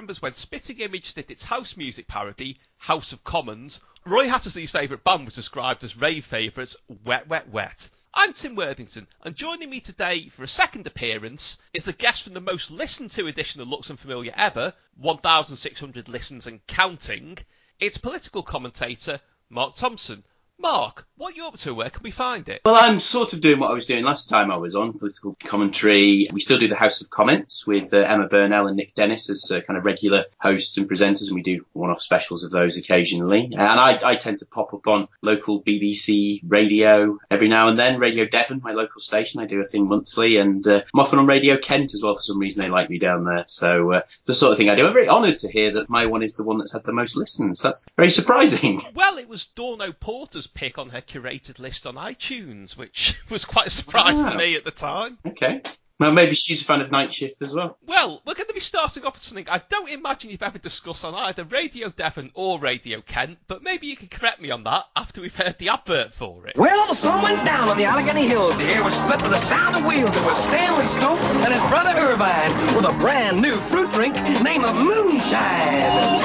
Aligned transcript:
remembers 0.00 0.22
when 0.22 0.32
Spitting 0.32 0.80
Image 0.80 1.12
did 1.12 1.30
its 1.30 1.42
house 1.42 1.76
music 1.76 2.08
parody, 2.08 2.58
House 2.78 3.12
of 3.12 3.22
Commons, 3.22 3.80
Roy 4.06 4.28
Hattersley's 4.28 4.70
favourite 4.70 5.04
band 5.04 5.26
was 5.26 5.34
described 5.34 5.84
as 5.84 5.94
rave 5.94 6.24
favourites 6.24 6.74
Wet 7.04 7.28
Wet 7.28 7.50
Wet. 7.50 7.90
I'm 8.14 8.32
Tim 8.32 8.54
Worthington, 8.54 9.06
and 9.20 9.36
joining 9.36 9.68
me 9.68 9.78
today 9.78 10.30
for 10.30 10.42
a 10.42 10.48
second 10.48 10.86
appearance 10.86 11.58
is 11.74 11.84
the 11.84 11.92
guest 11.92 12.22
from 12.22 12.32
the 12.32 12.40
most 12.40 12.70
listened 12.70 13.10
to 13.10 13.26
edition 13.26 13.60
of 13.60 13.68
Looks 13.68 13.90
Unfamiliar 13.90 14.32
ever, 14.34 14.72
1,600 14.96 16.08
listens 16.08 16.46
and 16.46 16.66
counting. 16.66 17.36
It's 17.78 17.98
political 17.98 18.42
commentator 18.42 19.20
Mark 19.50 19.74
Thompson. 19.74 20.24
Mark, 20.60 21.06
what 21.16 21.32
are 21.32 21.36
you 21.36 21.46
up 21.46 21.56
to? 21.58 21.74
Where 21.74 21.88
can 21.88 22.02
we 22.02 22.10
find 22.10 22.48
it? 22.48 22.60
Well, 22.64 22.74
I'm 22.74 23.00
sort 23.00 23.32
of 23.32 23.40
doing 23.40 23.60
what 23.60 23.70
I 23.70 23.74
was 23.74 23.86
doing 23.86 24.04
last 24.04 24.28
time 24.28 24.50
I 24.50 24.58
was 24.58 24.74
on 24.74 24.92
political 24.92 25.36
commentary. 25.42 26.28
We 26.30 26.40
still 26.40 26.58
do 26.58 26.68
the 26.68 26.76
House 26.76 27.00
of 27.00 27.08
Comments 27.08 27.66
with 27.66 27.94
uh, 27.94 27.98
Emma 27.98 28.26
Burnell 28.26 28.66
and 28.66 28.76
Nick 28.76 28.94
Dennis 28.94 29.30
as 29.30 29.50
uh, 29.50 29.62
kind 29.62 29.78
of 29.78 29.86
regular 29.86 30.26
hosts 30.38 30.76
and 30.76 30.88
presenters, 30.88 31.28
and 31.28 31.34
we 31.34 31.42
do 31.42 31.64
one-off 31.72 32.02
specials 32.02 32.44
of 32.44 32.50
those 32.50 32.76
occasionally. 32.76 33.50
And 33.52 33.62
I, 33.62 33.98
I 34.04 34.16
tend 34.16 34.40
to 34.40 34.46
pop 34.46 34.74
up 34.74 34.86
on 34.86 35.08
local 35.22 35.62
BBC 35.62 36.42
radio 36.46 37.18
every 37.30 37.48
now 37.48 37.68
and 37.68 37.78
then. 37.78 37.98
Radio 37.98 38.26
Devon, 38.26 38.60
my 38.62 38.72
local 38.72 39.00
station, 39.00 39.40
I 39.40 39.46
do 39.46 39.60
a 39.60 39.64
thing 39.64 39.88
monthly, 39.88 40.36
and 40.36 40.66
uh, 40.66 40.82
I'm 40.92 41.00
often 41.00 41.18
on 41.18 41.26
Radio 41.26 41.56
Kent 41.56 41.94
as 41.94 42.02
well. 42.02 42.14
For 42.14 42.22
some 42.22 42.38
reason, 42.38 42.62
they 42.62 42.68
like 42.68 42.90
me 42.90 42.98
down 42.98 43.24
there. 43.24 43.44
So 43.46 43.92
uh, 43.92 44.02
the 44.26 44.34
sort 44.34 44.52
of 44.52 44.58
thing 44.58 44.68
I 44.68 44.74
do. 44.74 44.86
I'm 44.86 44.92
very 44.92 45.08
honoured 45.08 45.38
to 45.38 45.50
hear 45.50 45.72
that 45.72 45.88
my 45.88 46.06
one 46.06 46.22
is 46.22 46.36
the 46.36 46.44
one 46.44 46.58
that's 46.58 46.72
had 46.72 46.84
the 46.84 46.92
most 46.92 47.16
listens. 47.16 47.60
That's 47.60 47.88
very 47.96 48.10
surprising. 48.10 48.82
Well, 48.94 49.18
it 49.18 49.28
was 49.28 49.46
Dawn 49.46 49.80
O'Porter's 49.80 50.46
pick 50.54 50.78
on 50.78 50.90
her 50.90 51.00
curated 51.00 51.58
list 51.58 51.86
on 51.86 51.94
iTunes, 51.96 52.76
which 52.76 53.18
was 53.30 53.44
quite 53.44 53.66
a 53.68 53.70
surprise 53.70 54.16
Wow. 54.16 54.30
to 54.30 54.36
me 54.38 54.56
at 54.56 54.64
the 54.64 54.70
time. 54.70 55.18
Okay. 55.26 55.62
Well, 56.00 56.12
maybe 56.12 56.34
she's 56.34 56.62
a 56.62 56.64
fan 56.64 56.80
of 56.80 56.90
Night 56.90 57.12
Shift 57.12 57.42
as 57.42 57.52
well. 57.52 57.76
Well, 57.86 58.22
we're 58.24 58.32
going 58.32 58.48
to 58.48 58.54
be 58.54 58.60
starting 58.60 59.04
off 59.04 59.12
with 59.12 59.22
something 59.22 59.46
I 59.50 59.60
don't 59.68 59.90
imagine 59.90 60.30
you've 60.30 60.42
ever 60.42 60.56
discussed 60.56 61.04
on 61.04 61.14
either 61.14 61.44
Radio 61.44 61.90
Devon 61.90 62.30
or 62.32 62.58
Radio 62.58 63.02
Kent, 63.02 63.38
but 63.48 63.62
maybe 63.62 63.86
you 63.86 63.96
can 63.96 64.08
correct 64.08 64.40
me 64.40 64.50
on 64.50 64.64
that 64.64 64.86
after 64.96 65.20
we've 65.20 65.34
heard 65.34 65.58
the 65.58 65.68
advert 65.68 66.14
for 66.14 66.46
it. 66.46 66.56
Well, 66.56 66.88
the 66.88 66.94
sun 66.94 67.22
went 67.22 67.44
down 67.44 67.68
on 67.68 67.76
the 67.76 67.84
Allegheny 67.84 68.26
Hills. 68.26 68.56
The 68.56 68.64
air 68.64 68.82
was 68.82 68.94
split 68.94 69.20
with 69.20 69.30
the 69.30 69.36
sound 69.36 69.76
of 69.76 69.84
wheels. 69.84 70.16
It 70.16 70.24
was 70.24 70.42
Stanley 70.42 70.86
Stoke 70.86 71.20
and 71.20 71.52
his 71.52 71.62
brother 71.64 71.94
Irvine 72.00 72.74
with 72.74 72.86
a 72.86 72.94
brand 72.94 73.42
new 73.42 73.60
fruit 73.60 73.92
drink 73.92 74.14
named 74.14 74.64
Moonshine. 74.64 76.20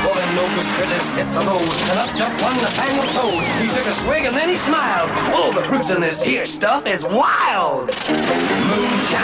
Well, 0.00 0.14
them 0.14 0.34
no 0.34 0.48
good 0.56 0.66
critters 0.74 1.10
hit 1.12 1.30
the 1.34 1.40
road, 1.40 1.60
and 1.60 1.98
up 1.98 2.10
jumped 2.16 2.42
one 2.42 2.56
Nathaniel 2.56 3.04
Toad. 3.12 3.44
He 3.62 3.68
took 3.68 3.86
a 3.86 3.92
swig 3.92 4.24
and 4.24 4.34
then 4.34 4.48
he 4.48 4.56
smiled. 4.56 5.10
Oh, 5.34 5.52
the 5.54 5.62
fruits 5.62 5.90
in 5.90 6.00
this 6.00 6.22
here 6.22 6.46
stuff 6.46 6.86
is 6.86 7.04
wild. 7.04 7.90
Moonshine, 7.90 9.19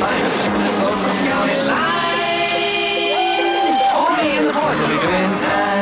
fine. 0.00 0.22
The 0.22 0.30
county 1.28 1.58
line. 1.66 2.10
Only 3.96 4.36
in 4.36 4.44
the 4.44 4.52
time. 5.40 5.80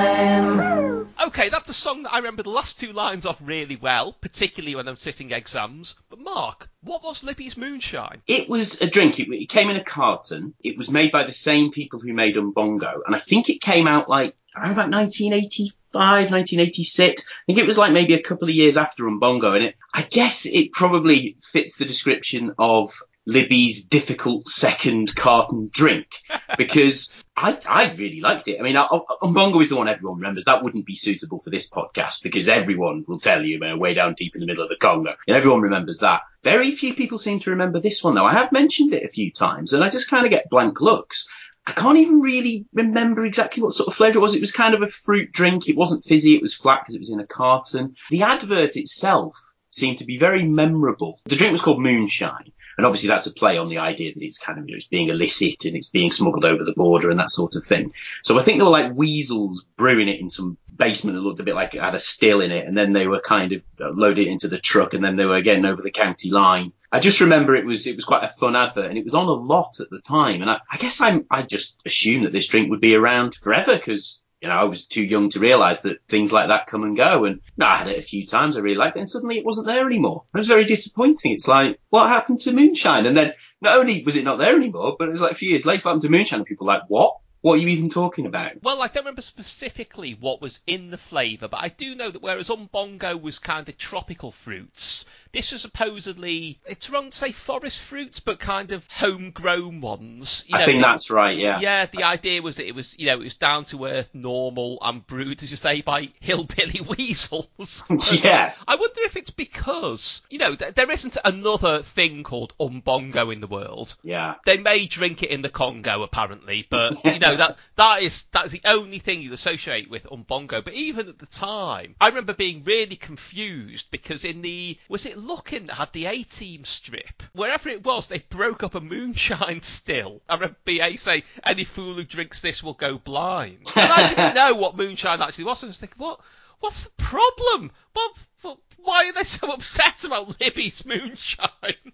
Okay, 1.29 1.49
that's 1.51 1.69
a 1.69 1.75
song 1.75 2.05
that 2.05 2.13
I 2.13 2.19
remember 2.19 2.43
the 2.43 2.51
last 2.51 2.79
two 2.79 2.93
lines 2.93 3.27
of 3.27 3.41
really 3.43 3.77
well, 3.77 4.13
particularly 4.13 4.75
when 4.75 4.89
I'm 4.89 4.97
sitting 4.97 5.31
exams. 5.31 5.95
But 6.09 6.21
Mark, 6.21 6.69
what 6.83 7.03
was 7.03 7.23
Libby's 7.23 7.57
Moonshine? 7.57 8.23
It 8.27 8.49
was 8.49 8.81
a 8.81 8.89
drink. 8.89 9.21
It, 9.21 9.29
it 9.31 9.49
came 9.49 9.69
in 9.69 9.77
a 9.77 9.85
carton. 9.85 10.55
It 10.65 10.79
was 10.79 10.91
made 10.91 11.13
by 11.13 11.25
the 11.25 11.33
same 11.33 11.71
people 11.71 12.01
who 12.01 12.13
made 12.13 12.37
Umbongo, 12.37 13.03
and 13.07 13.15
I 13.15 13.19
think 13.19 13.51
it 13.51 13.61
came 13.61 13.87
out 13.87 14.09
like 14.09 14.35
around 14.57 14.73
about 14.73 14.91
1985, 14.91 15.78
1986. 15.93 17.27
I 17.29 17.33
think 17.47 17.59
it 17.59 17.67
was 17.67 17.79
like 17.79 17.93
maybe 17.93 18.15
a 18.15 18.23
couple 18.23 18.49
of 18.49 18.55
years 18.55 18.77
after 18.77 19.05
Umbongo, 19.05 19.55
and 19.55 19.65
it. 19.65 19.77
I 19.95 20.03
guess 20.03 20.47
it 20.47 20.73
probably 20.73 21.37
fits 21.41 21.77
the 21.77 21.85
description 21.85 22.55
of 22.59 22.91
Libby's 23.29 23.85
difficult 23.85 24.49
second 24.49 25.15
carton 25.15 25.69
drink 25.71 26.23
because 26.57 27.13
I, 27.37 27.59
I 27.69 27.93
really 27.93 28.23
liked 28.23 28.49
it. 28.49 28.59
I 28.59 28.63
mean, 28.63 28.75
Umbongo 28.75 29.61
is 29.61 29.69
the 29.69 29.77
one 29.77 29.87
everyone 29.87 30.19
remembers. 30.19 30.47
That 30.47 30.65
wouldn't 30.65 30.87
be 30.87 30.97
suitable 30.97 31.39
for 31.39 31.51
this 31.51 31.69
podcast 31.69 32.23
because 32.23 32.49
everyone 32.49 33.05
will 33.07 33.19
tell 33.19 33.45
you, 33.45 33.59
man, 33.61 33.79
way 33.79 33.93
down 33.93 34.15
deep 34.15 34.35
in 34.35 34.41
the 34.41 34.47
middle 34.47 34.63
of 34.63 34.71
the 34.71 34.77
Congo. 34.77 35.15
And 35.27 35.37
everyone 35.37 35.61
remembers 35.61 35.99
that. 35.99 36.23
Very 36.43 36.71
few 36.71 36.95
people 36.95 37.19
seem 37.19 37.39
to 37.41 37.51
remember 37.51 37.81
this 37.81 38.03
one 38.03 38.15
though. 38.15 38.25
I 38.25 38.33
have 38.33 38.51
mentioned 38.51 38.95
it 38.95 39.05
a 39.05 39.09
few 39.09 39.31
times 39.31 39.75
and 39.75 39.85
I 39.85 39.91
just 39.91 40.09
kind 40.09 40.25
of 40.25 40.31
get 40.31 40.49
blank 40.49 40.81
looks. 40.81 41.29
I 41.69 41.73
can't 41.73 41.99
even 41.99 42.21
really 42.21 42.65
remember 42.73 43.27
exactly 43.27 43.63
what 43.63 43.75
sort 43.75 43.89
of 43.89 43.95
flavour 43.95 44.19
it 44.19 44.23
was. 44.23 44.35
It 44.35 44.41
was 44.41 44.53
kind 44.53 44.75
of 44.75 44.81
a 44.81 44.87
fruit 44.87 45.33
drink. 45.33 45.69
It 45.69 45.77
wasn't 45.77 46.03
fizzy. 46.03 46.35
It 46.35 46.41
was 46.41 46.55
flat 46.55 46.81
because 46.81 46.95
it 46.95 47.01
was 47.01 47.11
in 47.11 47.21
a 47.21 47.27
carton. 47.27 47.95
The 48.09 48.23
advert 48.23 48.77
itself 48.77 49.37
seemed 49.71 49.99
to 49.99 50.05
be 50.05 50.19
very 50.19 50.45
memorable. 50.45 51.21
The 51.25 51.37
drink 51.37 51.53
was 51.53 51.61
called 51.61 51.83
Moonshine. 51.83 52.53
And 52.77 52.87
obviously 52.87 53.09
that's 53.09 53.27
a 53.27 53.33
play 53.33 53.59
on 53.59 53.69
the 53.69 53.79
idea 53.79 54.15
that 54.15 54.23
it's 54.23 54.39
kind 54.39 54.59
of, 54.59 54.69
you 54.69 54.75
know, 54.75 54.77
it's 54.77 54.87
being 54.87 55.09
illicit 55.09 55.65
and 55.65 55.75
it's 55.75 55.91
being 55.91 56.13
smuggled 56.13 56.45
over 56.45 56.65
the 56.65 56.73
border 56.73 57.11
and 57.11 57.19
that 57.19 57.29
sort 57.29 57.57
of 57.57 57.65
thing. 57.65 57.93
So 58.23 58.39
I 58.39 58.43
think 58.43 58.59
there 58.59 58.67
were 58.67 58.71
like 58.71 58.95
weasels 58.95 59.67
brewing 59.77 60.09
it 60.09 60.21
in 60.21 60.31
some 60.31 60.59
basement 60.77 61.17
that 61.17 61.23
looked 61.23 61.41
a 61.41 61.45
bit 61.45 61.57
like 61.57 61.75
it 61.75 61.83
had 61.83 61.97
a 61.97 61.99
still 61.99 62.41
in 62.41 62.53
it. 62.53 62.69
And 62.69 62.79
then 62.79 62.93
they 62.93 63.09
were 63.09 63.21
kind 63.21 63.53
of 63.53 63.65
uh, 63.81 63.91
loaded 63.91 64.29
into 64.29 64.47
the 64.47 64.59
truck 64.59 64.95
and 64.95 65.03
then 65.03 65.17
they 65.17 65.27
were 65.27 65.41
getting 65.41 65.65
over 65.65 65.83
the 65.83 65.91
county 65.91 66.31
line. 66.31 66.73
I 66.93 67.01
just 67.01 67.21
remember 67.21 67.57
it 67.57 67.67
was, 67.67 67.89
it 67.89 67.97
was 67.97 68.05
quite 68.05 68.23
a 68.23 68.29
fun 68.29 68.55
advert 68.55 68.87
and 68.87 68.97
it 68.97 69.05
was 69.05 69.15
on 69.15 69.27
a 69.27 69.33
lot 69.33 69.81
at 69.81 69.91
the 69.91 69.99
time. 69.99 70.41
And 70.41 70.51
I, 70.51 70.61
I 70.71 70.77
guess 70.77 71.01
I'm, 71.01 71.27
I 71.29 71.43
just 71.43 71.83
assumed 71.85 72.27
that 72.27 72.33
this 72.33 72.47
drink 72.47 72.71
would 72.71 72.81
be 72.81 72.95
around 72.95 73.35
forever 73.35 73.75
because 73.75 74.23
you 74.41 74.49
know, 74.49 74.55
I 74.55 74.65
was 74.65 74.87
too 74.87 75.03
young 75.03 75.29
to 75.31 75.41
realise 75.41 75.81
that 75.83 75.99
things 76.09 76.33
like 76.33 76.49
that 76.49 76.67
come 76.67 76.85
and 76.85 76.97
go. 76.97 77.25
And 77.25 77.41
no, 77.57 77.67
I 77.67 77.77
had 77.77 77.89
it 77.89 77.99
a 77.99 78.03
few 78.03 78.25
times, 78.25 78.57
I 78.57 78.61
really 78.61 78.77
liked 78.77 78.97
it, 78.97 79.01
and 79.01 79.09
suddenly 79.09 79.39
it 79.39 79.45
wasn't 79.45 79.67
there 79.67 79.87
anymore. 79.87 80.25
It 80.35 80.39
was 80.39 80.49
very 80.49 80.65
disappointing. 80.65 81.33
It's 81.33 81.49
like, 81.49 81.81
what 81.91 82.09
happened 82.09 82.41
to 82.41 82.53
Moonshine? 82.53 83.07
And 83.07 83.17
then 83.17 83.35
not 83.61 83.79
only 83.79 84.03
was 84.05 84.17
it 84.17 84.25
not 84.25 84.39
there 84.39 84.57
anymore, 84.57 84.97
but 84.99 85.09
it 85.09 85.13
was 85.13 85.21
like 85.21 85.33
a 85.33 85.37
few 85.37 85.51
years 85.51 85.67
later, 85.67 85.83
what 85.83 85.91
happened 85.91 86.03
to 86.03 86.09
Moonshine? 86.09 86.41
And 86.41 86.47
people 86.47 86.67
were 86.67 86.75
like, 86.75 86.85
what? 86.89 87.17
What 87.41 87.55
are 87.55 87.63
you 87.63 87.69
even 87.69 87.89
talking 87.89 88.27
about? 88.27 88.63
Well, 88.63 88.83
I 88.83 88.89
don't 88.89 89.05
remember 89.05 89.23
specifically 89.23 90.17
what 90.19 90.41
was 90.41 90.59
in 90.67 90.91
the 90.91 90.99
flavour, 90.99 91.47
but 91.47 91.63
I 91.63 91.69
do 91.69 91.95
know 91.95 92.11
that 92.11 92.21
whereas 92.21 92.49
Umbongo 92.49 93.21
was 93.21 93.39
kind 93.39 93.69
of 93.69 93.79
tropical 93.79 94.33
fruits, 94.33 95.05
this 95.33 95.53
was 95.53 95.63
supposedly, 95.63 96.59
it's 96.67 96.91
wrong 96.91 97.11
to 97.11 97.17
say 97.17 97.33
forest 97.33 97.79
fruits, 97.79 98.21
but 98.21 98.39
kind 98.39 98.73
of 98.73 98.87
homegrown 98.91 99.81
ones. 99.81 100.45
You 100.47 100.57
I 100.57 100.61
know, 100.61 100.65
think 100.67 100.79
the- 100.79 100.83
that's 100.87 101.11
right, 101.11 101.37
yeah. 101.37 101.61
Yeah, 101.61 101.87
the 101.87 102.05
idea 102.05 102.43
was 102.43 102.57
that 102.57 102.67
it 102.67 102.75
was, 102.75 102.99
you 102.99 103.07
know, 103.07 103.15
it 103.15 103.25
was 103.25 103.35
down 103.35 103.65
to 103.67 103.85
earth, 103.87 104.11
normal, 104.15 104.79
and 104.83 105.07
brewed, 105.07 105.43
as 105.43 105.51
you 105.51 105.57
say, 105.57 105.81
by 105.81 106.09
hillbilly 106.21 106.81
weasels. 106.81 107.49
Yeah. 108.13 108.53
I 108.67 108.77
wonder 108.77 109.01
if 109.03 109.17
it's 109.17 109.31
because, 109.31 110.23
you 110.31 110.39
know, 110.39 110.55
th- 110.55 110.75
there 110.75 110.91
isn't 110.91 111.17
another 111.25 111.83
thing 111.83 112.23
called 112.23 112.55
umbongo 112.59 113.33
in 113.33 113.41
the 113.41 113.47
world. 113.47 113.97
Yeah. 114.03 114.35
They 114.47 114.57
may 114.59 114.87
drink 114.87 115.23
it 115.23 115.31
in 115.31 115.43
the 115.43 115.49
Congo, 115.49 116.03
apparently, 116.03 116.67
but 116.69 117.05
you 117.05 117.19
know 117.19 117.37
that 117.37 117.57
that 117.77 118.03
is 118.03 118.25
that 118.33 118.47
is 118.47 118.53
the 118.53 118.63
only 118.65 118.99
thing 118.99 119.21
you 119.23 119.33
associate 119.33 119.91
with 119.91 120.05
umbongo. 120.05 120.65
But 120.65 120.75
even 120.75 121.09
at 121.09 121.19
the 121.19 121.27
time, 121.27 121.95
I 122.01 122.09
remember 122.09 122.33
being 122.35 122.65
really 122.65 122.97
confused 122.97 123.91
because 123.91 124.25
in 124.25 124.43
the 124.43 124.79
was 124.89 125.07
it 125.07 125.19
Look-In 125.29 125.67
that 125.67 125.75
had 125.75 125.93
the 125.93 126.07
A 126.07 126.23
Team 126.23 126.65
strip, 126.65 127.23
wherever 127.35 127.69
it 127.69 127.85
was, 127.85 128.07
they 128.07 128.21
broke 128.21 128.63
up 128.63 128.75
a 128.75 128.81
moonshine 128.81 129.63
still. 129.63 130.23
I 130.27 130.35
remember 130.35 130.57
BA 130.65 130.97
saying, 130.97 131.23
"Any 131.45 131.65
fool 131.65 131.95
who 131.95 132.05
drinks 132.05 132.41
this 132.41 132.63
will 132.63 132.73
go 132.73 132.97
blind." 132.97 133.71
And 133.77 133.93
I 133.93 134.09
didn't 134.09 134.35
know 134.43 134.55
what 134.55 134.79
moonshine 134.79 135.21
actually 135.21 135.45
was. 135.45 135.63
I 135.63 135.67
was 135.67 135.77
thinking, 135.77 135.99
what? 135.99 136.21
What's 136.61 136.83
the 136.85 136.91
problem? 136.97 137.71
What, 137.93 138.13
what, 138.43 138.59
why 138.89 139.09
are 139.09 139.13
they 139.13 139.25
so 139.25 139.53
upset 139.53 140.05
about 140.05 140.41
Libby's 140.41 140.85
moonshine? 140.85 141.49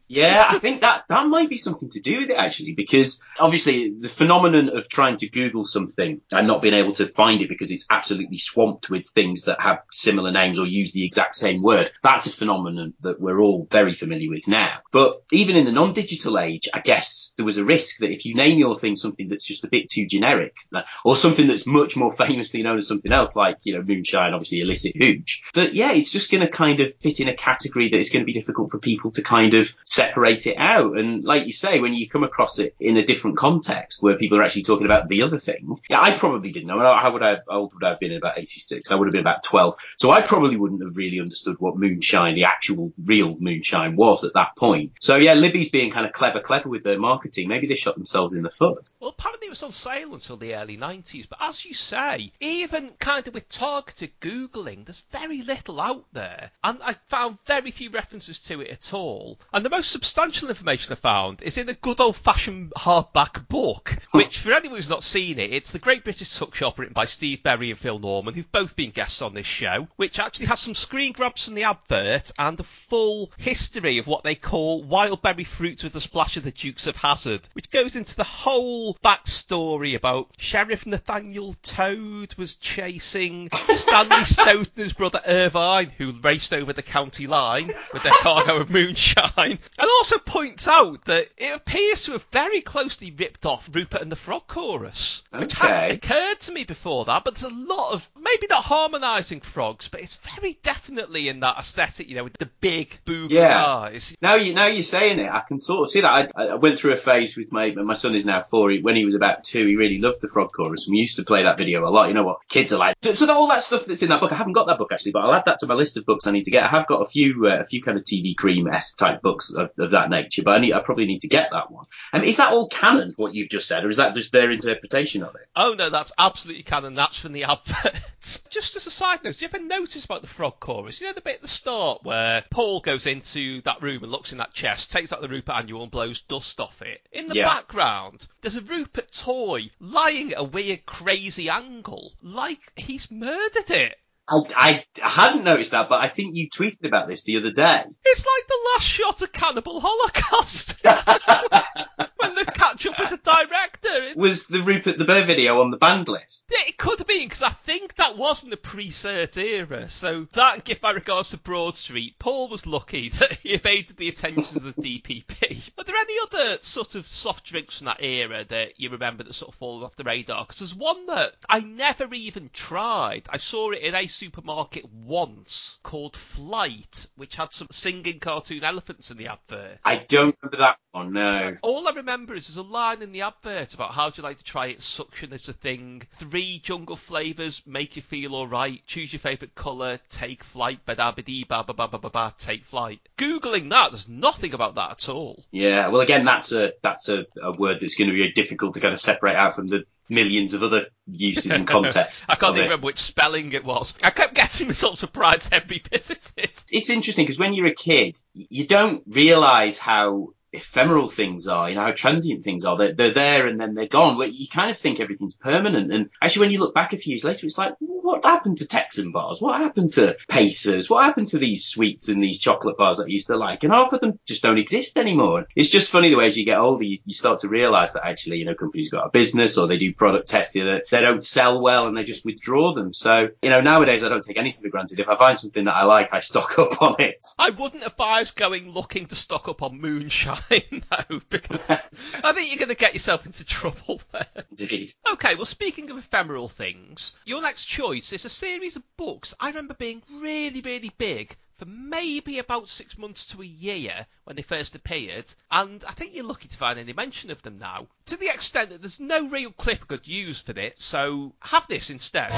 Yeah, 0.06 0.46
I 0.48 0.58
think 0.58 0.82
that 0.82 1.04
that 1.08 1.26
might 1.26 1.48
be 1.48 1.56
something 1.56 1.88
to 1.90 2.00
do 2.00 2.20
with 2.20 2.30
it 2.30 2.36
actually, 2.36 2.72
because 2.72 3.24
obviously 3.38 3.94
the 3.98 4.08
phenomenon 4.08 4.76
of 4.76 4.88
trying 4.88 5.16
to 5.18 5.28
Google 5.28 5.64
something 5.64 6.20
and 6.30 6.46
not 6.46 6.62
being 6.62 6.74
able 6.74 6.92
to 6.94 7.08
find 7.08 7.40
it 7.40 7.48
because 7.48 7.72
it's 7.72 7.86
absolutely 7.90 8.36
swamped 8.36 8.90
with 8.90 9.08
things 9.08 9.44
that 9.44 9.60
have 9.60 9.80
similar 9.90 10.30
names 10.30 10.58
or 10.58 10.66
use 10.66 10.92
the 10.92 11.04
exact 11.04 11.34
same 11.34 11.62
word, 11.62 11.90
that's 12.02 12.26
a 12.26 12.30
phenomenon 12.30 12.94
that 13.00 13.20
we're 13.20 13.40
all 13.40 13.66
very 13.70 13.92
familiar 13.92 14.30
with 14.30 14.46
now. 14.46 14.78
But 14.92 15.22
even 15.32 15.56
in 15.56 15.64
the 15.64 15.72
non-digital 15.72 16.38
age, 16.38 16.68
I 16.72 16.80
guess 16.80 17.32
there 17.36 17.46
was 17.46 17.58
a 17.58 17.64
risk 17.64 17.98
that 17.98 18.10
if 18.10 18.24
you 18.24 18.34
name 18.34 18.58
your 18.58 18.76
thing 18.76 18.96
something 18.96 19.28
that's 19.28 19.46
just 19.46 19.64
a 19.64 19.68
bit 19.68 19.88
too 19.88 20.06
generic, 20.06 20.56
or 21.04 21.16
something 21.16 21.46
that's 21.46 21.66
much 21.66 21.96
more 21.96 22.12
famously 22.26 22.62
known 22.62 22.78
as 22.78 22.86
something 22.86 23.12
else, 23.12 23.34
like, 23.34 23.58
you 23.64 23.74
know, 23.74 23.82
moonshine, 23.82 24.34
obviously 24.34 24.60
illicit 24.60 24.96
hooch, 24.96 25.42
that 25.54 25.74
yeah, 25.74 25.83
it's 25.92 26.12
just 26.12 26.30
going 26.30 26.40
to 26.40 26.48
kind 26.48 26.80
of 26.80 26.94
fit 26.94 27.20
in 27.20 27.28
a 27.28 27.34
category 27.34 27.88
that 27.88 27.98
it's 27.98 28.10
going 28.10 28.22
to 28.22 28.26
be 28.26 28.32
difficult 28.32 28.70
for 28.70 28.78
people 28.78 29.10
to 29.12 29.22
kind 29.22 29.54
of 29.54 29.70
separate 29.84 30.46
it 30.46 30.56
out. 30.56 30.98
And 30.98 31.24
like 31.24 31.46
you 31.46 31.52
say, 31.52 31.80
when 31.80 31.94
you 31.94 32.08
come 32.08 32.24
across 32.24 32.58
it 32.58 32.74
in 32.80 32.96
a 32.96 33.04
different 33.04 33.36
context 33.36 34.02
where 34.02 34.16
people 34.16 34.38
are 34.38 34.42
actually 34.42 34.62
talking 34.62 34.86
about 34.86 35.08
the 35.08 35.22
other 35.22 35.38
thing, 35.38 35.78
yeah, 35.88 36.00
I 36.00 36.16
probably 36.16 36.52
didn't 36.52 36.68
know. 36.68 36.78
How 36.78 37.12
would 37.12 37.22
I, 37.22 37.36
how 37.48 37.58
old 37.60 37.74
would 37.74 37.84
I 37.84 37.90
have 37.90 38.00
been 38.00 38.12
about 38.12 38.38
86? 38.38 38.90
I 38.90 38.94
would 38.94 39.06
have 39.06 39.12
been 39.12 39.20
about 39.20 39.42
12. 39.42 39.76
So 39.96 40.10
I 40.10 40.22
probably 40.22 40.56
wouldn't 40.56 40.82
have 40.82 40.96
really 40.96 41.20
understood 41.20 41.56
what 41.58 41.76
moonshine, 41.76 42.34
the 42.34 42.44
actual 42.44 42.92
real 43.02 43.36
moonshine 43.38 43.96
was 43.96 44.24
at 44.24 44.34
that 44.34 44.56
point. 44.56 44.92
So 45.00 45.16
yeah, 45.16 45.34
Libby's 45.34 45.70
being 45.70 45.90
kind 45.90 46.06
of 46.06 46.12
clever, 46.12 46.40
clever 46.40 46.68
with 46.68 46.84
their 46.84 46.98
marketing. 46.98 47.48
Maybe 47.48 47.66
they 47.66 47.74
shot 47.74 47.96
themselves 47.96 48.34
in 48.34 48.42
the 48.42 48.50
foot. 48.50 48.90
Well, 49.00 49.10
apparently 49.10 49.48
it 49.48 49.50
was 49.50 49.62
on 49.62 49.72
sale 49.72 50.14
until 50.14 50.36
the 50.36 50.54
early 50.54 50.76
90s. 50.76 51.28
But 51.28 51.38
as 51.40 51.64
you 51.64 51.74
say, 51.74 52.32
even 52.40 52.90
kind 52.98 53.26
of 53.26 53.34
with 53.34 53.48
targeted 53.48 54.12
Googling, 54.20 54.84
there's 54.84 55.04
very 55.10 55.42
little 55.42 55.73
out 55.80 56.04
there. 56.12 56.50
And 56.62 56.78
I 56.82 56.94
found 57.08 57.38
very 57.46 57.70
few 57.70 57.90
references 57.90 58.38
to 58.40 58.60
it 58.60 58.70
at 58.70 58.94
all. 58.94 59.38
And 59.52 59.64
the 59.64 59.70
most 59.70 59.90
substantial 59.90 60.48
information 60.48 60.92
I 60.92 60.96
found 60.96 61.42
is 61.42 61.58
in 61.58 61.68
a 61.68 61.74
good 61.74 62.00
old 62.00 62.16
fashioned 62.16 62.72
hardback 62.76 63.48
book, 63.48 63.98
which 64.12 64.38
for 64.38 64.52
anyone 64.52 64.76
who's 64.76 64.88
not 64.88 65.02
seen 65.02 65.38
it, 65.38 65.52
it's 65.52 65.72
The 65.72 65.78
Great 65.78 66.04
British 66.04 66.34
Tuck 66.34 66.54
Shop 66.54 66.78
written 66.78 66.94
by 66.94 67.04
Steve 67.04 67.42
Berry 67.42 67.70
and 67.70 67.78
Phil 67.78 67.98
Norman, 67.98 68.34
who've 68.34 68.52
both 68.52 68.76
been 68.76 68.90
guests 68.90 69.22
on 69.22 69.34
this 69.34 69.46
show, 69.46 69.88
which 69.96 70.18
actually 70.18 70.46
has 70.46 70.60
some 70.60 70.74
screen 70.74 71.12
grabs 71.12 71.44
from 71.44 71.54
the 71.54 71.64
advert 71.64 72.30
and 72.38 72.60
a 72.60 72.64
full 72.64 73.32
history 73.38 73.98
of 73.98 74.06
what 74.06 74.24
they 74.24 74.34
call 74.34 74.82
wild 74.82 75.22
berry 75.22 75.44
fruits 75.44 75.82
with 75.82 75.96
a 75.96 76.00
splash 76.00 76.36
of 76.36 76.44
the 76.44 76.50
Dukes 76.50 76.86
of 76.86 76.96
Hazzard, 76.96 77.48
which 77.52 77.70
goes 77.70 77.96
into 77.96 78.16
the 78.16 78.24
whole 78.24 78.94
backstory 79.04 79.94
about 79.94 80.28
Sheriff 80.38 80.86
Nathaniel 80.86 81.54
Toad 81.62 82.34
was 82.34 82.56
chasing 82.56 83.48
Stanley 83.52 84.24
Stoughton's 84.24 84.92
brother 84.92 85.20
Irvine, 85.26 85.63
who 85.98 86.12
raced 86.22 86.52
over 86.52 86.72
the 86.72 86.82
county 86.82 87.26
line 87.26 87.66
with 87.92 88.02
their 88.02 88.12
cargo 88.12 88.58
of 88.58 88.70
moonshine, 88.70 89.58
and 89.78 89.88
also 89.98 90.18
points 90.18 90.68
out 90.68 91.04
that 91.06 91.28
it 91.36 91.54
appears 91.54 92.04
to 92.04 92.12
have 92.12 92.24
very 92.32 92.60
closely 92.60 93.10
ripped 93.16 93.46
off 93.46 93.68
Rupert 93.72 94.02
and 94.02 94.10
the 94.12 94.16
Frog 94.16 94.46
Chorus, 94.46 95.22
which 95.30 95.54
Okay. 95.54 95.68
hadn't 95.68 95.96
occurred 95.96 96.40
to 96.40 96.52
me 96.52 96.64
before 96.64 97.04
that, 97.06 97.24
but 97.24 97.34
there's 97.36 97.50
a 97.50 97.54
lot 97.54 97.92
of, 97.92 98.08
maybe 98.20 98.46
not 98.48 98.64
harmonising 98.64 99.40
frogs, 99.40 99.88
but 99.88 100.00
it's 100.00 100.16
very 100.36 100.58
definitely 100.62 101.28
in 101.28 101.40
that 101.40 101.56
aesthetic, 101.58 102.08
you 102.08 102.16
know, 102.16 102.24
with 102.24 102.34
the 102.38 102.50
big 102.60 102.98
boogly 103.06 103.30
Yeah. 103.32 103.64
eyes. 103.64 104.14
Now 104.20 104.34
you 104.34 104.54
now 104.54 104.66
you're 104.66 104.82
saying 104.82 105.18
it, 105.18 105.30
I 105.30 105.40
can 105.40 105.58
sort 105.58 105.82
of 105.84 105.90
see 105.90 106.00
that. 106.02 106.30
I, 106.36 106.44
I 106.46 106.54
went 106.54 106.78
through 106.78 106.92
a 106.92 106.96
phase 106.96 107.36
with 107.36 107.52
my 107.52 107.70
my 107.72 107.94
son 107.94 108.14
is 108.14 108.24
now 108.24 108.40
four. 108.40 108.70
He, 108.70 108.80
when 108.80 108.96
he 108.96 109.04
was 109.04 109.14
about 109.14 109.44
two, 109.44 109.66
he 109.66 109.76
really 109.76 109.98
loved 109.98 110.20
the 110.20 110.28
Frog 110.28 110.50
Chorus. 110.52 110.86
We 110.88 110.98
used 110.98 111.16
to 111.16 111.24
play 111.24 111.42
that 111.42 111.58
video 111.58 111.88
a 111.88 111.90
lot. 111.90 112.08
You 112.08 112.14
know 112.14 112.22
what 112.22 112.46
kids 112.48 112.72
are 112.72 112.78
like. 112.78 112.96
So, 113.02 113.12
so 113.12 113.30
all 113.32 113.48
that 113.48 113.62
stuff 113.62 113.86
that's 113.86 114.02
in 114.02 114.08
that 114.10 114.20
book, 114.20 114.32
I 114.32 114.36
haven't 114.36 114.52
got 114.52 114.66
that 114.68 114.78
book 114.78 114.92
actually, 114.92 115.12
but 115.12 115.20
I'll 115.24 115.34
add 115.34 115.44
that 115.46 115.53
to 115.60 115.66
my 115.66 115.74
list 115.74 115.96
of 115.96 116.04
books 116.06 116.26
I 116.26 116.30
need 116.32 116.44
to 116.44 116.50
get. 116.50 116.64
I 116.64 116.68
have 116.68 116.86
got 116.86 117.02
a 117.02 117.04
few 117.06 117.46
uh, 117.46 117.58
a 117.60 117.64
few 117.64 117.82
kind 117.82 117.98
of 117.98 118.04
TV 118.04 118.36
cream 118.36 118.68
esque 118.68 118.98
type 118.98 119.22
books 119.22 119.50
of, 119.50 119.70
of 119.78 119.90
that 119.92 120.10
nature, 120.10 120.42
but 120.42 120.56
I 120.56 120.58
need 120.60 120.72
I 120.72 120.80
probably 120.80 121.06
need 121.06 121.20
to 121.20 121.28
get 121.28 121.48
that 121.52 121.70
one. 121.70 121.86
And 122.12 122.24
is 122.24 122.36
that 122.38 122.52
all 122.52 122.68
canon 122.68 123.12
what 123.16 123.34
you've 123.34 123.48
just 123.48 123.68
said, 123.68 123.84
or 123.84 123.88
is 123.88 123.96
that 123.96 124.14
just 124.14 124.32
their 124.32 124.50
interpretation 124.50 125.22
of 125.22 125.34
it? 125.34 125.46
Oh 125.56 125.74
no, 125.78 125.90
that's 125.90 126.12
absolutely 126.18 126.62
canon. 126.64 126.94
That's 126.94 127.18
from 127.18 127.32
the 127.32 127.44
adverts. 127.44 128.40
Just 128.50 128.76
as 128.76 128.86
a 128.86 128.90
side 128.90 129.22
note, 129.22 129.36
do 129.38 129.44
you 129.44 129.50
ever 129.52 129.62
notice 129.62 130.04
about 130.04 130.22
the 130.22 130.26
frog 130.28 130.58
chorus? 130.60 131.00
You 131.00 131.08
know 131.08 131.12
the 131.12 131.20
bit 131.20 131.36
at 131.36 131.42
the 131.42 131.48
start 131.48 132.04
where 132.04 132.42
Paul 132.50 132.80
goes 132.80 133.04
into 133.06 133.60
that 133.62 133.82
room 133.82 134.02
and 134.02 134.10
looks 134.10 134.32
in 134.32 134.38
that 134.38 134.54
chest, 134.54 134.90
takes 134.90 135.12
out 135.12 135.20
the 135.20 135.28
Rupert 135.28 135.54
annual 135.54 135.82
and 135.82 135.90
blows 135.90 136.20
dust 136.20 136.58
off 136.60 136.80
it. 136.80 137.06
In 137.12 137.28
the 137.28 137.34
Yeah. 137.34 137.46
background, 137.52 138.26
there's 138.40 138.56
a 138.56 138.60
Rupert 138.62 139.12
toy 139.12 139.68
lying 139.80 140.32
at 140.32 140.40
a 140.40 140.44
weird, 140.44 140.86
crazy 140.86 141.50
angle, 141.50 142.12
like 142.22 142.60
he's 142.76 143.10
murdered 143.10 143.70
it. 143.70 143.98
I, 144.28 144.84
I 145.02 145.08
hadn't 145.08 145.44
noticed 145.44 145.72
that, 145.72 145.88
but 145.88 146.00
I 146.00 146.08
think 146.08 146.34
you 146.34 146.48
tweeted 146.48 146.86
about 146.86 147.08
this 147.08 147.24
the 147.24 147.36
other 147.36 147.52
day. 147.52 147.82
It's 148.04 148.26
like 148.26 148.48
the 148.48 148.58
last 148.74 148.84
shot 148.84 149.22
of 149.22 149.32
Cannibal 149.32 149.80
Holocaust 149.82 150.76
when 152.26 152.34
they 152.34 152.44
catch 152.44 152.86
up 152.86 152.98
with 152.98 153.10
the 153.10 153.16
director. 153.16 154.18
Was 154.20 154.46
the 154.46 154.62
Rupert 154.62 154.98
the 154.98 155.04
Bear 155.04 155.24
video 155.24 155.60
on 155.60 155.70
the 155.70 155.76
banned 155.76 156.08
list? 156.08 156.50
Yeah, 156.50 156.68
it 156.68 156.76
could 156.76 156.98
have 156.98 157.08
been 157.08 157.28
because 157.28 157.42
I 157.42 157.50
think 157.50 157.96
that 157.96 158.16
was 158.16 158.42
in 158.42 158.50
the 158.50 158.56
pre-cert 158.56 159.36
era. 159.36 159.88
So 159.88 160.26
that, 160.32 160.64
give 160.64 160.82
my 160.82 160.90
regards 160.90 161.30
to 161.30 161.38
Broad 161.38 161.76
Street, 161.76 162.18
Paul 162.18 162.48
was 162.48 162.66
lucky 162.66 163.08
that 163.20 163.32
he 163.32 163.50
evaded 163.50 163.96
the 163.96 164.08
attentions 164.08 164.56
of 164.56 164.74
the 164.74 165.00
DPP. 165.00 165.62
Are 165.78 165.84
there 165.84 165.96
any 165.96 166.14
other 166.22 166.58
sort 166.62 166.94
of 166.94 167.08
soft 167.08 167.44
drinks 167.44 167.78
from 167.78 167.86
that 167.86 168.02
era 168.02 168.44
that 168.48 168.80
you 168.80 168.90
remember 168.90 169.24
that 169.24 169.34
sort 169.34 169.52
of 169.52 169.58
fallen 169.58 169.84
off 169.84 169.96
the 169.96 170.04
radar? 170.04 170.44
Because 170.44 170.58
there's 170.58 170.74
one 170.74 171.06
that 171.06 171.34
I 171.48 171.60
never 171.60 172.12
even 172.14 172.50
tried. 172.52 173.26
I 173.28 173.38
saw 173.38 173.70
it 173.70 173.82
in 173.82 173.94
a 173.94 174.06
supermarket 174.06 174.84
once 174.92 175.78
called 175.82 176.16
Flight, 176.16 177.06
which 177.16 177.36
had 177.36 177.52
some 177.52 177.68
singing 177.70 178.20
cartoon 178.20 178.64
elephants 178.64 179.10
in 179.10 179.16
the 179.16 179.28
advert. 179.28 179.78
I 179.84 179.96
don't 179.96 180.36
remember 180.42 180.58
that 180.58 180.78
one. 180.92 181.12
No. 181.12 181.56
All 181.62 181.86
I 181.86 181.92
remember 181.92 182.13
is 182.14 182.46
there's 182.46 182.56
a 182.56 182.62
line 182.62 183.02
in 183.02 183.12
the 183.12 183.22
advert 183.22 183.74
about 183.74 183.92
how 183.92 184.08
do 184.08 184.22
you 184.22 184.22
like 184.22 184.38
to 184.38 184.44
try 184.44 184.66
it, 184.66 184.80
suction 184.80 185.32
is 185.32 185.46
the 185.46 185.52
thing, 185.52 186.02
three 186.16 186.60
jungle 186.62 186.96
flavours 186.96 187.60
make 187.66 187.96
you 187.96 188.02
feel 188.02 188.34
alright, 188.34 188.86
choose 188.86 189.12
your 189.12 189.20
favourite 189.20 189.54
colour, 189.54 189.98
take 190.10 190.44
flight, 190.44 190.78
ba 190.86 190.94
da 190.94 191.12
ba 191.12 191.22
ba 191.22 191.64
ba 191.64 191.88
ba 191.88 191.98
ba 191.98 192.10
ba 192.10 192.34
take 192.38 192.64
flight. 192.64 193.00
Googling 193.18 193.70
that, 193.70 193.90
there's 193.90 194.08
nothing 194.08 194.54
about 194.54 194.76
that 194.76 194.92
at 194.92 195.08
all. 195.08 195.44
Yeah, 195.50 195.88
well, 195.88 196.00
again, 196.02 196.24
that's 196.24 196.52
a 196.52 196.74
that's 196.82 197.08
a, 197.08 197.26
a 197.42 197.52
word 197.52 197.80
that's 197.80 197.96
going 197.96 198.10
to 198.10 198.14
be 198.14 198.30
difficult 198.32 198.74
to 198.74 198.80
kind 198.80 198.94
of 198.94 199.00
separate 199.00 199.36
out 199.36 199.54
from 199.54 199.66
the 199.66 199.84
millions 200.08 200.54
of 200.54 200.62
other 200.62 200.86
uses 201.06 201.50
and 201.50 201.66
contexts. 201.66 202.30
I 202.30 202.34
can't 202.34 202.56
even 202.56 202.66
remember 202.66 202.86
which 202.86 202.98
spelling 202.98 203.52
it 203.52 203.64
was. 203.64 203.94
I 204.02 204.10
kept 204.10 204.34
getting 204.34 204.68
results 204.68 205.00
surprised 205.00 205.52
every 205.52 205.82
visit. 205.90 206.32
It's 206.70 206.90
interesting 206.90 207.24
because 207.24 207.38
when 207.38 207.54
you're 207.54 207.66
a 207.66 207.74
kid, 207.74 208.18
you 208.32 208.66
don't 208.66 209.02
realise 209.06 209.78
how 209.78 210.34
ephemeral 210.54 211.08
things 211.08 211.46
are, 211.48 211.68
you 211.68 211.74
know, 211.74 211.82
how 211.82 211.92
transient 211.92 212.44
things 212.44 212.64
are. 212.64 212.76
They're, 212.76 212.92
they're 212.92 213.10
there 213.10 213.46
and 213.46 213.60
then 213.60 213.74
they're 213.74 213.86
gone. 213.86 214.16
Where 214.16 214.28
you 214.28 214.48
kind 214.48 214.70
of 214.70 214.78
think 214.78 215.00
everything's 215.00 215.34
permanent. 215.34 215.92
And 215.92 216.10
actually, 216.22 216.40
when 216.46 216.52
you 216.52 216.60
look 216.60 216.74
back 216.74 216.92
a 216.92 216.96
few 216.96 217.12
years 217.12 217.24
later, 217.24 217.46
it's 217.46 217.58
like, 217.58 217.74
what 217.78 218.24
happened 218.24 218.58
to 218.58 218.66
Texan 218.66 219.12
bars? 219.12 219.40
What 219.40 219.60
happened 219.60 219.92
to 219.92 220.16
Pacers? 220.28 220.90
What 220.90 221.04
happened 221.04 221.28
to 221.28 221.38
these 221.38 221.66
sweets 221.66 222.08
and 222.08 222.22
these 222.22 222.38
chocolate 222.38 222.76
bars 222.76 222.98
that 222.98 223.04
I 223.04 223.08
used 223.08 223.28
to 223.28 223.36
like? 223.36 223.64
And 223.64 223.72
half 223.72 223.92
of 223.92 224.00
them 224.00 224.18
just 224.26 224.42
don't 224.42 224.58
exist 224.58 224.98
anymore. 224.98 225.46
It's 225.56 225.70
just 225.70 225.90
funny 225.90 226.10
the 226.10 226.16
way 226.16 226.26
as 226.26 226.36
you 226.36 226.44
get 226.44 226.58
older, 226.58 226.84
you, 226.84 226.98
you 227.04 227.14
start 227.14 227.40
to 227.40 227.48
realise 227.48 227.92
that 227.92 228.06
actually, 228.06 228.38
you 228.38 228.44
know, 228.44 228.54
companies 228.54 228.90
got 228.90 229.06
a 229.06 229.10
business 229.10 229.56
or 229.56 229.66
they 229.66 229.78
do 229.78 229.92
product 229.94 230.28
testing 230.28 230.66
that 230.66 230.84
they 230.90 231.00
don't 231.00 231.24
sell 231.24 231.62
well 231.62 231.86
and 231.86 231.96
they 231.96 232.04
just 232.04 232.24
withdraw 232.24 232.72
them. 232.72 232.92
So, 232.92 233.28
you 233.42 233.50
know, 233.50 233.60
nowadays 233.60 234.04
I 234.04 234.08
don't 234.08 234.22
take 234.22 234.36
anything 234.36 234.62
for 234.62 234.68
granted. 234.68 235.00
If 235.00 235.08
I 235.08 235.16
find 235.16 235.38
something 235.38 235.64
that 235.64 235.74
I 235.74 235.84
like, 235.84 236.12
I 236.12 236.20
stock 236.20 236.58
up 236.58 236.82
on 236.82 236.96
it. 237.00 237.24
I 237.38 237.50
wouldn't 237.50 237.86
advise 237.86 238.30
going 238.30 238.70
looking 238.70 239.06
to 239.06 239.16
stock 239.16 239.48
up 239.48 239.62
on 239.62 239.80
moonshine, 239.80 240.38
though, 240.50 241.20
because 241.28 241.68
I 241.68 242.32
think 242.32 242.50
you're 242.50 242.58
going 242.58 242.68
to 242.68 242.74
get 242.74 242.94
yourself 242.94 243.26
into 243.26 243.44
trouble 243.44 244.00
there. 244.12 244.26
Indeed. 244.50 244.92
Okay, 245.12 245.34
well, 245.34 245.46
speaking 245.46 245.90
of 245.90 245.98
ephemeral 245.98 246.48
things, 246.48 247.14
your 247.24 247.42
next 247.42 247.64
choice 247.64 248.12
is 248.12 248.24
a 248.24 248.30
series 248.30 248.76
of 248.76 248.82
books 248.96 249.34
I 249.40 249.48
remember 249.48 249.74
being 249.74 250.02
really, 250.10 250.60
really 250.60 250.92
big 250.96 251.36
for 251.56 251.66
maybe 251.66 252.38
about 252.38 252.68
six 252.68 252.98
months 252.98 253.26
to 253.26 253.40
a 253.40 253.46
year 253.46 254.06
when 254.24 254.34
they 254.36 254.42
first 254.42 254.74
appeared, 254.74 255.26
and 255.50 255.84
I 255.84 255.92
think 255.92 256.14
you're 256.14 256.24
lucky 256.24 256.48
to 256.48 256.56
find 256.56 256.78
any 256.78 256.92
mention 256.92 257.30
of 257.30 257.42
them 257.42 257.58
now. 257.58 257.86
To 258.06 258.16
the 258.16 258.28
extent 258.28 258.70
that 258.70 258.80
there's 258.80 258.98
no 259.00 259.28
real 259.28 259.52
clip 259.52 259.82
I 259.82 259.86
could 259.86 260.06
use 260.06 260.40
for 260.40 260.58
it, 260.58 260.80
so 260.80 261.32
have 261.40 261.68
this 261.68 261.90
instead. 261.90 262.32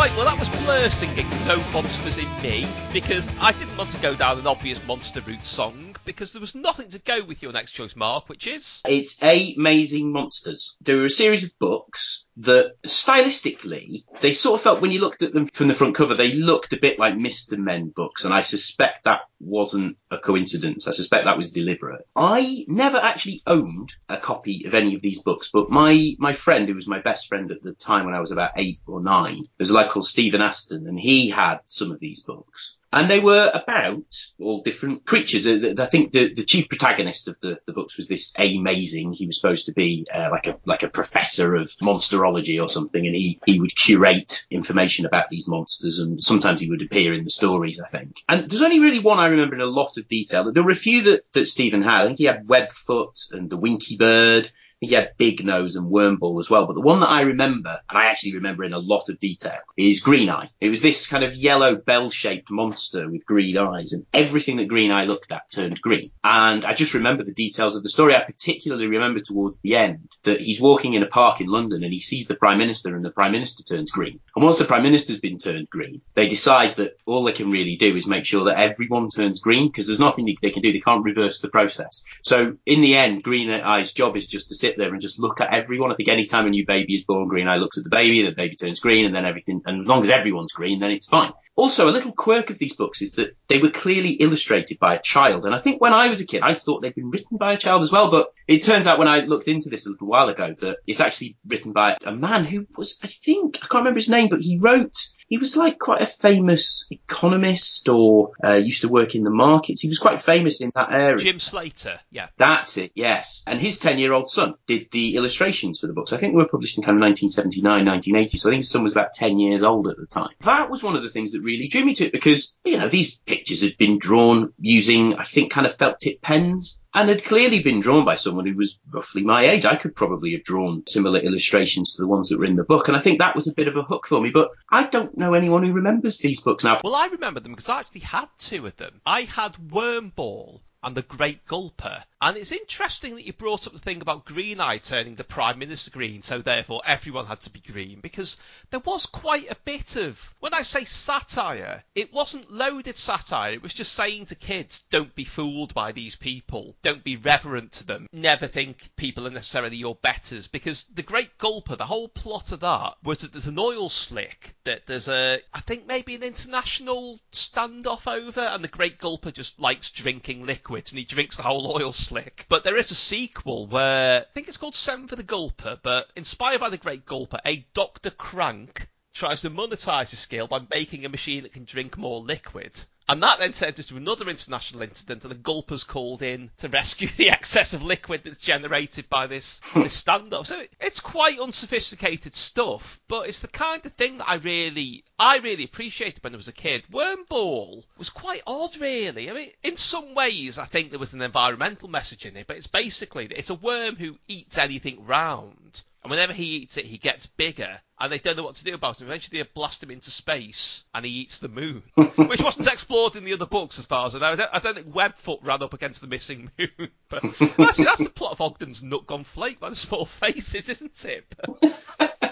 Right, 0.00 0.16
well, 0.16 0.24
that 0.24 0.38
was 0.38 0.48
Blur 0.64 0.88
singing 0.88 1.26
No 1.46 1.58
Monsters 1.74 2.16
in 2.16 2.24
Me 2.42 2.64
because 2.90 3.28
I 3.38 3.52
didn't 3.52 3.76
want 3.76 3.90
to 3.90 3.98
go 3.98 4.16
down 4.16 4.38
an 4.38 4.46
obvious 4.46 4.82
monster 4.86 5.20
route 5.20 5.44
song 5.44 5.89
because 6.04 6.32
there 6.32 6.40
was 6.40 6.54
nothing 6.54 6.90
to 6.90 6.98
go 6.98 7.22
with 7.24 7.42
your 7.42 7.52
next 7.52 7.72
choice, 7.72 7.96
Mark, 7.96 8.28
which 8.28 8.46
is. 8.46 8.82
It's 8.86 9.22
Amazing 9.22 10.12
Monsters. 10.12 10.76
There 10.80 10.96
were 10.96 11.06
a 11.06 11.10
series 11.10 11.44
of 11.44 11.58
books 11.58 12.24
that 12.38 12.74
stylistically, 12.86 14.04
they 14.20 14.32
sort 14.32 14.58
of 14.58 14.62
felt 14.62 14.80
when 14.80 14.90
you 14.90 15.00
looked 15.00 15.22
at 15.22 15.32
them 15.32 15.46
from 15.46 15.68
the 15.68 15.74
front 15.74 15.94
cover, 15.94 16.14
they 16.14 16.32
looked 16.32 16.72
a 16.72 16.78
bit 16.80 16.98
like 16.98 17.14
Mr. 17.14 17.58
Men 17.58 17.92
books, 17.94 18.24
and 18.24 18.32
I 18.32 18.40
suspect 18.40 19.04
that 19.04 19.22
wasn't 19.40 19.96
a 20.10 20.18
coincidence. 20.18 20.88
I 20.88 20.92
suspect 20.92 21.26
that 21.26 21.36
was 21.36 21.50
deliberate. 21.50 22.06
I 22.16 22.64
never 22.66 22.98
actually 22.98 23.42
owned 23.46 23.92
a 24.08 24.16
copy 24.16 24.64
of 24.66 24.74
any 24.74 24.94
of 24.94 25.02
these 25.02 25.22
books, 25.22 25.50
but 25.52 25.70
my, 25.70 26.14
my 26.18 26.32
friend, 26.32 26.68
who 26.68 26.74
was 26.74 26.86
my 26.86 27.00
best 27.00 27.28
friend 27.28 27.50
at 27.50 27.62
the 27.62 27.72
time 27.72 28.06
when 28.06 28.14
I 28.14 28.20
was 28.20 28.30
about 28.30 28.52
eight 28.56 28.80
or 28.86 29.02
nine, 29.02 29.44
there's 29.58 29.70
a 29.70 29.74
lad 29.74 29.90
called 29.90 30.06
Stephen 30.06 30.40
Aston, 30.40 30.86
and 30.86 30.98
he 30.98 31.28
had 31.28 31.58
some 31.66 31.90
of 31.90 31.98
these 31.98 32.20
books. 32.20 32.76
And 32.92 33.08
they 33.08 33.20
were 33.20 33.50
about 33.54 34.02
all 34.40 34.62
different 34.62 35.04
creatures. 35.04 35.46
Uh, 35.46 35.74
I 35.78 35.86
think 35.86 36.10
the, 36.10 36.34
the 36.34 36.44
chief 36.44 36.68
protagonist 36.68 37.28
of 37.28 37.38
the, 37.40 37.60
the 37.64 37.72
books 37.72 37.96
was 37.96 38.08
this 38.08 38.32
amazing. 38.36 39.12
He 39.12 39.26
was 39.26 39.40
supposed 39.40 39.66
to 39.66 39.72
be 39.72 40.06
uh, 40.12 40.28
like 40.30 40.48
a 40.48 40.58
like 40.64 40.82
a 40.82 40.88
professor 40.88 41.54
of 41.54 41.70
monsterology 41.80 42.60
or 42.60 42.68
something, 42.68 43.06
and 43.06 43.14
he 43.14 43.38
he 43.46 43.60
would 43.60 43.74
curate 43.76 44.44
information 44.50 45.06
about 45.06 45.30
these 45.30 45.46
monsters, 45.46 46.00
and 46.00 46.22
sometimes 46.22 46.60
he 46.60 46.68
would 46.68 46.82
appear 46.82 47.14
in 47.14 47.22
the 47.22 47.30
stories. 47.30 47.80
I 47.80 47.86
think. 47.86 48.24
And 48.28 48.50
there's 48.50 48.62
only 48.62 48.80
really 48.80 48.98
one 48.98 49.18
I 49.18 49.28
remember 49.28 49.54
in 49.54 49.60
a 49.60 49.66
lot 49.66 49.96
of 49.96 50.08
detail. 50.08 50.50
There 50.52 50.64
were 50.64 50.72
a 50.72 50.74
few 50.74 51.02
that 51.02 51.32
that 51.32 51.46
Stephen 51.46 51.82
had. 51.82 52.02
I 52.02 52.06
think 52.06 52.18
he 52.18 52.24
had 52.24 52.48
Webfoot 52.48 53.32
and 53.32 53.48
the 53.48 53.56
Winky 53.56 53.96
Bird. 53.96 54.50
He 54.80 54.94
had 54.94 55.12
Big 55.18 55.44
Nose 55.44 55.76
and 55.76 55.92
Wormball 55.92 56.40
as 56.40 56.48
well. 56.48 56.66
But 56.66 56.74
the 56.74 56.80
one 56.80 57.00
that 57.00 57.10
I 57.10 57.22
remember, 57.22 57.80
and 57.88 57.98
I 57.98 58.06
actually 58.06 58.34
remember 58.34 58.64
in 58.64 58.72
a 58.72 58.78
lot 58.78 59.08
of 59.08 59.18
detail, 59.18 59.58
is 59.76 60.00
Green 60.00 60.30
Eye. 60.30 60.48
It 60.60 60.70
was 60.70 60.80
this 60.80 61.06
kind 61.06 61.22
of 61.22 61.36
yellow 61.36 61.76
bell-shaped 61.76 62.50
monster 62.50 63.08
with 63.08 63.26
green 63.26 63.58
eyes, 63.58 63.92
and 63.92 64.06
everything 64.12 64.56
that 64.56 64.68
Green 64.68 64.90
Eye 64.90 65.04
looked 65.04 65.32
at 65.32 65.50
turned 65.50 65.80
green. 65.80 66.10
And 66.24 66.64
I 66.64 66.74
just 66.74 66.94
remember 66.94 67.24
the 67.24 67.34
details 67.34 67.76
of 67.76 67.82
the 67.82 67.88
story. 67.88 68.14
I 68.14 68.22
particularly 68.22 68.86
remember 68.86 69.20
towards 69.20 69.60
the 69.60 69.76
end 69.76 70.08
that 70.22 70.40
he's 70.40 70.60
walking 70.60 70.94
in 70.94 71.02
a 71.02 71.06
park 71.06 71.40
in 71.40 71.46
London 71.46 71.84
and 71.84 71.92
he 71.92 72.00
sees 72.00 72.26
the 72.26 72.34
Prime 72.34 72.58
Minister, 72.58 72.96
and 72.96 73.04
the 73.04 73.10
Prime 73.10 73.32
Minister 73.32 73.62
turns 73.62 73.90
green. 73.90 74.20
And 74.34 74.44
once 74.44 74.58
the 74.58 74.64
Prime 74.64 74.82
Minister's 74.82 75.20
been 75.20 75.38
turned 75.38 75.68
green, 75.68 76.00
they 76.14 76.28
decide 76.28 76.76
that 76.76 76.96
all 77.04 77.24
they 77.24 77.32
can 77.32 77.50
really 77.50 77.76
do 77.76 77.96
is 77.96 78.06
make 78.06 78.24
sure 78.24 78.44
that 78.44 78.58
everyone 78.58 79.08
turns 79.08 79.40
green 79.40 79.66
because 79.66 79.86
there's 79.86 80.00
nothing 80.00 80.24
they 80.40 80.50
can 80.50 80.62
do. 80.62 80.72
They 80.72 80.80
can't 80.80 81.04
reverse 81.04 81.40
the 81.40 81.48
process. 81.48 82.04
So 82.22 82.56
in 82.64 82.80
the 82.80 82.96
end, 82.96 83.22
Green 83.22 83.50
Eye's 83.50 83.92
job 83.92 84.16
is 84.16 84.26
just 84.26 84.48
to 84.48 84.54
sit 84.54 84.69
there 84.76 84.90
and 84.90 85.00
just 85.00 85.18
look 85.18 85.40
at 85.40 85.52
everyone. 85.52 85.92
I 85.92 85.94
think 85.94 86.08
anytime 86.08 86.46
a 86.46 86.50
new 86.50 86.66
baby 86.66 86.94
is 86.94 87.04
born, 87.04 87.28
Green 87.28 87.48
Eye 87.48 87.56
looks 87.56 87.78
at 87.78 87.84
the 87.84 87.90
baby, 87.90 88.22
the 88.22 88.30
baby 88.30 88.56
turns 88.56 88.80
green, 88.80 89.06
and 89.06 89.14
then 89.14 89.24
everything. 89.24 89.62
And 89.64 89.80
as 89.80 89.86
long 89.86 90.02
as 90.02 90.10
everyone's 90.10 90.52
green, 90.52 90.80
then 90.80 90.90
it's 90.90 91.06
fine. 91.06 91.32
Also, 91.56 91.88
a 91.88 91.92
little 91.92 92.12
quirk 92.12 92.50
of 92.50 92.58
these 92.58 92.74
books 92.74 93.02
is 93.02 93.12
that 93.12 93.36
they 93.48 93.58
were 93.58 93.70
clearly 93.70 94.10
illustrated 94.10 94.78
by 94.78 94.94
a 94.94 95.02
child. 95.02 95.44
And 95.44 95.54
I 95.54 95.58
think 95.58 95.80
when 95.80 95.92
I 95.92 96.08
was 96.08 96.20
a 96.20 96.26
kid, 96.26 96.42
I 96.42 96.54
thought 96.54 96.82
they'd 96.82 96.94
been 96.94 97.10
written 97.10 97.36
by 97.36 97.54
a 97.54 97.58
child 97.58 97.82
as 97.82 97.92
well. 97.92 98.10
But 98.10 98.32
it 98.46 98.62
turns 98.62 98.86
out 98.86 98.98
when 98.98 99.08
I 99.08 99.20
looked 99.20 99.48
into 99.48 99.70
this 99.70 99.86
a 99.86 99.90
little 99.90 100.08
while 100.08 100.28
ago 100.28 100.54
that 100.60 100.78
it's 100.86 101.00
actually 101.00 101.36
written 101.46 101.72
by 101.72 101.96
a 102.04 102.12
man 102.12 102.44
who 102.44 102.66
was, 102.76 102.98
I 103.02 103.06
think, 103.06 103.56
I 103.56 103.66
can't 103.66 103.82
remember 103.82 103.98
his 103.98 104.08
name, 104.08 104.28
but 104.28 104.40
he 104.40 104.58
wrote 104.60 104.96
he 105.30 105.38
was 105.38 105.56
like 105.56 105.78
quite 105.78 106.02
a 106.02 106.06
famous 106.06 106.88
economist 106.90 107.88
or 107.88 108.32
uh, 108.44 108.54
used 108.54 108.82
to 108.82 108.88
work 108.88 109.14
in 109.14 109.22
the 109.22 109.30
markets. 109.30 109.80
He 109.80 109.88
was 109.88 110.00
quite 110.00 110.20
famous 110.20 110.60
in 110.60 110.72
that 110.74 110.90
area. 110.90 111.18
Jim 111.18 111.38
Slater, 111.38 112.00
yeah. 112.10 112.26
That's 112.36 112.76
it, 112.78 112.90
yes. 112.96 113.44
And 113.46 113.60
his 113.60 113.78
10 113.78 114.00
year 114.00 114.12
old 114.12 114.28
son 114.28 114.56
did 114.70 114.90
the 114.92 115.16
illustrations 115.16 115.80
for 115.80 115.88
the 115.88 115.92
books. 115.92 116.12
I 116.12 116.16
think 116.16 116.32
they 116.32 116.36
were 116.36 116.46
published 116.46 116.78
in 116.78 116.84
kind 116.84 116.96
of 116.96 117.02
1979, 117.02 117.86
1980. 117.86 118.38
So 118.38 118.48
I 118.48 118.52
think 118.52 118.64
son 118.64 118.84
was 118.84 118.92
about 118.92 119.12
10 119.12 119.40
years 119.40 119.64
old 119.64 119.88
at 119.88 119.96
the 119.96 120.06
time. 120.06 120.30
That 120.40 120.70
was 120.70 120.80
one 120.80 120.94
of 120.94 121.02
the 121.02 121.08
things 121.08 121.32
that 121.32 121.40
really 121.40 121.66
drew 121.66 121.84
me 121.84 121.94
to 121.94 122.06
it 122.06 122.12
because, 122.12 122.56
you 122.64 122.78
know, 122.78 122.86
these 122.86 123.16
pictures 123.16 123.62
had 123.62 123.76
been 123.76 123.98
drawn 123.98 124.52
using, 124.60 125.16
I 125.16 125.24
think, 125.24 125.50
kind 125.50 125.66
of 125.66 125.74
felt 125.74 125.98
tip 125.98 126.22
pens 126.22 126.84
and 126.94 127.08
had 127.08 127.24
clearly 127.24 127.62
been 127.62 127.80
drawn 127.80 128.04
by 128.04 128.14
someone 128.14 128.46
who 128.46 128.56
was 128.56 128.78
roughly 128.88 129.24
my 129.24 129.46
age. 129.46 129.64
I 129.64 129.74
could 129.74 129.96
probably 129.96 130.32
have 130.32 130.44
drawn 130.44 130.86
similar 130.86 131.18
illustrations 131.18 131.94
to 131.94 132.02
the 132.02 132.08
ones 132.08 132.28
that 132.28 132.38
were 132.38 132.44
in 132.44 132.54
the 132.54 132.64
book, 132.64 132.86
and 132.86 132.96
I 132.96 133.00
think 133.00 133.18
that 133.18 133.34
was 133.34 133.48
a 133.48 133.54
bit 133.54 133.68
of 133.68 133.76
a 133.76 133.82
hook 133.82 134.06
for 134.06 134.20
me. 134.20 134.30
But 134.30 134.50
I 134.70 134.86
don't 134.86 135.16
know 135.16 135.34
anyone 135.34 135.64
who 135.64 135.72
remembers 135.72 136.18
these 136.18 136.40
books 136.40 136.62
now. 136.62 136.80
Well, 136.84 136.94
I 136.94 137.06
remember 137.06 137.40
them 137.40 137.52
because 137.52 137.68
I 137.68 137.80
actually 137.80 138.00
had 138.02 138.28
two 138.38 138.66
of 138.66 138.76
them. 138.76 139.00
I 139.04 139.22
had 139.22 139.54
Wormball 139.54 140.60
and 140.82 140.96
the 140.96 141.02
Great 141.02 141.46
Gulper. 141.46 142.02
And 142.22 142.36
it's 142.36 142.52
interesting 142.52 143.14
that 143.14 143.24
you 143.24 143.32
brought 143.32 143.66
up 143.66 143.72
the 143.72 143.78
thing 143.78 144.02
about 144.02 144.26
Green 144.26 144.60
Eye 144.60 144.76
turning 144.76 145.14
the 145.14 145.24
Prime 145.24 145.58
Minister 145.58 145.90
green, 145.90 146.20
so 146.20 146.42
therefore 146.42 146.82
everyone 146.84 147.24
had 147.24 147.40
to 147.42 147.50
be 147.50 147.60
green, 147.60 148.00
because 148.00 148.36
there 148.68 148.80
was 148.80 149.06
quite 149.06 149.50
a 149.50 149.56
bit 149.64 149.96
of, 149.96 150.34
when 150.38 150.52
I 150.52 150.60
say 150.60 150.84
satire, 150.84 151.82
it 151.94 152.12
wasn't 152.12 152.52
loaded 152.52 152.98
satire, 152.98 153.54
it 153.54 153.62
was 153.62 153.72
just 153.72 153.94
saying 153.94 154.26
to 154.26 154.34
kids, 154.34 154.84
don't 154.90 155.14
be 155.14 155.24
fooled 155.24 155.72
by 155.72 155.92
these 155.92 156.14
people, 156.14 156.76
don't 156.82 157.02
be 157.02 157.16
reverent 157.16 157.72
to 157.72 157.86
them, 157.86 158.06
never 158.12 158.46
think 158.46 158.90
people 158.96 159.26
are 159.26 159.30
necessarily 159.30 159.78
your 159.78 159.94
betters, 159.94 160.46
because 160.46 160.84
the 160.94 161.02
Great 161.02 161.38
Gulper, 161.38 161.78
the 161.78 161.86
whole 161.86 162.08
plot 162.08 162.52
of 162.52 162.60
that 162.60 162.96
was 163.02 163.20
that 163.20 163.32
there's 163.32 163.46
an 163.46 163.58
oil 163.58 163.88
slick, 163.88 164.54
that 164.64 164.86
there's 164.86 165.08
a, 165.08 165.40
I 165.54 165.60
think 165.60 165.86
maybe 165.86 166.16
an 166.16 166.22
international 166.22 167.18
standoff 167.32 168.06
over, 168.06 168.42
and 168.42 168.62
the 168.62 168.68
Great 168.68 168.98
Gulper 168.98 169.32
just 169.32 169.58
likes 169.58 169.88
drinking 169.88 170.44
liquids, 170.44 170.92
and 170.92 170.98
he 170.98 171.06
drinks 171.06 171.38
the 171.38 171.44
whole 171.44 171.74
oil 171.74 171.92
slick 171.94 172.09
slick. 172.10 172.44
But 172.48 172.64
there 172.64 172.76
is 172.76 172.90
a 172.90 172.96
sequel 172.96 173.68
where 173.68 174.22
I 174.22 174.24
think 174.34 174.48
it's 174.48 174.56
called 174.56 174.74
Seven 174.74 175.06
for 175.06 175.14
the 175.14 175.22
Gulper, 175.22 175.78
but 175.80 176.10
inspired 176.16 176.58
by 176.58 176.68
the 176.68 176.76
Great 176.76 177.06
Gulper, 177.06 177.38
a 177.46 177.64
Dr. 177.72 178.10
Crank 178.10 178.88
tries 179.14 179.42
to 179.42 179.50
monetize 179.50 180.10
his 180.10 180.18
skill 180.18 180.48
by 180.48 180.60
making 180.74 181.04
a 181.04 181.08
machine 181.08 181.44
that 181.44 181.52
can 181.52 181.64
drink 181.64 181.96
more 181.96 182.20
liquid. 182.20 182.72
And 183.10 183.24
that 183.24 183.40
then 183.40 183.52
turned 183.52 183.76
into 183.76 183.96
another 183.96 184.28
international 184.28 184.82
incident, 184.82 185.24
and 185.24 185.32
the 185.32 185.36
gulper's 185.36 185.82
called 185.82 186.22
in 186.22 186.48
to 186.58 186.68
rescue 186.68 187.08
the 187.16 187.30
excess 187.30 187.74
of 187.74 187.82
liquid 187.82 188.20
that's 188.22 188.38
generated 188.38 189.08
by 189.08 189.26
this, 189.26 189.60
this 189.74 190.00
standoff. 190.00 190.46
So 190.46 190.62
it's 190.80 191.00
quite 191.00 191.40
unsophisticated 191.40 192.36
stuff, 192.36 193.00
but 193.08 193.28
it's 193.28 193.40
the 193.40 193.48
kind 193.48 193.84
of 193.84 193.94
thing 193.94 194.18
that 194.18 194.30
I 194.30 194.36
really, 194.36 195.02
I 195.18 195.38
really 195.38 195.64
appreciated 195.64 196.22
when 196.22 196.34
I 196.34 196.36
was 196.36 196.46
a 196.46 196.52
kid. 196.52 196.84
Wormball 196.88 197.82
was 197.98 198.10
quite 198.10 198.42
odd, 198.46 198.76
really. 198.76 199.28
I 199.28 199.32
mean, 199.32 199.50
in 199.64 199.76
some 199.76 200.14
ways, 200.14 200.56
I 200.56 200.66
think 200.66 200.90
there 200.90 201.00
was 201.00 201.12
an 201.12 201.20
environmental 201.20 201.88
message 201.88 202.26
in 202.26 202.36
it, 202.36 202.46
but 202.46 202.58
it's 202.58 202.68
basically, 202.68 203.26
it's 203.26 203.50
a 203.50 203.54
worm 203.54 203.96
who 203.96 204.18
eats 204.28 204.56
anything 204.56 205.04
round. 205.04 205.82
And 206.04 206.10
whenever 206.12 206.32
he 206.32 206.58
eats 206.58 206.76
it, 206.76 206.84
he 206.84 206.96
gets 206.96 207.26
bigger, 207.26 207.80
and 208.00 208.10
they 208.10 208.18
don't 208.18 208.36
know 208.36 208.42
what 208.42 208.54
to 208.56 208.64
do 208.64 208.74
about 208.74 209.00
him. 209.00 209.06
Eventually, 209.08 209.42
they 209.42 209.48
blast 209.54 209.82
him 209.82 209.90
into 209.90 210.10
space, 210.10 210.84
and 210.94 211.04
he 211.04 211.12
eats 211.12 211.38
the 211.38 211.48
moon, 211.48 211.82
which 212.16 212.42
wasn't 212.42 212.66
explored 212.66 213.16
in 213.16 213.24
the 213.24 213.34
other 213.34 213.46
books, 213.46 213.78
as 213.78 213.86
far 213.86 214.06
as 214.06 214.14
I 214.14 214.18
know. 214.18 214.26
I 214.26 214.36
don't, 214.36 214.50
I 214.54 214.58
don't 214.58 214.74
think 214.74 214.94
Webfoot 214.94 215.40
ran 215.42 215.62
up 215.62 215.74
against 215.74 216.00
the 216.00 216.06
missing 216.06 216.50
moon, 216.58 216.90
but 217.08 217.24
actually, 217.24 217.84
that's 217.84 218.02
the 218.02 218.10
plot 218.14 218.32
of 218.32 218.40
Ogden's 218.40 218.82
Nut 218.82 219.06
Gone 219.06 219.24
Flake 219.24 219.60
by 219.60 219.70
the 219.70 219.76
small 219.76 220.06
faces, 220.06 220.68
isn't 220.68 221.04
it? 221.04 221.34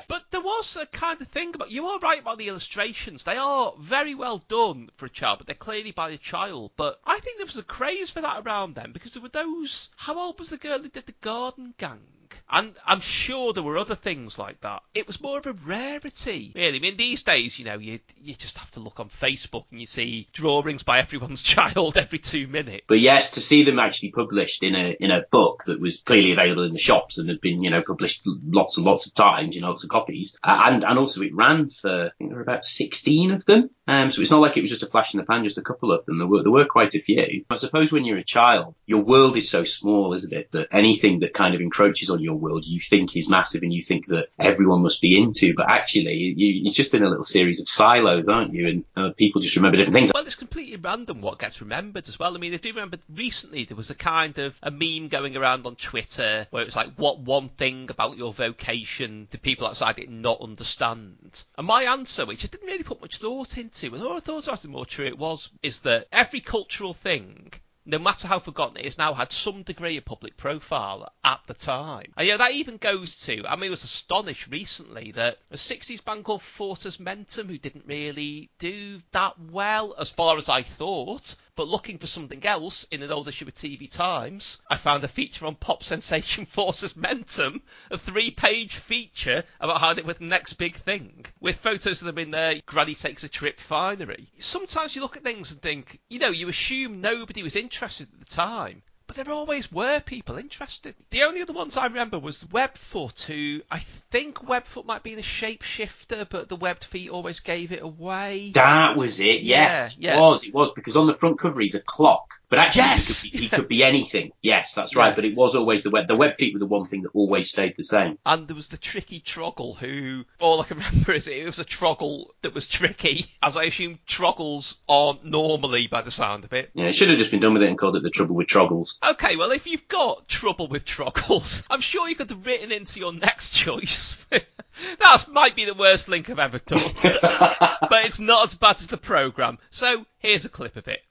But 0.09 0.25
there 0.31 0.41
was 0.41 0.75
a 0.75 0.87
kind 0.87 1.21
of 1.21 1.29
thing 1.29 1.55
about 1.55 1.71
you 1.71 1.87
are 1.89 1.99
right 1.99 2.21
about 2.21 2.39
the 2.39 2.49
illustrations. 2.49 3.25
They 3.25 3.37
are 3.37 3.75
very 3.79 4.15
well 4.15 4.39
done 4.49 4.89
for 4.97 5.05
a 5.05 5.11
child, 5.11 5.39
but 5.39 5.47
they're 5.47 5.55
clearly 5.55 5.91
by 5.91 6.09
a 6.09 6.17
child. 6.17 6.71
But 6.79 6.99
I 7.05 7.21
think 7.21 7.37
there 7.37 7.47
was 7.47 7.59
a 7.59 7.63
craze 7.63 8.11
for 8.11 8.23
that 8.23 8.47
around 8.47 8.75
then 8.75 8.93
because 8.93 9.13
there 9.13 9.23
were 9.23 9.29
those. 9.29 9.91
How 9.97 10.19
old 10.19 10.39
was 10.39 10.49
the 10.49 10.57
girl 10.57 10.79
who 10.79 10.89
did 10.89 11.05
the 11.05 11.15
Garden 11.21 11.75
Gang? 11.77 12.07
And 12.51 12.75
I'm 12.87 13.01
sure 13.01 13.53
there 13.53 13.63
were 13.63 13.77
other 13.77 13.95
things 13.95 14.39
like 14.39 14.61
that. 14.63 14.83
It 14.95 15.07
was 15.07 15.21
more 15.21 15.39
of 15.39 15.47
a 15.47 15.53
rarity, 15.53 16.53
really. 16.55 16.79
I 16.79 16.81
mean, 16.81 16.97
these 16.97 17.23
days, 17.23 17.59
you 17.59 17.65
know, 17.65 17.79
you 17.79 18.01
you 18.21 18.35
just 18.35 18.57
have 18.59 18.71
to 18.73 18.81
look 18.81 19.01
on 19.01 19.09
Facebook 19.09 19.65
and 19.71 19.81
you 19.81 19.87
see 19.87 20.29
drawings 20.33 20.83
by 20.83 20.99
everyone's 21.09 21.43
child 21.43 21.97
every 21.97 22.19
two 22.19 22.47
minutes. 22.47 22.85
But 22.87 23.01
yes, 23.01 23.33
to 23.33 23.41
see 23.41 23.65
them 23.65 23.79
actually 23.79 24.13
published 24.13 24.63
in 24.63 24.75
a 24.75 24.97
in 24.99 25.11
a 25.11 25.25
book 25.31 25.65
that 25.65 25.81
was 25.81 26.01
clearly 26.01 26.33
available 26.33 26.65
in 26.65 26.73
the 26.73 26.79
shops 26.79 27.19
and 27.19 27.29
had 27.29 27.41
been, 27.41 27.63
you 27.63 27.71
know, 27.71 27.83
published 27.83 28.23
lots 28.27 28.79
and 28.79 28.87
lots 28.87 29.07
of 29.07 29.15
times, 29.15 29.55
you 29.55 29.61
know, 29.61 29.69
lots 29.69 29.85
of 29.85 29.91
copies, 29.91 30.39
uh, 30.43 30.63
and 30.67 30.85
and 30.85 30.99
also 30.99 31.21
it 31.23 31.35
ran 31.35 31.69
for 31.69 32.07
I 32.07 32.11
think 32.19 32.31
there 32.31 32.37
were 32.37 32.43
about 32.43 32.65
16 32.65 33.33
of 33.33 33.45
them. 33.45 33.71
Um, 33.87 34.11
so 34.11 34.21
it's 34.21 34.31
not 34.31 34.43
like 34.43 34.57
it 34.57 34.61
was 34.61 34.71
just 34.71 34.83
a 34.83 34.87
flash 34.87 35.15
in 35.15 35.19
the 35.19 35.25
pan, 35.25 35.45
just 35.45 35.57
a 35.57 35.63
couple 35.63 35.93
of 35.93 36.05
them. 36.05 36.19
There 36.19 36.27
were 36.27 36.43
there 36.43 36.53
were 36.53 36.67
quite 36.67 36.95
a 36.95 37.01
few. 37.01 37.45
I 37.51 37.57
suppose 37.57 37.91
when 37.91 38.05
you're 38.05 38.19
a 38.19 38.25
child, 38.25 38.79
your 38.87 39.03
world 39.03 39.37
is 39.37 39.49
so 39.51 39.65
small, 39.65 40.13
isn't 40.13 40.33
it, 40.33 40.51
that 40.53 40.69
anything 40.73 41.21
that 41.21 41.33
kind 41.33 41.55
of 41.55 41.61
encroaches 41.61 42.11
on 42.11 42.21
your 42.21 42.38
world 42.39 42.65
you 42.65 42.81
think 42.81 43.17
is 43.17 43.29
massive 43.29 43.63
and 43.63 43.73
you 43.73 43.83
think 43.83 44.07
that 44.07 44.29
everyone 44.39 44.83
must 44.83 45.01
be 45.01 45.21
into, 45.21 45.55
but 45.55 45.69
actually 45.69 46.15
you, 46.15 46.35
you're 46.37 46.73
just 46.73 46.95
in 46.95 47.03
a 47.03 47.09
little 47.09 47.25
series 47.25 47.61
of 47.61 47.69
silos, 47.69 48.29
aren't 48.29 48.55
you? 48.55 48.69
And 48.69 48.85
uh, 48.97 49.11
people 49.17 49.41
just 49.41 49.57
remember 49.57 49.77
different 49.77 49.95
things. 49.95 50.13
Well, 50.15 50.25
it's 50.25 50.35
completely 50.35 50.77
random 50.77 51.21
what 51.21 51.39
gets 51.39 51.61
remembered 51.61 52.09
as 52.09 52.19
well. 52.19 52.35
I 52.35 52.39
mean, 52.39 52.53
if 52.53 52.65
you 52.65 52.73
remember 52.73 52.99
recently, 53.15 53.65
there 53.65 53.77
was 53.77 53.91
a 53.91 53.95
kind 53.95 54.39
of 54.39 54.59
a 54.63 54.71
meme 54.71 55.09
going 55.09 55.37
around 55.37 55.67
on 55.67 55.77
Twitter 55.77 56.47
where 56.51 56.63
it 56.63 56.67
was 56.67 56.77
like, 56.77 56.95
what 56.97 57.21
one 57.21 57.49
thing 57.49 57.91
about 57.91 58.17
your 58.17 58.33
vocation 58.33 59.29
do 59.31 59.39
people 59.39 59.67
outside 59.67 59.99
it 59.99 60.11
not 60.11 60.41
understand? 60.41 61.45
And 61.57 61.67
my 61.67 61.85
answer, 61.85 62.27
which 62.27 62.45
I 62.45 62.49
didn't 62.49 62.67
really 62.67 62.85
put 62.85 63.01
much 63.01 63.19
thought 63.19 63.59
into, 63.59 63.95
and 63.95 64.03
all 64.03 64.17
I 64.17 64.21
thought 64.21 64.47
was 64.49 64.63
the 64.63 64.69
more 64.69 64.87
true 64.87 65.07
it 65.07 65.19
was, 65.19 65.51
is 65.63 65.81
that 65.81 66.07
every 66.13 66.41
cultural 66.41 66.95
thing 66.95 67.53
no 67.89 67.99
matter 67.99 68.29
how 68.29 68.39
forgotten 68.39 68.77
it 68.77 68.85
is 68.85 68.99
now, 68.99 69.15
had 69.15 69.33
some 69.33 69.63
degree 69.63 69.97
of 69.97 70.05
public 70.05 70.37
profile 70.37 71.11
at 71.25 71.41
the 71.47 71.55
time. 71.55 72.13
And 72.19 72.29
yeah, 72.29 72.37
that 72.37 72.53
even 72.53 72.77
goes 72.77 73.23
to, 73.23 73.47
I 73.49 73.57
mean, 73.57 73.69
I 73.69 73.71
was 73.71 73.83
astonished 73.83 74.49
recently 74.49 75.13
that 75.13 75.39
a 75.51 75.57
60s 75.57 76.05
band 76.05 76.25
called 76.25 76.43
Fortes 76.43 76.99
Mentum, 76.99 77.49
who 77.49 77.57
didn't 77.57 77.87
really 77.87 78.51
do 78.59 79.01
that 79.13 79.41
well, 79.41 79.95
as 79.99 80.11
far 80.11 80.37
as 80.37 80.51
I 80.51 80.63
thought, 80.63 81.35
but 81.59 81.67
looking 81.67 81.99
for 81.99 82.07
something 82.07 82.47
else 82.47 82.87
in 82.93 83.03
an 83.03 83.11
older 83.11 83.31
issue 83.31 83.45
of 83.45 83.53
TV 83.53 83.91
Times, 83.91 84.59
I 84.71 84.77
found 84.77 85.03
a 85.03 85.09
feature 85.09 85.45
on 85.45 85.57
pop 85.57 85.83
sensation 85.83 86.47
Fortes 86.47 86.95
Mentum, 86.95 87.63
a 87.91 87.99
three-page 87.99 88.77
feature 88.77 89.43
about 89.59 89.81
how 89.81 89.93
they 89.93 90.03
were 90.03 90.13
the 90.13 90.23
next 90.23 90.53
big 90.53 90.77
thing, 90.77 91.27
with 91.41 91.57
photos 91.57 92.01
of 92.01 92.07
them 92.07 92.19
in 92.19 92.31
their 92.31 92.61
Granny 92.65 92.95
Takes 92.95 93.25
a 93.25 93.29
Trip 93.29 93.59
finery. 93.59 94.29
Sometimes 94.39 94.95
you 94.95 95.03
look 95.03 95.17
at 95.17 95.25
things 95.25 95.51
and 95.51 95.61
think, 95.61 95.99
you 96.09 96.21
know, 96.21 96.31
you 96.31 96.49
assume 96.49 97.01
nobody 97.01 97.43
was 97.43 97.57
interested 97.57 98.07
at 98.13 98.21
the 98.21 98.33
time, 98.33 98.85
but 99.09 99.17
there 99.17 99.33
always 99.33 99.73
were 99.73 99.99
people 100.01 100.39
interested. 100.39 100.95
The 101.11 101.25
only 101.25 101.43
other 101.43 101.55
ones 101.55 101.77
I 101.77 101.87
remember 101.87 102.19
was 102.19 102.45
Webfoot, 102.45 103.25
who 103.25 103.63
I 103.71 103.81
think 104.11 104.37
Webfoot 104.39 104.85
might 104.85 105.03
be 105.03 105.15
the 105.17 105.23
shapeshifter, 105.23 106.29
but 106.29 106.49
the 106.49 106.57
webbed 106.57 106.85
feet 106.85 107.11
always 107.11 107.41
gave 107.41 107.73
it 107.73 107.83
away. 107.83 108.53
That 108.55 108.97
was 108.97 109.19
it. 109.19 109.41
Yes, 109.41 109.97
Yeah, 109.99 110.11
yeah. 110.13 110.17
it 110.17 110.21
was. 110.21 110.45
It 110.45 110.55
was 110.55 110.73
because 110.73 110.95
on 110.97 111.07
the 111.07 111.15
front 111.15 111.39
cover 111.39 111.61
he's 111.61 111.75
a 111.75 111.83
clock. 111.83 112.35
But 112.51 112.61
actually, 112.61 112.81
Yes! 112.83 113.23
he, 113.23 113.31
could 113.31 113.39
be, 113.39 113.45
he 113.45 113.49
could 113.49 113.69
be 113.69 113.85
anything. 113.85 114.33
Yes, 114.41 114.73
that's 114.73 114.97
right. 114.97 115.09
Yeah. 115.09 115.15
But 115.15 115.25
it 115.27 115.37
was 115.37 115.55
always 115.55 115.83
the 115.83 115.91
web. 115.91 116.07
The 116.09 116.17
web 116.17 116.35
feet 116.35 116.55
were 116.55 116.59
the 116.59 116.67
one 116.67 116.87
thing 116.87 117.03
that 117.03 117.11
always 117.15 117.51
stayed 117.51 117.75
the 117.77 117.83
same. 117.83 118.19
And 118.25 118.49
there 118.49 118.57
was 118.57 118.69
the 118.69 118.79
tricky 118.79 119.21
Troggle 119.21 119.77
who, 119.77 120.25
all 120.41 120.61
I 120.61 120.65
can 120.65 120.79
remember 120.93 121.13
is 121.13 121.29
it 121.29 121.45
was 121.45 121.59
a 121.59 121.65
Troggle 121.65 122.29
that 122.41 122.55
was 122.55 122.67
tricky, 122.67 123.27
as 123.43 123.57
I 123.57 123.65
assume 123.65 123.99
Troggles 124.07 124.77
aren't 124.89 125.25
normally 125.25 125.89
by 125.89 126.01
the 126.01 126.11
sound 126.11 126.45
of 126.45 126.55
it. 126.55 126.71
Yeah, 126.73 126.87
it 126.87 126.95
should 126.95 127.11
have 127.11 127.19
just 127.19 127.31
been 127.31 127.41
done 127.41 127.53
with 127.53 127.63
it 127.63 127.69
and 127.69 127.77
called 127.79 127.97
it 127.97 128.03
the 128.03 128.11
trouble 128.11 128.35
with 128.35 128.47
Troggles. 128.47 128.99
Okay, 129.07 129.37
well, 129.37 129.51
if 129.53 129.67
you've 129.67 129.89
got 129.89 130.27
trouble 130.27 130.69
with 130.69 130.87
Troggles, 130.87 131.65
I'm 131.71 131.83
sure 131.83 132.09
you 132.09 132.15
could 132.15 132.31
have 132.31 132.47
written 132.47 132.73
into 132.73 132.99
your 132.99 133.13
next 133.13 133.51
choice. 133.51 134.17
that 134.31 135.25
might 135.31 135.55
be 135.55 135.67
the 135.67 135.75
worst 135.75 136.09
link 136.09 136.31
I've 136.31 136.39
ever 136.39 136.61
done. 136.61 136.81
but 137.03 138.07
it's 138.07 138.21
not 138.21 138.47
as 138.47 138.55
bad 138.55 138.77
as 138.77 138.87
the 138.87 138.97
programme. 138.97 139.59
So 139.71 140.07
here's 140.19 140.47
a 140.47 140.49
clip 140.49 140.77
of 140.77 140.89
it. 140.89 141.03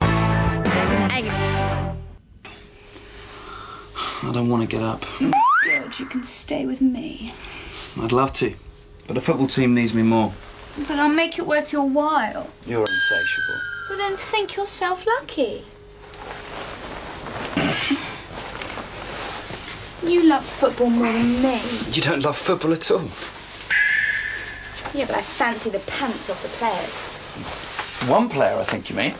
I 4.22 4.30
don't 4.32 4.48
want 4.48 4.62
to 4.62 4.68
get 4.68 4.82
up. 4.82 5.04
Good, 5.64 5.98
you 5.98 6.06
can 6.06 6.22
stay 6.22 6.66
with 6.66 6.80
me. 6.80 7.32
I'd 8.00 8.12
love 8.12 8.32
to. 8.34 8.54
But 9.06 9.14
the 9.14 9.20
football 9.20 9.46
team 9.46 9.74
needs 9.74 9.94
me 9.94 10.02
more. 10.02 10.32
But 10.86 10.98
I'll 10.98 11.08
make 11.08 11.38
it 11.38 11.46
worth 11.46 11.72
your 11.72 11.88
while. 11.88 12.48
You're 12.66 12.80
insatiable. 12.80 13.60
Well, 13.88 13.98
then 13.98 14.16
think 14.16 14.56
yourself 14.56 15.06
lucky. 15.06 15.64
You 20.04 20.22
love 20.24 20.44
football 20.46 20.90
more 20.90 21.12
than 21.12 21.42
me. 21.42 21.60
You 21.90 22.02
don't 22.02 22.22
love 22.22 22.36
football 22.36 22.72
at 22.72 22.90
all. 22.90 23.08
Yeah, 24.94 25.06
but 25.06 25.16
I 25.16 25.22
fancy 25.22 25.70
the 25.70 25.80
pants 25.80 26.30
off 26.30 26.42
the 26.42 26.48
players. 26.48 26.94
One 28.08 28.28
player, 28.28 28.56
I 28.56 28.64
think 28.64 28.88
you 28.90 28.96
mean. 28.96 29.14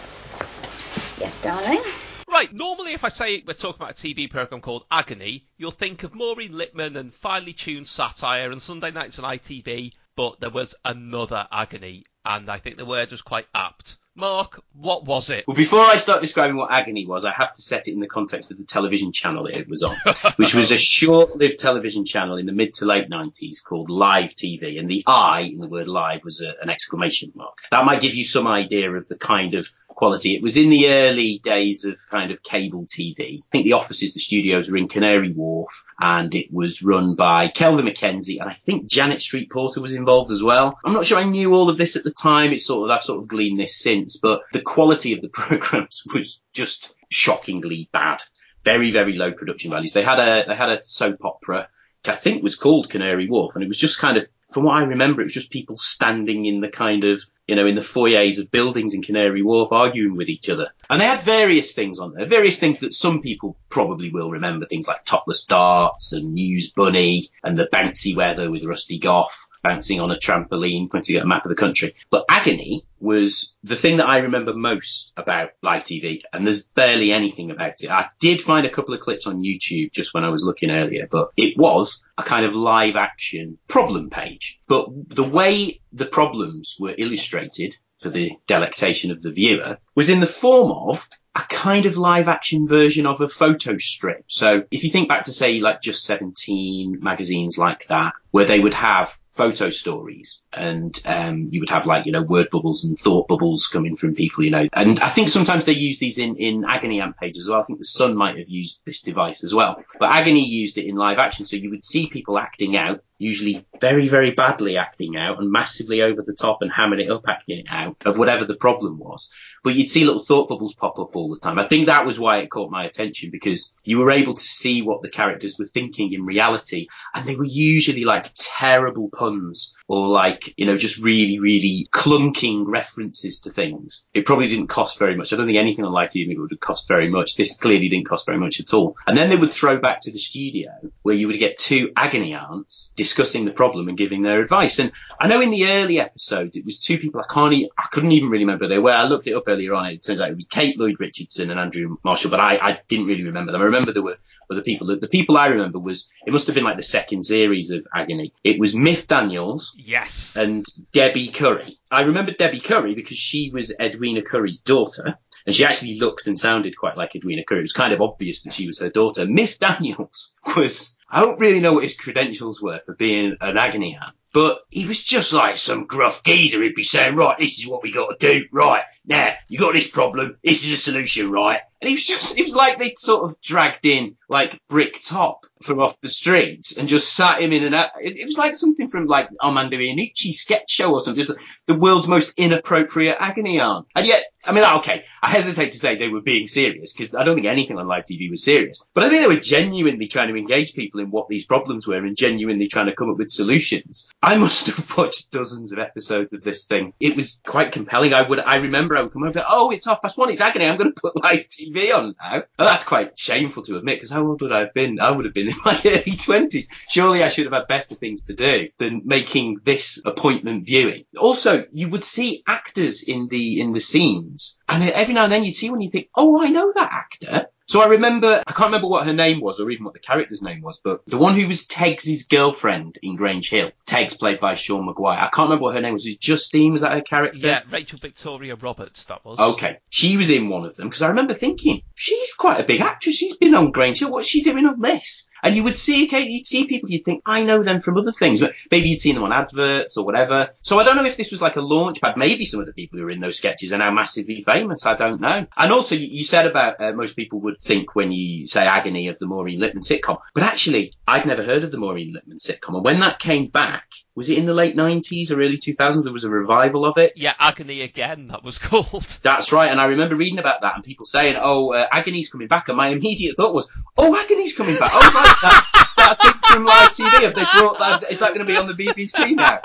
Yes, 1.20 1.40
darling. 1.40 1.82
Right, 2.28 2.52
normally 2.52 2.92
if 2.92 3.02
I 3.02 3.08
say 3.08 3.42
we're 3.44 3.54
talking 3.54 3.82
about 3.82 3.98
a 3.98 4.02
TV 4.06 4.30
programme 4.30 4.60
called 4.60 4.86
Agony, 4.90 5.46
you'll 5.56 5.72
think 5.72 6.02
of 6.04 6.14
Maureen 6.14 6.52
Lipman 6.52 6.96
and 6.96 7.12
finely 7.12 7.52
tuned 7.52 7.88
satire 7.88 8.52
and 8.52 8.62
Sunday 8.62 8.92
nights 8.92 9.18
on 9.18 9.24
ITV, 9.24 9.94
but 10.14 10.38
there 10.38 10.50
was 10.50 10.74
another 10.84 11.48
Agony, 11.50 12.04
and 12.24 12.48
I 12.48 12.58
think 12.58 12.76
the 12.76 12.86
word 12.86 13.10
was 13.10 13.22
quite 13.22 13.46
apt. 13.54 13.96
Mark, 14.18 14.60
what 14.72 15.04
was 15.04 15.30
it? 15.30 15.44
Well, 15.46 15.56
before 15.56 15.78
I 15.78 15.96
start 15.96 16.20
describing 16.20 16.56
what 16.56 16.72
agony 16.72 17.06
was, 17.06 17.24
I 17.24 17.30
have 17.30 17.52
to 17.52 17.62
set 17.62 17.86
it 17.86 17.92
in 17.92 18.00
the 18.00 18.08
context 18.08 18.50
of 18.50 18.58
the 18.58 18.64
television 18.64 19.12
channel 19.12 19.44
that 19.44 19.56
it 19.56 19.68
was 19.68 19.84
on, 19.84 19.96
which 20.36 20.54
was 20.54 20.72
a 20.72 20.76
short-lived 20.76 21.60
television 21.60 22.04
channel 22.04 22.36
in 22.36 22.44
the 22.44 22.52
mid 22.52 22.74
to 22.74 22.84
late 22.84 23.08
90s 23.08 23.62
called 23.64 23.90
Live 23.90 24.34
TV, 24.34 24.80
and 24.80 24.90
the 24.90 25.04
I 25.06 25.42
in 25.42 25.60
the 25.60 25.68
word 25.68 25.86
live 25.86 26.24
was 26.24 26.40
a, 26.40 26.52
an 26.60 26.68
exclamation 26.68 27.30
mark. 27.36 27.58
That 27.70 27.84
might 27.84 28.00
give 28.00 28.16
you 28.16 28.24
some 28.24 28.48
idea 28.48 28.90
of 28.90 29.06
the 29.06 29.16
kind 29.16 29.54
of 29.54 29.68
quality. 29.98 30.34
It 30.34 30.42
was 30.42 30.56
in 30.56 30.70
the 30.70 30.88
early 30.90 31.40
days 31.42 31.84
of 31.84 31.98
kind 32.08 32.30
of 32.30 32.42
cable 32.42 32.86
TV. 32.86 33.38
I 33.38 33.42
think 33.50 33.64
the 33.64 33.72
offices, 33.74 34.14
the 34.14 34.20
studios 34.20 34.70
were 34.70 34.76
in 34.78 34.88
Canary 34.88 35.32
Wharf, 35.32 35.84
and 36.00 36.32
it 36.34 36.52
was 36.52 36.82
run 36.82 37.16
by 37.16 37.48
Kelvin 37.48 37.86
MacKenzie, 37.86 38.40
and 38.40 38.48
I 38.48 38.54
think 38.54 38.86
Janet 38.86 39.20
Street 39.20 39.50
Porter 39.50 39.80
was 39.80 39.92
involved 39.92 40.30
as 40.30 40.42
well. 40.42 40.78
I'm 40.84 40.92
not 40.92 41.04
sure 41.04 41.18
I 41.18 41.24
knew 41.24 41.52
all 41.52 41.68
of 41.68 41.78
this 41.78 41.96
at 41.96 42.04
the 42.04 42.12
time. 42.12 42.52
It's 42.52 42.64
sort 42.64 42.88
of 42.88 42.94
I've 42.94 43.02
sort 43.02 43.20
of 43.20 43.28
gleaned 43.28 43.58
this 43.58 43.76
since, 43.76 44.07
but 44.16 44.42
the 44.52 44.60
quality 44.60 45.12
of 45.12 45.20
the 45.20 45.28
programs 45.32 46.02
was 46.12 46.40
just 46.52 46.94
shockingly 47.10 47.88
bad. 47.92 48.22
Very, 48.64 48.90
very 48.90 49.14
low 49.14 49.32
production 49.32 49.70
values. 49.70 49.92
They 49.92 50.02
had 50.02 50.18
a 50.18 50.46
they 50.48 50.54
had 50.54 50.70
a 50.70 50.82
soap 50.82 51.24
opera, 51.24 51.68
which 52.02 52.12
I 52.12 52.16
think 52.16 52.42
was 52.42 52.56
called 52.56 52.90
Canary 52.90 53.28
Wharf, 53.28 53.54
and 53.54 53.62
it 53.62 53.68
was 53.68 53.78
just 53.78 53.98
kind 53.98 54.16
of 54.16 54.26
from 54.50 54.64
what 54.64 54.76
I 54.76 54.82
remember, 54.82 55.20
it 55.20 55.24
was 55.24 55.34
just 55.34 55.50
people 55.50 55.76
standing 55.76 56.46
in 56.46 56.60
the 56.60 56.68
kind 56.68 57.04
of, 57.04 57.20
you 57.48 57.56
know, 57.56 57.66
in 57.66 57.74
the 57.74 57.80
foyers 57.80 58.38
of 58.38 58.50
buildings 58.50 58.94
in 58.94 59.02
Canary 59.02 59.42
Wharf 59.42 59.72
arguing 59.72 60.16
with 60.16 60.28
each 60.28 60.50
other. 60.50 60.68
And 60.88 61.00
they 61.00 61.06
had 61.06 61.20
various 61.20 61.74
things 61.74 61.98
on 61.98 62.12
there, 62.12 62.26
various 62.26 62.60
things 62.60 62.80
that 62.80 62.92
some 62.92 63.22
people 63.22 63.56
probably 63.70 64.10
will 64.10 64.30
remember, 64.30 64.66
things 64.66 64.86
like 64.86 65.04
Topless 65.04 65.44
Darts 65.44 66.12
and 66.12 66.34
News 66.34 66.70
Bunny 66.70 67.28
and 67.42 67.58
the 67.58 67.66
bouncy 67.66 68.14
weather 68.14 68.50
with 68.50 68.64
Rusty 68.64 69.00
Goffe 69.00 69.48
bouncing 69.62 70.00
on 70.00 70.10
a 70.10 70.16
trampoline, 70.16 70.90
pointing 70.90 71.16
at 71.16 71.24
a 71.24 71.26
map 71.26 71.44
of 71.44 71.48
the 71.50 71.54
country. 71.54 71.94
But 72.10 72.24
Agony 72.28 72.84
was 73.00 73.56
the 73.62 73.76
thing 73.76 73.98
that 73.98 74.08
I 74.08 74.18
remember 74.18 74.54
most 74.54 75.12
about 75.16 75.50
live 75.62 75.84
TV, 75.84 76.22
and 76.32 76.46
there's 76.46 76.62
barely 76.62 77.12
anything 77.12 77.50
about 77.50 77.82
it. 77.82 77.90
I 77.90 78.08
did 78.20 78.40
find 78.40 78.66
a 78.66 78.70
couple 78.70 78.94
of 78.94 79.00
clips 79.00 79.26
on 79.26 79.42
YouTube 79.42 79.92
just 79.92 80.14
when 80.14 80.24
I 80.24 80.30
was 80.30 80.42
looking 80.42 80.70
earlier, 80.70 81.06
but 81.10 81.30
it 81.36 81.56
was 81.56 82.04
a 82.16 82.22
kind 82.22 82.44
of 82.44 82.54
live 82.54 82.96
action 82.96 83.58
problem 83.68 84.10
page. 84.10 84.58
But 84.68 84.88
the 85.08 85.24
way 85.24 85.80
the 85.92 86.06
problems 86.06 86.76
were 86.78 86.94
illustrated 87.38 87.78
for 87.98 88.10
the 88.10 88.32
delectation 88.46 89.10
of 89.10 89.22
the 89.22 89.32
viewer 89.32 89.78
was 89.94 90.08
in 90.08 90.20
the 90.20 90.26
form 90.26 90.70
of 90.70 91.08
a 91.34 91.40
kind 91.40 91.86
of 91.86 91.96
live 91.96 92.28
action 92.28 92.66
version 92.66 93.06
of 93.06 93.20
a 93.20 93.28
photo 93.28 93.76
strip. 93.76 94.24
So 94.26 94.64
if 94.70 94.84
you 94.84 94.90
think 94.90 95.08
back 95.08 95.24
to 95.24 95.32
say 95.32 95.60
like 95.60 95.80
Just 95.80 96.04
17 96.04 96.98
magazines 97.00 97.58
like 97.58 97.86
that, 97.88 98.14
where 98.30 98.44
they 98.44 98.60
would 98.60 98.74
have 98.74 99.18
photo 99.38 99.70
stories 99.70 100.42
and 100.52 101.00
um, 101.04 101.48
you 101.52 101.60
would 101.60 101.70
have 101.70 101.86
like 101.86 102.06
you 102.06 102.12
know 102.12 102.22
word 102.22 102.48
bubbles 102.50 102.84
and 102.84 102.98
thought 102.98 103.28
bubbles 103.28 103.68
coming 103.68 103.94
from 103.94 104.16
people 104.16 104.42
you 104.42 104.50
know. 104.50 104.66
And 104.72 104.98
i 104.98 105.08
think 105.08 105.28
sometimes 105.28 105.64
they 105.64 105.74
use 105.74 106.00
these 106.00 106.18
in 106.18 106.34
in 106.36 106.64
agony 106.64 107.00
amp 107.00 107.16
pages 107.16 107.46
as 107.46 107.48
well. 107.48 107.60
I 107.60 107.62
think 107.62 107.78
the 107.78 107.84
sun 107.84 108.16
might 108.16 108.36
have 108.36 108.48
used 108.48 108.84
this 108.84 109.02
device 109.02 109.44
as 109.44 109.54
well. 109.54 109.84
But 110.00 110.12
agony 110.12 110.44
used 110.44 110.76
it 110.76 110.86
in 110.86 110.96
live 110.96 111.18
action 111.18 111.44
so 111.44 111.54
you 111.54 111.70
would 111.70 111.84
see 111.84 112.08
people 112.08 112.36
acting 112.36 112.76
out 112.76 113.04
usually 113.18 113.64
very 113.80 114.08
very 114.08 114.32
badly 114.32 114.76
acting 114.76 115.16
out 115.16 115.38
and 115.38 115.52
massively 115.52 116.02
over 116.02 116.22
the 116.22 116.34
top 116.34 116.58
and 116.62 116.72
hammering 116.72 117.06
it 117.06 117.10
up 117.10 117.24
acting 117.28 117.60
it 117.60 117.66
out 117.70 117.96
of 118.04 118.18
whatever 118.18 118.44
the 118.44 118.56
problem 118.56 118.98
was 118.98 119.30
but 119.68 119.74
you'd 119.74 119.90
see 119.90 120.06
little 120.06 120.22
thought 120.22 120.48
bubbles 120.48 120.72
pop 120.72 120.98
up 120.98 121.14
all 121.14 121.28
the 121.28 121.38
time 121.38 121.58
i 121.58 121.64
think 121.64 121.88
that 121.88 122.06
was 122.06 122.18
why 122.18 122.38
it 122.38 122.48
caught 122.48 122.70
my 122.70 122.86
attention 122.86 123.28
because 123.30 123.74
you 123.84 123.98
were 123.98 124.10
able 124.10 124.32
to 124.32 124.42
see 124.42 124.80
what 124.80 125.02
the 125.02 125.10
characters 125.10 125.58
were 125.58 125.66
thinking 125.66 126.14
in 126.14 126.24
reality 126.24 126.86
and 127.14 127.26
they 127.26 127.36
were 127.36 127.44
usually 127.44 128.04
like 128.04 128.32
terrible 128.34 129.10
puns 129.10 129.74
or 129.88 130.08
like, 130.08 130.54
you 130.58 130.66
know, 130.66 130.76
just 130.76 130.98
really, 130.98 131.38
really 131.38 131.88
clunking 131.90 132.64
references 132.66 133.40
to 133.40 133.50
things. 133.50 134.06
It 134.12 134.26
probably 134.26 134.48
didn't 134.48 134.66
cost 134.66 134.98
very 134.98 135.16
much. 135.16 135.32
I 135.32 135.36
don't 135.36 135.46
think 135.46 135.58
anything 135.58 135.84
on 135.84 135.92
live 135.92 136.10
TV 136.10 136.38
would 136.38 136.50
have 136.50 136.60
cost 136.60 136.86
very 136.86 137.08
much. 137.08 137.36
This 137.36 137.56
clearly 137.56 137.88
didn't 137.88 138.06
cost 138.06 138.26
very 138.26 138.38
much 138.38 138.60
at 138.60 138.74
all. 138.74 138.96
And 139.06 139.16
then 139.16 139.30
they 139.30 139.36
would 139.36 139.52
throw 139.52 139.78
back 139.78 140.00
to 140.00 140.12
the 140.12 140.18
studio 140.18 140.70
where 141.02 141.14
you 141.14 141.26
would 141.26 141.38
get 141.38 141.56
two 141.56 141.90
agony 141.96 142.34
aunts 142.34 142.92
discussing 142.96 143.46
the 143.46 143.50
problem 143.50 143.88
and 143.88 143.96
giving 143.96 144.22
their 144.22 144.40
advice. 144.40 144.78
And 144.78 144.92
I 145.18 145.26
know 145.26 145.40
in 145.40 145.50
the 145.50 145.66
early 145.66 146.00
episodes, 146.00 146.56
it 146.56 146.66
was 146.66 146.80
two 146.80 146.98
people 146.98 147.22
I 147.22 147.32
can't, 147.32 147.54
I 147.76 147.86
couldn't 147.90 148.12
even 148.12 148.28
really 148.28 148.44
remember 148.44 148.66
who 148.66 148.68
they 148.68 148.78
were. 148.78 148.92
I 148.92 149.04
looked 149.04 149.26
it 149.26 149.34
up 149.34 149.44
earlier 149.48 149.57
on. 149.66 149.86
It 149.86 150.02
turns 150.02 150.20
out 150.20 150.30
it 150.30 150.34
was 150.34 150.46
Kate 150.46 150.78
Lloyd 150.78 151.00
Richardson 151.00 151.50
and 151.50 151.58
Andrew 151.58 151.96
Marshall, 152.04 152.30
but 152.30 152.40
I, 152.40 152.56
I 152.58 152.80
didn't 152.88 153.06
really 153.06 153.24
remember 153.24 153.52
them. 153.52 153.60
I 153.60 153.64
remember 153.64 153.92
there 153.92 154.02
were 154.02 154.18
other 154.50 154.62
people. 154.62 154.86
The, 154.86 154.96
the 154.96 155.08
people 155.08 155.36
I 155.36 155.48
remember 155.48 155.78
was, 155.78 156.08
it 156.26 156.32
must 156.32 156.46
have 156.46 156.54
been 156.54 156.64
like 156.64 156.76
the 156.76 156.82
second 156.82 157.24
series 157.24 157.70
of 157.70 157.86
Agony. 157.94 158.32
It 158.44 158.60
was 158.60 158.74
Myth 158.74 159.08
Daniels, 159.08 159.74
Yes. 159.76 160.36
and 160.36 160.64
Debbie 160.92 161.28
Currie. 161.28 161.78
I 161.90 162.02
remember 162.02 162.32
Debbie 162.32 162.60
Currie 162.60 162.94
because 162.94 163.18
she 163.18 163.50
was 163.52 163.74
Edwina 163.80 164.22
Currie's 164.22 164.60
daughter. 164.60 165.18
And 165.46 165.54
she 165.54 165.64
actually 165.64 165.98
looked 165.98 166.26
and 166.26 166.38
sounded 166.38 166.76
quite 166.76 166.98
like 166.98 167.14
Edwina 167.16 167.42
Currie. 167.42 167.60
It 167.60 167.62
was 167.62 167.72
kind 167.72 167.94
of 167.94 168.02
obvious 168.02 168.42
that 168.42 168.52
she 168.52 168.66
was 168.66 168.80
her 168.80 168.90
daughter. 168.90 169.24
Myth 169.24 169.58
Daniels 169.58 170.34
was, 170.56 170.98
I 171.10 171.20
don't 171.20 171.40
really 171.40 171.60
know 171.60 171.72
what 171.72 171.84
his 171.84 171.96
credentials 171.96 172.60
were 172.60 172.80
for 172.84 172.94
being 172.94 173.34
an 173.40 173.56
agony 173.56 173.96
aunt, 173.98 174.14
but 174.32 174.60
he 174.68 174.86
was 174.86 175.02
just 175.02 175.32
like 175.32 175.56
some 175.56 175.86
gruff 175.86 176.22
geezer. 176.22 176.62
He'd 176.62 176.74
be 176.74 176.84
saying, 176.84 177.16
right, 177.16 177.38
this 177.38 177.58
is 177.58 177.66
what 177.66 177.82
we 177.82 177.92
got 177.92 178.18
to 178.18 178.40
do. 178.40 178.46
Right. 178.52 178.82
Now, 179.06 179.34
you 179.48 179.58
got 179.58 179.72
this 179.72 179.88
problem. 179.88 180.36
This 180.44 180.64
is 180.64 180.72
a 180.72 180.76
solution, 180.76 181.30
right? 181.30 181.60
And 181.80 181.88
he 181.88 181.94
was 181.94 182.04
just, 182.04 182.38
it 182.38 182.42
was 182.42 182.54
like 182.54 182.78
they'd 182.78 182.98
sort 182.98 183.24
of 183.24 183.40
dragged 183.40 183.86
in 183.86 184.16
like 184.28 184.60
Brick 184.68 185.00
Top 185.02 185.46
from 185.62 185.80
off 185.80 186.00
the 186.00 186.08
streets 186.08 186.76
and 186.76 186.88
just 186.88 187.12
sat 187.14 187.42
him 187.42 187.52
in 187.52 187.64
an, 187.64 187.74
uh, 187.74 187.88
it, 188.00 188.16
it 188.16 188.24
was 188.24 188.36
like 188.36 188.54
something 188.54 188.88
from 188.88 189.06
like 189.06 189.28
Armando 189.42 189.76
Iannucci 189.76 190.32
sketch 190.32 190.70
show 190.70 190.92
or 190.92 191.00
something, 191.00 191.24
just 191.24 191.38
the 191.66 191.74
world's 191.74 192.06
most 192.06 192.32
inappropriate 192.36 193.16
agony 193.18 193.60
aunt. 193.60 193.86
And 193.94 194.06
yet, 194.06 194.24
I 194.44 194.52
mean, 194.52 194.64
okay, 194.78 195.04
I 195.22 195.28
hesitate 195.28 195.72
to 195.72 195.78
say 195.78 195.96
they 195.96 196.08
were 196.08 196.20
being 196.20 196.46
serious 196.46 196.92
because 196.92 197.14
I 197.14 197.24
don't 197.24 197.34
think 197.34 197.46
anything 197.46 197.76
on 197.78 197.88
live 197.88 198.04
TV 198.04 198.30
was 198.30 198.44
serious, 198.44 198.84
but 198.94 199.04
I 199.04 199.08
think 199.08 199.22
they 199.22 199.34
were 199.34 199.40
genuinely 199.40 200.06
trying 200.06 200.28
to 200.28 200.36
engage 200.36 200.74
people 200.74 201.00
in 201.00 201.10
what 201.10 201.28
these 201.28 201.44
problems 201.44 201.86
were 201.86 201.96
and 201.96 202.16
genuinely 202.16 202.68
trying 202.68 202.86
to 202.86 202.94
come 202.94 203.10
up 203.10 203.18
with 203.18 203.30
solutions. 203.30 204.10
I 204.22 204.36
must 204.36 204.68
have 204.68 204.96
watched 204.96 205.32
dozens 205.32 205.72
of 205.72 205.78
episodes 205.78 206.32
of 206.34 206.44
this 206.44 206.66
thing. 206.66 206.92
It 207.00 207.16
was 207.16 207.42
quite 207.46 207.72
compelling. 207.72 208.14
I 208.14 208.22
would, 208.22 208.40
I 208.40 208.56
remember 208.56 208.96
I 208.96 209.02
would 209.02 209.12
come 209.12 209.24
over, 209.24 209.44
oh, 209.48 209.70
it's 209.70 209.86
half 209.86 210.02
past 210.02 210.16
one, 210.16 210.30
it's 210.30 210.40
agony, 210.40 210.66
I'm 210.66 210.78
going 210.78 210.92
to 210.92 211.00
put 211.00 211.20
live 211.22 211.46
TV 211.46 211.67
on 211.76 212.14
now. 212.20 212.34
And 212.34 212.44
oh, 212.58 212.64
that's 212.64 212.84
quite 212.84 213.18
shameful 213.18 213.62
to 213.64 213.76
admit 213.76 213.96
because 213.96 214.10
how 214.10 214.26
old 214.26 214.40
would 214.40 214.52
I 214.52 214.60
have 214.60 214.74
been? 214.74 215.00
I 215.00 215.10
would 215.10 215.24
have 215.24 215.34
been 215.34 215.48
in 215.52 215.56
my 215.64 215.80
early 215.84 216.16
twenties. 216.16 216.68
Surely 216.88 217.22
I 217.22 217.28
should 217.28 217.44
have 217.44 217.52
had 217.52 217.68
better 217.68 217.94
things 217.94 218.26
to 218.26 218.34
do 218.34 218.68
than 218.78 219.02
making 219.04 219.60
this 219.64 220.02
appointment 220.04 220.66
viewing. 220.66 221.04
Also, 221.16 221.64
you 221.72 221.88
would 221.88 222.04
see 222.04 222.42
actors 222.46 223.02
in 223.02 223.28
the, 223.28 223.60
in 223.60 223.72
the 223.72 223.80
scenes 223.80 224.58
and 224.68 224.82
every 224.90 225.14
now 225.14 225.24
and 225.24 225.32
then 225.32 225.44
you'd 225.44 225.54
see 225.54 225.70
one 225.70 225.80
you 225.80 225.90
think, 225.90 226.08
oh, 226.14 226.42
I 226.42 226.48
know 226.48 226.72
that 226.72 226.92
actor. 226.92 227.48
So 227.68 227.82
I 227.82 227.88
remember, 227.88 228.42
I 228.46 228.52
can't 228.52 228.68
remember 228.68 228.88
what 228.88 229.04
her 229.04 229.12
name 229.12 229.42
was 229.42 229.60
or 229.60 229.70
even 229.70 229.84
what 229.84 229.92
the 229.92 230.00
character's 230.00 230.40
name 230.40 230.62
was, 230.62 230.80
but 230.82 231.04
the 231.04 231.18
one 231.18 231.34
who 231.34 231.46
was 231.46 231.66
Teggs's 231.66 232.24
girlfriend 232.24 232.98
in 233.02 233.16
Grange 233.16 233.50
Hill, 233.50 233.72
Teggs 233.84 234.18
played 234.18 234.40
by 234.40 234.54
Sean 234.54 234.86
Maguire. 234.86 235.18
I 235.18 235.28
can't 235.28 235.48
remember 235.50 235.64
what 235.64 235.74
her 235.74 235.82
name 235.82 235.92
was. 235.92 236.06
Was 236.06 236.14
it 236.14 236.20
Justine? 236.20 236.72
Was 236.72 236.80
that 236.80 236.92
her 236.92 237.02
character? 237.02 237.38
Yeah, 237.38 237.60
Rachel 237.70 237.98
Victoria 237.98 238.54
Roberts, 238.54 239.04
that 239.06 239.22
was. 239.22 239.38
Okay, 239.38 239.80
she 239.90 240.16
was 240.16 240.30
in 240.30 240.48
one 240.48 240.64
of 240.64 240.76
them 240.76 240.88
because 240.88 241.02
I 241.02 241.08
remember 241.08 241.34
thinking 241.34 241.82
she's 241.94 242.32
quite 242.32 242.58
a 242.58 242.64
big 242.64 242.80
actress. 242.80 243.16
She's 243.16 243.36
been 243.36 243.54
on 243.54 243.70
Grange 243.70 243.98
Hill. 243.98 244.10
What's 244.10 244.28
she 244.28 244.42
doing 244.42 244.66
on 244.66 244.80
this? 244.80 245.28
And 245.42 245.54
you 245.54 245.62
would 245.64 245.76
see, 245.76 246.06
okay, 246.06 246.22
you'd 246.22 246.46
see 246.46 246.66
people, 246.66 246.90
you'd 246.90 247.04
think, 247.04 247.22
I 247.26 247.44
know 247.44 247.62
them 247.62 247.80
from 247.80 247.96
other 247.96 248.12
things, 248.12 248.40
but 248.40 248.54
maybe 248.70 248.88
you'd 248.88 249.00
seen 249.00 249.14
them 249.14 249.24
on 249.24 249.32
adverts 249.32 249.96
or 249.96 250.04
whatever. 250.04 250.50
So 250.62 250.78
I 250.78 250.84
don't 250.84 250.96
know 250.96 251.04
if 251.04 251.16
this 251.16 251.30
was 251.30 251.42
like 251.42 251.56
a 251.56 251.60
launch 251.60 252.00
pad. 252.00 252.16
Maybe 252.16 252.44
some 252.44 252.60
of 252.60 252.66
the 252.66 252.72
people 252.72 252.98
who 252.98 253.04
were 253.04 253.10
in 253.10 253.20
those 253.20 253.36
sketches 253.36 253.72
are 253.72 253.78
now 253.78 253.90
massively 253.90 254.40
famous. 254.40 254.84
I 254.86 254.94
don't 254.94 255.20
know. 255.20 255.46
And 255.56 255.72
also, 255.72 255.94
you, 255.94 256.06
you 256.06 256.24
said 256.24 256.46
about 256.46 256.80
uh, 256.80 256.92
most 256.92 257.16
people 257.16 257.40
would 257.40 257.60
think 257.60 257.94
when 257.94 258.12
you 258.12 258.46
say 258.46 258.66
agony 258.66 259.08
of 259.08 259.18
the 259.18 259.26
Maureen 259.26 259.60
Lipman 259.60 259.86
sitcom, 259.86 260.20
but 260.34 260.42
actually, 260.42 260.94
I'd 261.06 261.26
never 261.26 261.42
heard 261.42 261.64
of 261.64 261.70
the 261.70 261.78
Maureen 261.78 262.14
Lipman 262.14 262.38
sitcom. 262.38 262.74
And 262.74 262.84
when 262.84 263.00
that 263.00 263.18
came 263.18 263.46
back, 263.48 263.84
was 264.18 264.28
it 264.28 264.36
in 264.36 264.46
the 264.46 264.52
late 264.52 264.74
90s 264.74 265.30
or 265.30 265.34
early 265.34 265.58
2000s? 265.58 266.02
There 266.02 266.12
was 266.12 266.24
a 266.24 266.28
revival 266.28 266.84
of 266.84 266.98
it. 266.98 267.12
Yeah, 267.14 267.34
Agony 267.38 267.82
Again, 267.82 268.26
that 268.26 268.42
was 268.42 268.58
called. 268.58 269.16
That's 269.22 269.52
right. 269.52 269.70
And 269.70 269.80
I 269.80 269.86
remember 269.86 270.16
reading 270.16 270.40
about 270.40 270.62
that 270.62 270.74
and 270.74 270.82
people 270.82 271.06
saying, 271.06 271.36
oh, 271.40 271.72
uh, 271.72 271.86
Agony's 271.92 272.28
coming 272.28 272.48
back. 272.48 272.68
And 272.68 272.76
my 272.76 272.88
immediate 272.96 273.36
thought 273.36 273.54
was, 273.54 273.70
oh, 273.96 274.16
Agony's 274.16 274.56
coming 274.56 274.76
back. 274.76 274.90
Oh, 274.92 274.98
right. 274.98 275.36
That, 275.42 275.87
that 276.08 276.20
thing 276.20 276.32
from 276.48 276.64
live 276.64 276.90
TV. 276.90 277.22
Have 277.22 277.34
they 277.34 277.44
brought 277.58 277.78
that? 277.78 278.10
Is 278.10 278.18
that 278.20 278.28
going 278.28 278.40
to 278.40 278.44
be 278.44 278.56
on 278.56 278.66
the 278.66 278.74
BBC 278.74 279.36
now? 279.36 279.60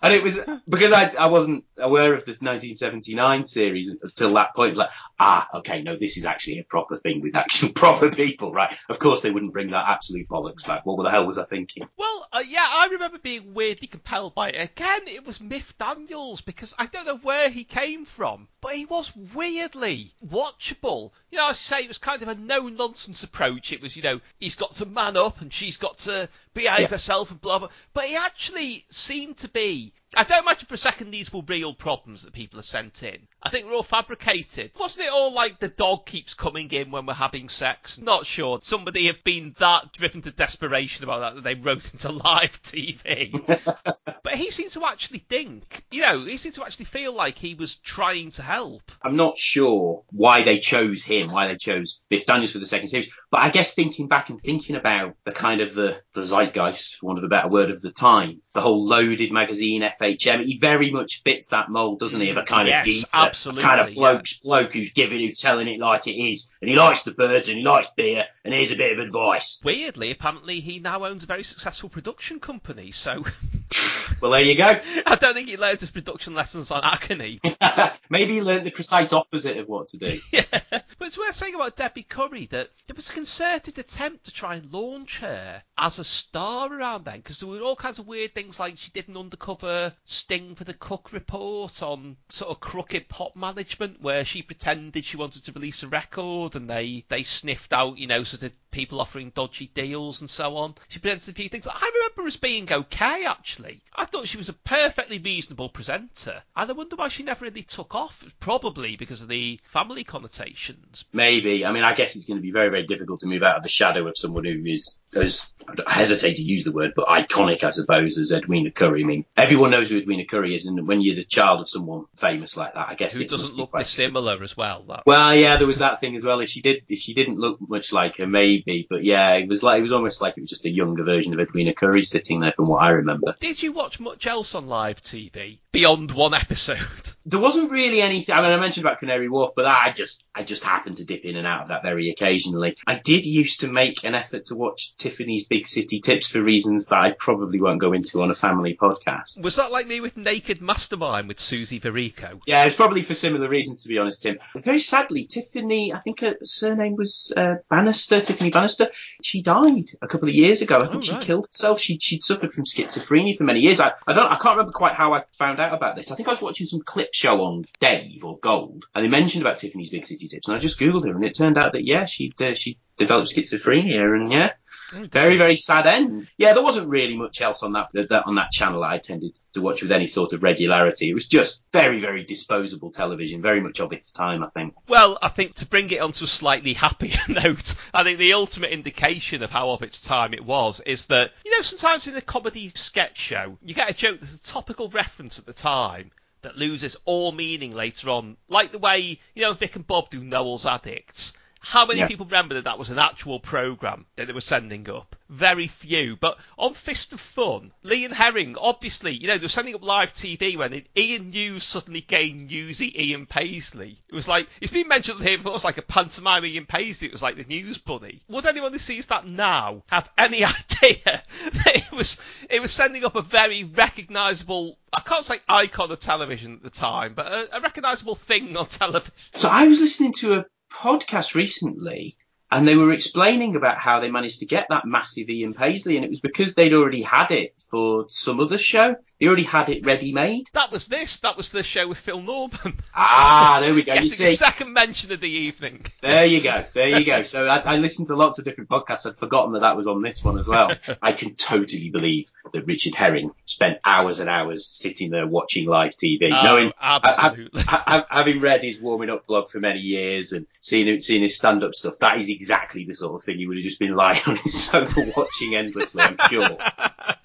And 0.00 0.14
it 0.14 0.22
was 0.22 0.40
because 0.68 0.92
I, 0.92 1.12
I 1.18 1.26
wasn't 1.26 1.64
aware 1.76 2.14
of 2.14 2.24
the 2.24 2.32
1979 2.32 3.46
series 3.46 3.88
until 3.88 4.34
that 4.34 4.54
point. 4.54 4.68
It 4.68 4.72
was 4.72 4.78
like, 4.78 4.90
ah, 5.18 5.48
okay, 5.54 5.82
no, 5.82 5.96
this 5.96 6.16
is 6.16 6.24
actually 6.24 6.60
a 6.60 6.64
proper 6.64 6.96
thing 6.96 7.20
with 7.20 7.34
actual 7.34 7.68
proper 7.74 8.10
people, 8.10 8.52
right? 8.52 8.76
Of 8.88 8.98
course, 8.98 9.22
they 9.22 9.30
wouldn't 9.30 9.52
bring 9.52 9.70
that 9.70 9.88
absolute 9.88 10.28
bollocks 10.28 10.64
back. 10.64 10.86
What 10.86 11.02
the 11.02 11.10
hell 11.10 11.26
was 11.26 11.38
I 11.38 11.44
thinking? 11.44 11.88
Well, 11.96 12.28
uh, 12.32 12.42
yeah, 12.46 12.66
I 12.68 12.88
remember 12.92 13.18
being 13.18 13.54
weirdly 13.54 13.88
compelled 13.88 14.34
by 14.34 14.50
it. 14.50 14.70
Again, 14.70 15.00
it 15.06 15.26
was 15.26 15.40
Miff 15.40 15.76
Daniels 15.78 16.40
because 16.42 16.74
I 16.78 16.86
don't 16.86 17.06
know 17.06 17.16
where 17.16 17.48
he 17.48 17.64
came 17.64 18.04
from, 18.04 18.48
but 18.60 18.74
he 18.74 18.84
was 18.84 19.12
weirdly 19.34 20.12
watchable. 20.24 21.10
You 21.30 21.38
know, 21.38 21.46
I 21.46 21.52
say 21.52 21.80
it 21.80 21.88
was 21.88 21.98
kind 21.98 22.22
of 22.22 22.28
a 22.28 22.34
no 22.34 22.68
nonsense 22.68 23.22
approach. 23.22 23.72
It 23.72 23.80
was, 23.80 23.96
you 23.96 24.02
know, 24.02 24.20
he's 24.38 24.56
got 24.56 24.74
to 24.76 24.86
man 24.86 25.16
up 25.16 25.40
and 25.40 25.52
she's 25.52 25.76
got 25.76 25.87
to 25.98 26.28
behave 26.54 26.80
Yeah. 26.80 26.86
herself 26.88 27.30
and 27.30 27.40
blah 27.40 27.58
blah. 27.58 27.68
But 27.94 28.04
he 28.04 28.16
actually 28.16 28.84
seemed 28.90 29.38
to 29.38 29.48
be. 29.48 29.92
I 30.16 30.24
don't 30.24 30.42
imagine 30.42 30.66
for 30.66 30.74
a 30.74 30.78
second 30.78 31.10
these 31.10 31.32
were 31.32 31.42
real 31.46 31.74
problems 31.74 32.22
that 32.22 32.32
people 32.32 32.58
have 32.58 32.64
sent 32.64 33.02
in. 33.02 33.28
I 33.42 33.50
think 33.50 33.66
they're 33.66 33.74
all 33.74 33.82
fabricated. 33.82 34.70
Wasn't 34.78 35.04
it 35.04 35.12
all 35.12 35.32
like 35.32 35.60
the 35.60 35.68
dog 35.68 36.06
keeps 36.06 36.34
coming 36.34 36.70
in 36.70 36.90
when 36.90 37.04
we're 37.06 37.14
having 37.14 37.48
sex? 37.48 37.98
Not 37.98 38.24
sure. 38.24 38.58
Somebody 38.62 39.06
have 39.06 39.22
been 39.22 39.54
that 39.58 39.92
driven 39.92 40.22
to 40.22 40.30
desperation 40.30 41.04
about 41.04 41.20
that 41.20 41.34
that 41.36 41.44
they 41.44 41.54
wrote 41.54 41.92
into 41.92 42.10
live 42.10 42.60
TV. 42.62 43.32
but 44.22 44.34
he 44.34 44.50
seemed 44.50 44.72
to 44.72 44.84
actually 44.86 45.20
think, 45.20 45.84
you 45.90 46.02
know, 46.02 46.24
he 46.24 46.38
seemed 46.38 46.54
to 46.54 46.64
actually 46.64 46.86
feel 46.86 47.12
like 47.12 47.36
he 47.36 47.54
was 47.54 47.76
trying 47.76 48.30
to 48.32 48.42
help. 48.42 48.90
I'm 49.02 49.16
not 49.16 49.36
sure 49.36 50.04
why 50.10 50.42
they 50.42 50.58
chose 50.58 51.04
him, 51.04 51.28
why 51.28 51.48
they 51.48 51.56
chose 51.56 52.00
Biff 52.08 52.26
Daniels 52.26 52.52
for 52.52 52.58
the 52.58 52.66
second 52.66 52.88
series, 52.88 53.12
but 53.30 53.40
I 53.40 53.50
guess 53.50 53.74
thinking 53.74 54.08
back 54.08 54.30
and 54.30 54.40
thinking 54.40 54.76
about 54.76 55.16
the 55.24 55.32
kind 55.32 55.60
of 55.60 55.74
the, 55.74 56.00
the 56.14 56.24
zeitgeist, 56.24 56.96
for 56.96 57.06
want 57.06 57.18
of 57.18 57.24
a 57.24 57.28
better 57.28 57.48
word, 57.48 57.70
of 57.70 57.82
the 57.82 57.90
time, 57.90 58.40
the 58.54 58.60
whole 58.60 58.84
loaded 58.84 59.32
magazine, 59.32 59.82
FHM, 60.00 60.44
he 60.44 60.58
very 60.58 60.90
much 60.90 61.22
fits 61.22 61.48
that 61.48 61.68
mould, 61.70 61.98
doesn't 61.98 62.20
he, 62.20 62.30
of 62.30 62.36
a 62.36 62.42
kind 62.42 62.68
Yes, 62.68 62.82
of 62.82 62.86
geezer, 62.86 63.06
absolutely, 63.12 63.62
kind 63.62 63.80
of 63.80 63.88
yeah. 63.90 63.94
bloke, 63.94 64.26
bloke 64.42 64.72
who's 64.72 64.92
giving, 64.92 65.20
who's 65.20 65.40
telling 65.40 65.68
it 65.68 65.80
like 65.80 66.06
it 66.06 66.12
is, 66.16 66.54
and 66.60 66.70
he 66.70 66.76
likes 66.76 67.02
the 67.02 67.12
birds 67.12 67.48
and 67.48 67.58
he 67.58 67.64
likes 67.64 67.88
beer, 67.96 68.24
and 68.44 68.54
here's 68.54 68.72
a 68.72 68.76
bit 68.76 68.92
of 68.92 69.04
advice. 69.04 69.60
Weirdly, 69.64 70.10
apparently 70.10 70.60
he 70.60 70.78
now 70.78 71.04
owns 71.04 71.24
a 71.24 71.26
very 71.26 71.44
successful 71.44 71.88
production 71.88 72.40
company, 72.40 72.90
so 72.90 73.24
Well, 74.20 74.32
there 74.32 74.42
you 74.42 74.56
go. 74.56 74.64
I 75.06 75.16
don't 75.16 75.34
think 75.34 75.48
he 75.48 75.56
learned 75.56 75.80
his 75.80 75.90
production 75.90 76.34
lessons 76.34 76.70
on 76.70 76.80
Agony. 76.84 77.40
Maybe 78.10 78.34
he 78.34 78.42
learned 78.42 78.66
the 78.66 78.70
precise 78.70 79.12
opposite 79.12 79.56
of 79.56 79.68
what 79.68 79.88
to 79.88 79.96
do. 79.96 80.18
Yeah. 80.30 80.44
But 80.50 81.08
it's 81.08 81.18
worth 81.18 81.36
saying 81.36 81.54
about 81.54 81.76
Debbie 81.76 82.02
Currie 82.02 82.46
that 82.46 82.70
it 82.88 82.96
was 82.96 83.08
a 83.08 83.12
concerted 83.12 83.78
attempt 83.78 84.24
to 84.24 84.32
try 84.32 84.56
and 84.56 84.72
launch 84.72 85.18
her 85.18 85.62
as 85.76 85.98
a 85.98 86.04
star 86.04 86.72
around 86.72 87.04
then, 87.04 87.18
because 87.18 87.38
there 87.40 87.48
were 87.48 87.60
all 87.60 87.76
kinds 87.76 87.98
of 87.98 88.06
weird 88.06 88.34
things 88.34 88.58
like 88.58 88.78
she 88.78 88.90
did 88.90 89.08
an 89.08 89.16
undercover 89.16 89.92
sting 90.04 90.54
for 90.54 90.64
the 90.64 90.74
Cook 90.74 91.12
Report 91.12 91.82
on 91.82 92.16
sort 92.28 92.50
of 92.50 92.60
crooked 92.60 93.08
pop 93.08 93.36
management, 93.36 94.00
where 94.02 94.24
she 94.24 94.42
pretended 94.42 95.04
she 95.04 95.16
wanted 95.16 95.44
to 95.44 95.52
release 95.52 95.82
a 95.82 95.88
record 95.88 96.56
and 96.56 96.68
they, 96.68 97.04
they 97.08 97.22
sniffed 97.22 97.72
out, 97.72 97.98
you 97.98 98.06
know, 98.06 98.24
sort 98.24 98.42
of 98.42 98.52
people 98.78 99.00
offering 99.00 99.32
dodgy 99.34 99.72
deals 99.74 100.20
and 100.20 100.30
so 100.30 100.56
on. 100.56 100.72
She 100.86 101.00
presented 101.00 101.30
a 101.30 101.34
few 101.34 101.48
things. 101.48 101.66
I 101.66 101.90
remember 101.94 102.28
as 102.28 102.36
being 102.36 102.72
okay, 102.72 103.24
actually. 103.26 103.82
I 103.92 104.04
thought 104.04 104.28
she 104.28 104.36
was 104.36 104.48
a 104.48 104.52
perfectly 104.52 105.18
reasonable 105.18 105.68
presenter, 105.68 106.42
and 106.54 106.70
I 106.70 106.72
wonder 106.72 106.94
why 106.94 107.08
she 107.08 107.24
never 107.24 107.44
really 107.44 107.64
took 107.64 107.96
off. 107.96 108.24
Probably 108.38 108.94
because 108.94 109.20
of 109.20 109.28
the 109.28 109.58
family 109.64 110.04
connotations. 110.04 111.04
Maybe. 111.12 111.66
I 111.66 111.72
mean, 111.72 111.82
I 111.82 111.92
guess 111.94 112.14
it's 112.14 112.26
going 112.26 112.38
to 112.38 112.42
be 112.42 112.52
very, 112.52 112.68
very 112.68 112.86
difficult 112.86 113.18
to 113.20 113.26
move 113.26 113.42
out 113.42 113.56
of 113.56 113.64
the 113.64 113.68
shadow 113.68 114.06
of 114.06 114.16
someone 114.16 114.44
who 114.44 114.64
is, 114.64 115.00
as 115.14 115.52
I 115.86 115.92
hesitate 115.92 116.36
to 116.36 116.42
use 116.42 116.64
the 116.64 116.72
word, 116.72 116.92
but 116.96 117.06
iconic, 117.06 117.62
I 117.62 117.70
suppose, 117.70 118.16
as 118.18 118.32
Edwina 118.32 118.70
Currie. 118.70 119.02
I 119.02 119.06
mean, 119.06 119.24
everyone 119.36 119.70
knows 119.70 119.90
who 119.90 119.98
Edwina 119.98 120.24
Currie 120.24 120.54
is, 120.54 120.66
and 120.66 120.86
when 120.86 121.00
you're 121.00 121.16
the 121.16 121.24
child 121.24 121.60
of 121.60 121.68
someone 121.68 122.06
famous 122.16 122.56
like 122.56 122.74
that, 122.74 122.88
I 122.88 122.94
guess 122.94 123.14
Who 123.14 123.22
it 123.22 123.28
doesn't 123.28 123.56
look 123.56 123.76
dissimilar 123.76 124.42
as 124.42 124.56
well. 124.56 124.84
That. 124.88 125.02
Well, 125.06 125.34
yeah, 125.34 125.56
there 125.56 125.66
was 125.66 125.78
that 125.78 126.00
thing 126.00 126.14
as 126.14 126.24
well. 126.24 126.40
If 126.40 126.48
she 126.48 126.62
did, 126.62 126.84
if 126.88 126.98
she 126.98 127.14
didn't 127.14 127.38
look 127.38 127.58
much 127.60 127.92
like 127.92 128.16
her, 128.16 128.26
maybe. 128.26 128.86
But 128.88 129.04
yeah, 129.04 129.34
it 129.34 129.48
was 129.48 129.62
like 129.62 129.80
it 129.80 129.82
was 129.82 129.92
almost 129.92 130.20
like 130.20 130.36
it 130.36 130.40
was 130.40 130.50
just 130.50 130.64
a 130.64 130.70
younger 130.70 131.04
version 131.04 131.32
of 131.34 131.40
Edwina 131.40 131.74
Currie 131.74 132.02
sitting 132.02 132.40
there, 132.40 132.52
from 132.54 132.68
what 132.68 132.82
I 132.82 132.90
remember. 132.90 133.34
Did 133.40 133.62
you 133.62 133.72
watch 133.72 134.00
much 134.00 134.26
else 134.26 134.54
on 134.54 134.68
live 134.68 135.02
TV 135.02 135.58
beyond 135.72 136.10
one 136.12 136.34
episode? 136.34 136.78
There 137.26 137.40
wasn't 137.40 137.70
really 137.70 138.00
anything. 138.00 138.34
I 138.34 138.40
mean, 138.40 138.52
I 138.52 138.56
mentioned 138.58 138.86
about 138.86 139.00
Canary 139.00 139.28
Wharf, 139.28 139.50
but 139.54 139.66
I 139.66 139.92
just, 139.94 140.24
I 140.34 140.44
just 140.44 140.64
happened 140.64 140.96
to 140.96 141.04
dip 141.04 141.24
in 141.26 141.36
and 141.36 141.46
out 141.46 141.62
of 141.62 141.68
that 141.68 141.82
very 141.82 142.08
occasionally. 142.10 142.76
I 142.86 142.94
did 142.94 143.26
used 143.26 143.60
to 143.60 143.68
make 143.68 144.04
an 144.04 144.14
effort 144.14 144.46
to 144.46 144.54
watch 144.56 144.94
Tiffany's 144.96 145.44
Big 145.46 145.66
City 145.66 146.00
Tips 146.00 146.28
for 146.28 146.40
reasons 146.42 146.86
that 146.86 147.00
I 147.02 147.10
probably 147.18 147.60
won't 147.60 147.80
go 147.80 147.92
into 147.92 148.22
on 148.22 148.30
a 148.30 148.34
family 148.34 148.78
podcast. 148.80 149.42
Was 149.42 149.56
that 149.56 149.70
like 149.70 149.86
me 149.86 150.00
with 150.00 150.16
Naked 150.16 150.62
Mastermind 150.62 151.28
with 151.28 151.38
Susie 151.38 151.78
Verico? 151.80 152.40
Yeah, 152.46 152.64
it's 152.64 152.76
probably 152.76 153.02
for 153.02 153.12
similar 153.12 153.48
reasons, 153.48 153.82
to 153.82 153.88
be 153.88 153.98
honest, 153.98 154.22
Tim. 154.22 154.38
Very 154.56 154.78
sadly, 154.78 155.24
Tiffany, 155.24 155.92
I 155.92 155.98
think 155.98 156.20
her 156.20 156.36
surname 156.44 156.96
was 156.96 157.32
uh, 157.36 157.56
Bannister, 157.68 158.20
Tiffany 158.20 158.50
Bannister. 158.50 158.88
She 159.22 159.42
died 159.42 159.84
a 160.00 160.06
couple 160.08 160.28
of 160.28 160.34
years 160.34 160.62
ago. 160.62 160.76
I 160.78 160.86
think 160.86 160.96
Oh, 160.96 161.00
she 161.02 161.12
right. 161.12 161.22
killed 161.22 161.46
herself. 161.46 161.78
She, 161.78 161.98
she'd 161.98 162.22
suffered 162.22 162.54
from 162.54 162.64
schizophrenia 162.64 163.36
for 163.36 163.44
many 163.44 163.60
years. 163.60 163.80
I, 163.80 163.92
I 164.06 164.14
don't, 164.14 164.26
I 164.32 164.36
can't 164.36 164.56
remember 164.56 164.72
quite 164.72 164.94
how 164.94 165.12
I 165.12 165.24
found 165.32 165.60
out 165.60 165.74
about 165.74 165.94
this. 165.96 166.10
I 166.10 166.14
think 166.14 166.28
I 166.28 166.32
was 166.32 166.40
watching 166.40 166.66
some 166.66 166.80
show 167.12 167.42
on 167.42 167.64
Dave 167.80 168.24
or 168.24 168.38
Gold, 168.38 168.86
and 168.94 169.04
they 169.04 169.08
mentioned 169.08 169.42
about 169.42 169.58
Tiffany's 169.58 169.90
Big 169.90 170.04
City 170.04 170.28
Tips, 170.28 170.48
and 170.48 170.56
I 170.56 170.60
just 170.60 170.78
googled 170.78 171.04
her, 171.04 171.14
and 171.14 171.24
it 171.24 171.36
turned 171.36 171.58
out 171.58 171.72
that 171.72 171.86
yeah, 171.86 172.04
she 172.04 172.32
uh, 172.40 172.54
she 172.54 172.78
developed 172.96 173.34
schizophrenia, 173.34 174.14
and 174.14 174.32
yeah, 174.32 174.50
very 174.92 175.36
very 175.36 175.56
sad 175.56 175.86
end. 175.86 176.28
Yeah, 176.36 176.52
there 176.52 176.62
wasn't 176.62 176.88
really 176.88 177.16
much 177.16 177.40
else 177.40 177.62
on 177.62 177.72
that, 177.72 177.90
that 177.92 178.26
on 178.26 178.34
that 178.34 178.50
channel 178.50 178.82
I 178.82 178.98
tended 178.98 179.38
to 179.52 179.60
watch 179.60 179.82
with 179.82 179.92
any 179.92 180.06
sort 180.06 180.32
of 180.32 180.42
regularity. 180.42 181.08
It 181.08 181.14
was 181.14 181.26
just 181.26 181.66
very 181.72 182.00
very 182.00 182.24
disposable 182.24 182.90
television, 182.90 183.42
very 183.42 183.60
much 183.60 183.80
of 183.80 183.92
its 183.92 184.12
time, 184.12 184.42
I 184.42 184.48
think. 184.48 184.74
Well, 184.88 185.18
I 185.22 185.28
think 185.28 185.54
to 185.56 185.66
bring 185.66 185.90
it 185.90 186.00
onto 186.00 186.24
a 186.24 186.28
slightly 186.28 186.74
happier 186.74 187.18
note, 187.28 187.74
I 187.94 188.02
think 188.02 188.18
the 188.18 188.34
ultimate 188.34 188.70
indication 188.70 189.42
of 189.42 189.50
how 189.50 189.70
of 189.70 189.82
its 189.82 190.00
time 190.00 190.34
it 190.34 190.44
was 190.44 190.80
is 190.80 191.06
that, 191.06 191.32
you 191.44 191.50
know, 191.50 191.62
sometimes 191.62 192.06
in 192.06 192.16
a 192.16 192.20
comedy 192.20 192.70
sketch 192.74 193.18
show, 193.18 193.58
you 193.62 193.74
get 193.74 193.90
a 193.90 193.94
joke 193.94 194.20
that's 194.20 194.34
a 194.34 194.42
topical 194.42 194.88
reference 194.88 195.38
at 195.38 195.46
the 195.46 195.52
time 195.52 196.10
that 196.42 196.56
loses 196.56 196.96
all 197.04 197.32
meaning 197.32 197.74
later 197.74 198.10
on. 198.10 198.36
Like 198.48 198.72
the 198.72 198.78
way, 198.78 199.18
you 199.34 199.42
know, 199.42 199.52
Vic 199.54 199.76
and 199.76 199.86
Bob 199.86 200.10
do 200.10 200.22
Noel's 200.22 200.66
Addicts. 200.66 201.32
How 201.60 201.84
many 201.86 201.98
Yeah. 201.98 202.06
people 202.06 202.24
remember 202.24 202.54
that 202.54 202.64
that 202.64 202.78
was 202.78 202.88
an 202.88 203.00
actual 203.00 203.40
programme 203.40 204.06
that 204.14 204.26
they 204.28 204.32
were 204.32 204.40
sending 204.40 204.88
up? 204.88 205.16
Very 205.28 205.66
few. 205.66 206.14
But 206.16 206.38
on 206.56 206.72
Fist 206.72 207.12
of 207.12 207.20
Fun, 207.20 207.72
Lee 207.82 208.04
and 208.04 208.14
Herring, 208.14 208.56
obviously, 208.56 209.10
you 209.12 209.26
know, 209.26 209.36
they 209.36 209.44
were 209.44 209.48
sending 209.50 209.74
up 209.74 209.82
live 209.82 210.12
TV 210.12 210.56
when 210.56 210.84
Ian 210.96 211.30
News 211.30 211.64
suddenly 211.64 212.00
gained 212.00 212.48
Newsy 212.48 212.94
Ian 213.08 213.26
Paisley. 213.26 213.98
It 214.08 214.14
was 214.14 214.28
like, 214.28 214.48
it's 214.60 214.72
been 214.72 214.86
mentioned 214.88 215.20
here 215.20 215.36
before, 215.36 215.50
it 215.50 215.54
was 215.54 215.64
like 215.64 215.78
a 215.78 215.82
pantomime 215.82 216.44
Ian 216.46 216.64
Paisley, 216.64 217.08
it 217.08 217.12
was 217.12 217.22
like 217.22 217.36
the 217.36 217.44
news 217.44 217.76
bunny. 217.76 218.20
Would 218.28 218.46
anyone 218.46 218.72
who 218.72 218.78
sees 218.78 219.06
that 219.06 219.26
now 219.26 219.82
have 219.88 220.08
any 220.16 220.44
idea 220.44 220.94
that 221.04 221.87
it 221.92 221.96
was, 221.96 222.18
it 222.50 222.62
was 222.62 222.72
sending 222.72 223.04
up 223.04 223.16
a 223.16 223.22
very 223.22 223.64
recognisable, 223.64 224.78
I 224.92 225.00
can't 225.00 225.24
say 225.24 225.40
icon 225.48 225.90
of 225.90 226.00
television 226.00 226.54
at 226.54 226.62
the 226.62 226.70
time, 226.70 227.14
but 227.14 227.26
a, 227.26 227.56
a 227.56 227.60
recognisable 227.60 228.14
thing 228.14 228.56
on 228.56 228.66
television? 228.68 229.12
So 229.34 229.48
I 229.48 229.66
was 229.66 229.80
listening 229.80 230.12
to 230.14 230.34
a 230.34 230.46
podcast 230.70 231.34
recently, 231.34 232.16
and 232.50 232.66
they 232.66 232.76
were 232.76 232.92
explaining 232.92 233.56
about 233.56 233.78
how 233.78 234.00
they 234.00 234.10
managed 234.10 234.40
to 234.40 234.46
get 234.46 234.66
that 234.70 234.84
massive 234.86 235.28
Ian 235.30 235.54
Paisley, 235.54 235.96
and 235.96 236.04
it 236.04 236.10
was 236.10 236.20
because 236.20 236.54
they'd 236.54 236.72
already 236.74 237.02
had 237.02 237.30
it 237.30 237.54
for 237.70 238.06
some 238.08 238.40
other 238.40 238.58
show. 238.58 238.96
They 239.20 239.26
already 239.26 239.42
had 239.42 239.68
it 239.68 239.84
ready 239.84 240.12
made. 240.12 240.46
That 240.52 240.70
was 240.72 240.86
this. 240.86 241.18
That 241.20 241.36
was 241.36 241.50
the 241.50 241.62
show 241.62 241.88
with 241.88 241.98
Phil 241.98 242.20
Norman. 242.20 242.78
Ah, 243.00 243.58
there 243.60 243.72
we 243.74 243.82
go. 243.82 243.94
You 243.94 244.00
the 244.02 244.08
see, 244.08 244.36
second 244.36 244.72
mention 244.72 245.12
of 245.12 245.20
the 245.20 245.28
evening. 245.30 245.84
there 246.02 246.26
you 246.26 246.40
go, 246.40 246.64
there 246.74 246.88
you 246.98 247.04
go. 247.04 247.22
So 247.22 247.46
I, 247.46 247.58
I 247.64 247.76
listened 247.78 248.08
to 248.08 248.16
lots 248.16 248.38
of 248.38 248.44
different 248.44 248.68
podcasts. 248.70 249.06
I'd 249.08 249.16
forgotten 249.16 249.52
that 249.52 249.60
that 249.60 249.76
was 249.76 249.86
on 249.86 250.02
this 250.02 250.22
one 250.24 250.36
as 250.38 250.46
well. 250.48 250.72
I 251.02 251.12
can 251.12 251.34
totally 251.36 251.90
believe 251.90 252.30
that 252.52 252.66
Richard 252.66 252.94
Herring 252.94 253.30
spent 253.44 253.78
hours 253.84 254.18
and 254.20 254.28
hours 254.28 254.66
sitting 254.66 255.10
there 255.10 255.26
watching 255.26 255.66
live 255.66 255.96
TV, 255.96 256.30
Oh, 256.32 256.44
knowing 256.44 256.72
absolutely. 256.80 257.62
ha- 257.62 257.84
ha- 257.86 258.06
having 258.10 258.40
read 258.40 258.62
his 258.62 258.80
warming 258.80 259.10
up 259.10 259.26
blog 259.26 259.48
for 259.48 259.58
many 259.60 259.80
years 259.80 260.32
and 260.32 260.46
seeing 260.60 261.00
seeing 261.00 261.22
his 261.22 261.36
stand 261.36 261.62
up 261.62 261.74
stuff. 261.74 261.98
That 262.00 262.18
is 262.18 262.28
exactly 262.38 262.84
the 262.84 262.94
sort 262.94 263.16
of 263.16 263.24
thing 263.24 263.40
you 263.40 263.48
would 263.48 263.56
have 263.56 263.64
just 263.64 263.80
been 263.80 263.94
lying 263.94 264.20
on 264.28 264.36
his 264.36 264.62
sofa 264.62 265.12
watching 265.16 265.56
endlessly. 265.56 266.02
I'm 266.02 266.16
sure. 266.30 266.56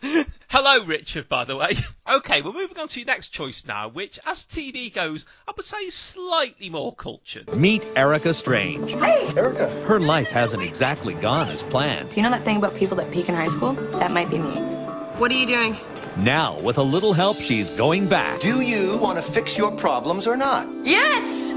Hello, 0.47 0.85
Richard, 0.85 1.29
by 1.29 1.45
the 1.45 1.55
way. 1.55 1.77
Okay, 2.07 2.41
we're 2.41 2.51
moving 2.51 2.79
on 2.79 2.87
to 2.87 2.99
your 2.99 3.05
next 3.05 3.29
choice 3.29 3.63
now, 3.67 3.89
which, 3.89 4.17
as 4.25 4.39
TV 4.39 4.91
goes, 4.91 5.27
I 5.47 5.53
would 5.55 5.65
say 5.65 5.77
is 5.77 5.93
slightly 5.93 6.69
more 6.69 6.95
cultured. 6.95 7.55
Meet 7.55 7.91
Erica 7.95 8.33
Strange. 8.33 8.91
Hey, 8.91 9.31
Erica. 9.37 9.69
Her 9.85 9.99
life 9.99 10.29
hasn't 10.29 10.63
exactly 10.63 11.13
gone 11.13 11.49
as 11.49 11.61
planned. 11.61 12.09
Do 12.09 12.15
you 12.15 12.23
know 12.23 12.31
that 12.31 12.43
thing 12.43 12.57
about 12.57 12.75
people 12.75 12.97
that 12.97 13.11
peak 13.11 13.29
in 13.29 13.35
high 13.35 13.47
school? 13.47 13.73
That 13.73 14.11
might 14.11 14.31
be 14.31 14.39
me. 14.39 14.55
What 15.19 15.31
are 15.31 15.35
you 15.35 15.45
doing? 15.45 15.77
Now, 16.17 16.57
with 16.61 16.79
a 16.79 16.83
little 16.83 17.13
help, 17.13 17.37
she's 17.37 17.69
going 17.71 18.07
back 18.07 18.41
Do 18.41 18.61
you 18.61 18.97
want 18.97 19.17
to 19.17 19.23
fix 19.23 19.57
your 19.57 19.71
problems 19.71 20.25
or 20.25 20.35
not? 20.37 20.67
Yes! 20.83 21.51